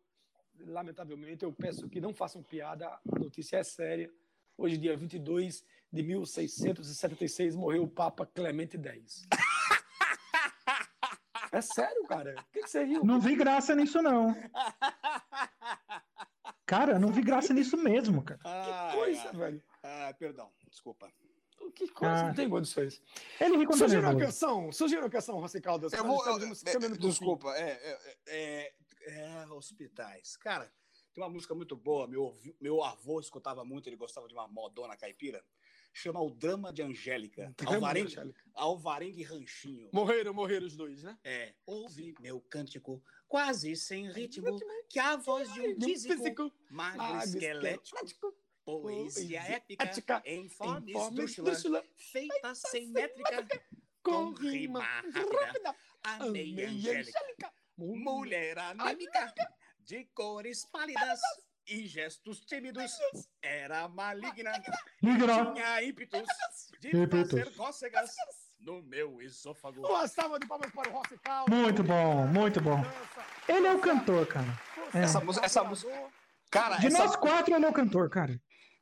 lamentavelmente. 0.66 1.44
Eu 1.44 1.52
peço 1.52 1.88
que 1.88 2.00
não 2.00 2.12
façam 2.14 2.42
piada, 2.42 2.86
a 2.88 3.00
notícia 3.18 3.56
é 3.58 3.62
séria. 3.62 4.10
Hoje, 4.56 4.76
dia 4.76 4.96
22 4.96 5.64
de 5.92 6.02
1676, 6.02 7.54
morreu 7.56 7.84
o 7.84 7.88
Papa 7.88 8.26
Clemente 8.26 8.76
X. 8.78 9.26
É 11.52 11.60
sério, 11.60 12.04
cara? 12.04 12.36
O 12.38 12.52
que, 12.52 12.62
que 12.62 12.70
você 12.70 12.84
riu? 12.84 13.02
Não 13.04 13.18
vi 13.20 13.34
graça 13.34 13.74
nisso, 13.74 14.00
não. 14.00 14.32
Cara, 16.64 16.96
não 16.96 17.10
vi 17.10 17.22
graça 17.22 17.52
nisso 17.52 17.76
mesmo, 17.76 18.22
cara. 18.22 18.38
Ah, 18.44 18.88
Que 18.92 18.96
coisa, 18.96 19.32
velho. 19.32 19.62
Ah, 19.82 20.14
perdão, 20.16 20.48
desculpa. 20.70 21.10
Que 21.74 21.88
coisa, 21.88 22.14
Ah. 22.14 22.22
não 22.28 22.34
tem 22.34 22.48
condições. 22.48 23.02
Ele 23.40 23.56
ri 23.56 23.66
tá 23.66 23.72
Sugiro 23.72 24.00
uma 24.00 24.12
nervoso. 24.12 24.26
canção, 24.26 24.72
sugiro 24.72 25.02
uma 25.02 25.10
canção, 25.10 25.40
Rossi 25.40 25.60
Caldas. 25.60 25.92
Eu 25.92 26.04
vou. 26.04 26.18
eu- 26.24 26.38
caminhando 26.38 26.94
é, 26.94 27.00
fim. 27.00 27.08
desculpa, 27.08 27.48
é, 27.56 27.70
é, 27.72 27.98
é, 28.28 28.72
é, 29.10 29.46
hospitais. 29.48 30.36
Cara, 30.36 30.72
tem 31.12 31.22
uma 31.22 31.30
música 31.30 31.54
muito 31.54 31.76
boa. 31.76 32.06
Meu, 32.06 32.28
avô- 32.28 32.56
meu 32.60 32.84
avô 32.84 33.20
escutava 33.20 33.64
muito, 33.64 33.88
ele 33.88 33.96
gostava 33.96 34.28
de 34.28 34.34
uma 34.34 34.46
modona 34.48 34.96
caipira. 34.96 35.44
Chama 35.92 36.20
O 36.20 36.30
Drama 36.30 36.72
de 36.72 36.82
Angélica. 36.82 37.52
Alvarengue, 37.66 38.06
Angélica. 38.06 38.40
Alvarengue 38.54 39.22
Ranchinho. 39.24 39.90
Morreram, 39.92 40.32
morreram 40.32 40.66
os 40.66 40.76
dois, 40.76 41.02
né? 41.02 41.18
É, 41.24 41.54
ouve 41.66 42.14
meu 42.20 42.40
cântico 42.40 43.02
quase 43.26 43.74
sem 43.76 44.08
ritmo, 44.10 44.58
que 44.88 44.98
a 45.00 45.16
voz 45.16 45.52
de 45.52 45.60
um 45.60 45.80
Físico, 45.80 46.52
magro 46.70 47.16
esquelético, 47.18 48.34
poesia 48.64 49.40
épica, 49.42 49.82
ética, 49.84 50.22
em 50.24 50.48
forma 50.48 50.88
esdrúxula, 50.88 51.84
feita 51.96 52.54
sem 52.54 52.86
métrica, 52.88 53.48
com 54.02 54.32
rima 54.32 54.80
rápida. 54.80 55.76
Amei 56.04 56.64
Angélica. 56.64 57.52
Mulher 57.80 58.58
anêmica, 58.58 59.32
de 59.80 60.04
cores 60.14 60.64
pálidas 60.66 61.20
e 61.66 61.86
gestos 61.86 62.40
tímidos, 62.44 62.92
era 63.42 63.88
maligna, 63.88 64.52
Liga, 65.02 65.52
tinha 65.54 65.82
ímpetos 65.82 66.26
de 66.80 66.94
Ímpetos. 66.96 67.30
fazer 67.30 67.54
cócegas 67.56 68.10
no 68.60 68.82
meu 68.82 69.22
esôfago. 69.22 69.86
Uma 69.86 70.06
salva 70.06 70.38
de 70.38 70.46
palmas 70.46 70.70
para 70.72 70.90
o 70.90 70.92
Rossi. 70.92 71.18
Muito 71.48 71.82
bom, 71.82 72.26
muito 72.26 72.60
bom. 72.60 72.82
Ele 73.48 73.66
é 73.66 73.72
o 73.72 73.80
cantor, 73.80 74.26
cara. 74.26 74.60
É. 74.94 75.02
Essa 75.04 75.20
música- 75.20 75.46
essa 75.46 75.64
música- 75.64 76.10
Cara, 76.50 76.76
De 76.78 76.88
essa, 76.88 76.98
nós 76.98 77.14
quatro, 77.16 77.54
ele 77.54 77.64
é 77.64 77.68
o 77.68 77.72
cantor, 77.72 78.10
cara. 78.10 78.40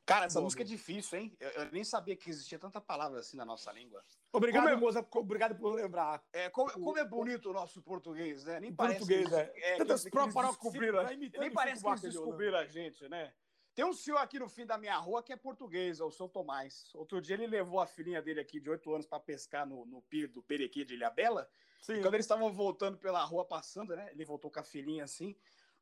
Cara, 0.09 0.25
essa 0.25 0.39
Boa, 0.39 0.45
música 0.45 0.63
é 0.63 0.65
difícil, 0.65 1.19
hein? 1.19 1.37
Eu, 1.39 1.49
eu 1.49 1.71
nem 1.71 1.83
sabia 1.83 2.15
que 2.15 2.29
existia 2.29 2.57
tanta 2.57 2.81
palavra 2.81 3.19
assim 3.19 3.37
na 3.37 3.45
nossa 3.45 3.71
língua. 3.71 4.03
Obrigado, 4.33 4.63
Como 4.63 4.75
é- 4.75 4.77
moça. 4.77 5.07
Obrigado 5.13 5.55
por 5.55 5.73
lembrar. 5.75 6.23
É, 6.33 6.49
como, 6.49 6.71
como 6.71 6.97
é 6.97 7.05
bonito 7.05 7.51
o 7.51 7.53
nosso 7.53 7.81
português, 7.81 8.43
né? 8.43 8.59
Nem 8.59 8.73
parece 8.73 8.99
português, 8.99 9.29
que, 9.29 9.35
é. 9.35 9.73
é, 9.73 9.77
Tantas 9.77 10.03
que, 10.03 10.09
para 10.09 10.25
descobriram. 10.25 11.11
imitando 11.11 11.41
Nem 11.41 11.51
parece 11.51 11.83
que 11.83 11.89
eles 11.89 12.01
Holanda. 12.03 12.09
descobriram 12.09 12.57
a 12.57 12.65
gente, 12.65 13.07
né? 13.07 13.31
Tem 13.75 13.85
um 13.85 13.93
senhor 13.93 14.17
aqui 14.17 14.39
no 14.39 14.49
fim 14.49 14.65
da 14.65 14.77
minha 14.77 14.97
rua 14.97 15.21
que 15.23 15.31
é 15.31 15.37
português, 15.37 15.99
é 15.99 16.03
o 16.03 16.11
seu 16.11 16.27
Tomás. 16.27 16.89
Outro 16.95 17.21
dia 17.21 17.35
ele 17.35 17.47
levou 17.47 17.79
a 17.79 17.85
filhinha 17.85 18.21
dele 18.21 18.39
aqui 18.39 18.59
de 18.59 18.69
8 18.69 18.93
anos 18.93 19.05
para 19.05 19.19
pescar 19.19 19.65
no, 19.65 19.85
no 19.85 20.01
pier 20.01 20.27
do 20.27 20.41
Perequê 20.41 20.83
de 20.83 20.95
Ilhabela. 20.95 21.47
Sim. 21.81 22.01
Quando 22.01 22.15
eles 22.15 22.25
estavam 22.25 22.51
voltando 22.51 22.97
pela 22.97 23.23
rua, 23.23 23.45
passando, 23.45 23.95
né? 23.95 24.09
Ele 24.11 24.25
voltou 24.25 24.51
com 24.51 24.59
a 24.59 24.63
filhinha 24.63 25.03
assim. 25.03 25.35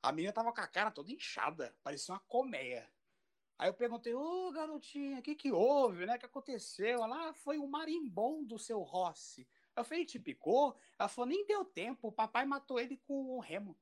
A 0.03 0.11
menina 0.11 0.31
tava 0.33 0.53
com 0.53 0.61
a 0.61 0.67
cara 0.67 0.91
toda 0.91 1.11
inchada, 1.11 1.75
parecia 1.81 2.13
uma 2.13 2.19
colmeia. 2.19 2.87
Aí 3.59 3.69
eu 3.69 3.73
perguntei, 3.73 4.13
ô 4.13 4.51
garotinha, 4.51 5.19
o 5.19 5.21
que 5.21 5.33
que 5.33 5.51
houve, 5.51 6.05
né? 6.05 6.15
O 6.15 6.19
que 6.19 6.25
aconteceu? 6.25 7.03
Ela, 7.03 7.29
ah, 7.29 7.33
foi 7.33 7.57
o 7.57 7.67
marimbom 7.67 8.43
do 8.43 8.59
seu 8.59 8.81
Rossi. 8.81 9.47
Eu 9.75 9.83
falei, 9.83 10.05
te 10.05 10.19
picou? 10.19 10.75
Ela 10.97 11.09
falou, 11.09 11.29
nem 11.29 11.45
deu 11.45 11.65
tempo, 11.65 12.07
o 12.07 12.11
papai 12.11 12.45
matou 12.45 12.79
ele 12.79 12.97
com 13.07 13.35
o 13.35 13.39
remo. 13.39 13.75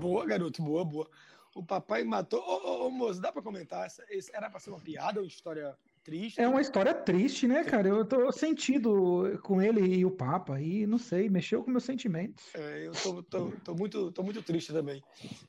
Boa, 0.00 0.24
garoto. 0.24 0.62
Boa, 0.62 0.84
boa. 0.84 1.10
O 1.54 1.62
papai 1.62 2.04
matou. 2.04 2.40
Ô, 2.40 2.84
ô, 2.84 2.86
ô, 2.86 2.90
moço, 2.90 3.20
dá 3.20 3.32
pra 3.32 3.42
comentar? 3.42 3.86
Essa, 3.86 4.04
esse 4.08 4.34
era 4.34 4.48
pra 4.50 4.60
ser 4.60 4.70
uma 4.70 4.80
piada 4.80 5.20
ou 5.20 5.26
história 5.26 5.76
triste? 6.06 6.40
É 6.40 6.48
uma 6.48 6.60
história 6.60 6.94
triste, 6.94 7.46
né, 7.48 7.64
cara? 7.64 7.88
Eu 7.88 8.04
tô 8.04 8.30
sentido 8.32 9.38
com 9.42 9.60
ele 9.60 9.80
e 9.98 10.04
o 10.04 10.10
Papa, 10.10 10.60
e 10.60 10.86
não 10.86 10.98
sei, 10.98 11.28
mexeu 11.28 11.62
com 11.62 11.70
meus 11.70 11.84
sentimentos. 11.84 12.44
É, 12.54 12.86
eu 12.86 12.92
tô, 12.92 13.22
tô, 13.24 13.50
tô 13.64 13.74
muito, 13.74 14.12
tô 14.12 14.22
muito 14.22 14.40
triste 14.42 14.72
também. 14.72 15.02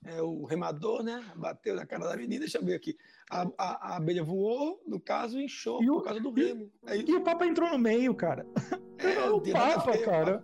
É, 0.03 0.21
o 0.21 0.43
remador, 0.45 1.03
né? 1.03 1.23
Bateu 1.35 1.75
na 1.75 1.85
cara 1.85 2.07
da 2.09 2.17
menina. 2.17 2.39
Deixa 2.41 2.57
eu 2.57 2.65
ver 2.65 2.73
aqui. 2.75 2.97
A, 3.29 3.43
a, 3.57 3.93
a 3.93 3.97
abelha 3.97 4.23
voou, 4.23 4.81
no 4.87 4.99
caso, 4.99 5.39
inchou 5.39 5.81
E 5.83 5.89
o- 5.89 5.95
por 5.97 6.03
causa 6.05 6.19
do 6.19 6.31
remo. 6.31 6.71
É. 6.85 6.97
E 6.97 7.15
o 7.15 7.21
Papa 7.21 7.45
entrou 7.45 7.69
no 7.69 7.77
meio, 7.77 8.13
cara. 8.15 8.45
É, 8.97 9.29
o 9.29 9.39
Papa, 9.41 9.97
cara. 9.99 10.41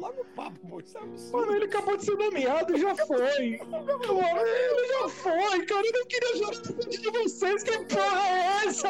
Logo 0.00 0.22
o 0.22 0.24
papo, 0.34 0.58
pô. 0.66 0.80
Isso 0.80 0.96
é 0.96 1.02
absurdo. 1.02 1.46
Mano, 1.46 1.56
ele 1.56 1.64
acabou 1.66 1.96
de 1.98 2.04
ser 2.06 2.16
nomeado 2.16 2.74
e 2.74 2.80
já 2.80 2.96
foi. 2.96 3.20
Ele 3.36 3.58
já 3.58 5.08
foi, 5.10 5.66
cara. 5.66 5.86
Eu 5.86 5.92
não 5.92 6.06
queria 6.06 6.36
chorar 6.36 6.56
na 6.56 6.72
frente 6.72 7.00
de 7.00 7.10
vocês. 7.10 7.62
Que 7.62 7.78
porra 7.84 8.26
é 8.26 8.66
essa? 8.66 8.88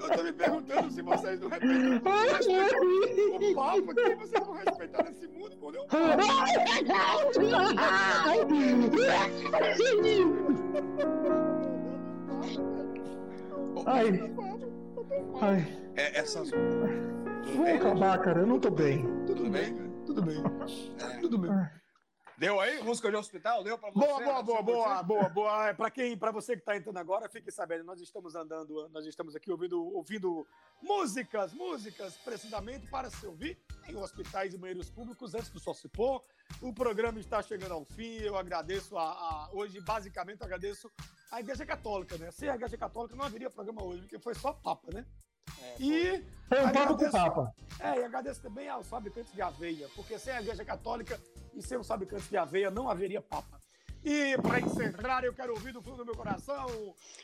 Eu 0.00 0.10
tô 0.16 0.22
me 0.24 0.32
perguntando 0.32 0.90
se 0.90 1.02
vocês 1.02 1.40
não 1.40 1.48
respeitam 1.50 1.98
o 3.38 3.54
papo, 3.54 3.94
que 3.94 4.14
vocês 4.16 4.44
vão 4.44 4.54
respeitar 4.54 5.04
nesse 5.04 5.28
mundo, 5.28 5.56
pô. 5.58 5.70
Não 5.70 5.86
Ai, 13.86 14.08
ai, 15.40 15.66
É, 15.96 16.18
essas. 16.18 16.50
Vamos 17.44 17.64
bem, 17.64 17.76
acabar, 17.76 18.18
cara. 18.22 18.40
Eu 18.40 18.46
não 18.46 18.60
tô 18.60 18.70
bem. 18.70 19.04
Tudo 19.26 19.48
bem, 19.50 19.74
cara. 19.76 19.90
Tudo 20.06 20.22
bem. 20.22 20.42
Tudo 21.20 21.38
bem. 21.38 21.50
Deu 22.38 22.58
aí? 22.58 22.82
Música 22.82 23.08
de 23.10 23.16
hospital? 23.16 23.62
Deu 23.62 23.78
pra 23.78 23.90
você? 23.90 24.04
Boa, 24.06 24.20
boa, 24.20 24.42
boa, 24.42 24.62
boa, 24.62 25.02
boa, 25.02 25.28
boa. 25.28 25.74
Para 25.74 25.90
quem, 25.90 26.16
para 26.16 26.32
você 26.32 26.54
que 26.54 26.60
está 26.60 26.76
entrando 26.76 26.96
agora, 26.96 27.28
fique 27.28 27.52
sabendo, 27.52 27.84
nós 27.84 28.00
estamos 28.00 28.34
andando, 28.34 28.88
nós 28.88 29.06
estamos 29.06 29.36
aqui 29.36 29.50
ouvindo, 29.50 29.80
ouvindo 29.94 30.44
músicas, 30.82 31.52
músicas 31.52 32.16
precisamente 32.16 32.88
para 32.88 33.10
se 33.10 33.24
ouvir 33.26 33.58
em 33.88 33.94
hospitais 33.96 34.54
e 34.54 34.58
banheiros 34.58 34.90
públicos 34.90 35.34
antes 35.34 35.50
do 35.50 35.60
Só 35.60 35.72
Se 35.72 35.88
Pôr. 35.88 36.20
O 36.60 36.72
programa 36.74 37.20
está 37.20 37.40
chegando 37.42 37.74
ao 37.74 37.84
fim. 37.84 38.16
Eu 38.16 38.36
agradeço 38.36 38.96
a, 38.98 39.04
a- 39.04 39.48
hoje, 39.52 39.80
basicamente, 39.80 40.40
eu 40.40 40.46
agradeço 40.46 40.90
a 41.30 41.38
Igreja 41.40 41.64
Católica, 41.64 42.16
né? 42.18 42.30
Sem 42.32 42.48
a 42.48 42.56
Igreja 42.56 42.76
Católica 42.76 43.14
não 43.14 43.24
haveria 43.24 43.50
programa 43.50 43.84
hoje, 43.84 44.00
porque 44.02 44.18
foi 44.18 44.34
só 44.34 44.52
Papa, 44.52 44.88
né? 44.92 45.06
E 45.78 46.22
Foi 46.48 46.60
um 46.60 46.70
papo 46.72 46.96
com 46.96 47.04
o 47.04 47.06
Agradeço. 47.06 47.12
Papa. 47.12 47.54
é, 47.80 48.00
e 48.00 48.04
agradeço 48.04 48.42
também 48.42 48.68
aos 48.68 48.86
fabricantes 48.88 49.32
de 49.32 49.42
aveia, 49.42 49.88
porque 49.96 50.18
sem 50.18 50.32
a 50.34 50.40
Igreja 50.40 50.64
Católica 50.64 51.20
e 51.54 51.62
sem 51.62 51.78
os 51.78 51.86
fabricantes 51.86 52.28
de 52.28 52.36
aveia 52.36 52.70
não 52.70 52.88
haveria 52.90 53.20
Papa. 53.22 53.60
E 54.04 54.36
para 54.42 54.60
encerrar, 54.60 55.24
eu 55.24 55.32
quero 55.32 55.52
ouvir 55.52 55.72
do 55.72 55.80
fundo 55.80 55.98
do 55.98 56.04
meu 56.04 56.16
coração 56.16 56.66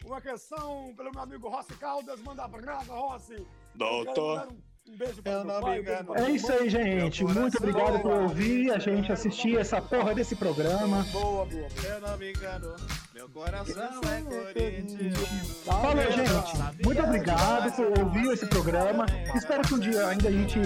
uma 0.05 0.21
canção 0.21 0.95
pelo 0.97 1.11
meu 1.11 1.21
amigo 1.23 1.49
Rossi 1.49 1.75
Caldas. 1.77 2.21
Manda 2.21 2.45
abraço, 2.45 2.93
Rossi. 2.93 3.33
Eu 3.35 3.47
quero 3.77 4.05
Doutor. 4.05 4.49
Um, 4.89 4.97
beijo 4.97 5.23
meu 5.23 5.61
pai, 5.61 5.81
engano. 5.81 6.15
pra 6.15 6.25
É 6.27 6.31
isso 6.31 6.51
aí, 6.51 6.71
gente. 6.71 7.23
Muito 7.25 7.59
obrigado 7.59 8.01
por 8.01 8.13
ouvir 8.13 8.71
a 8.71 8.79
gente 8.79 9.13
assistir 9.13 9.59
essa 9.59 9.83
porra 9.83 10.15
desse 10.15 10.35
programa. 10.35 11.05
Boa, 11.13 11.45
boa. 11.45 11.69
Eu 11.85 12.01
não 12.01 12.17
me 12.17 12.31
engano. 12.31 12.75
Meu 13.15 13.29
coração 13.29 14.01
é 14.05 14.23
corintiano. 14.23 15.27
Falou, 15.65 16.13
gente. 16.13 16.85
Muito 16.85 17.03
obrigado 17.03 17.77
por 17.77 17.99
ouvir 17.99 18.33
esse 18.33 18.47
programa. 18.47 19.05
Espero 19.35 19.63
que 19.63 19.75
um 19.75 19.79
dia 19.79 20.07
ainda 20.07 20.29
a 20.29 20.33
gente 20.33 20.61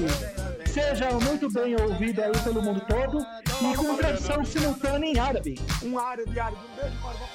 seja 0.66 1.10
muito 1.10 1.50
bem 1.50 1.74
ouvido 1.80 2.22
aí 2.22 2.32
pelo 2.44 2.62
mundo 2.62 2.80
todo 2.86 3.26
e 3.60 3.76
com 3.76 3.96
tradução 3.96 4.44
simultânea 4.44 5.06
em 5.06 5.18
árabe. 5.18 5.58
Um 5.82 5.98
área 5.98 6.24
de 6.24 6.38
área. 6.38 6.56
Um 6.56 6.80
beijo 6.80 6.96
para 7.02 7.26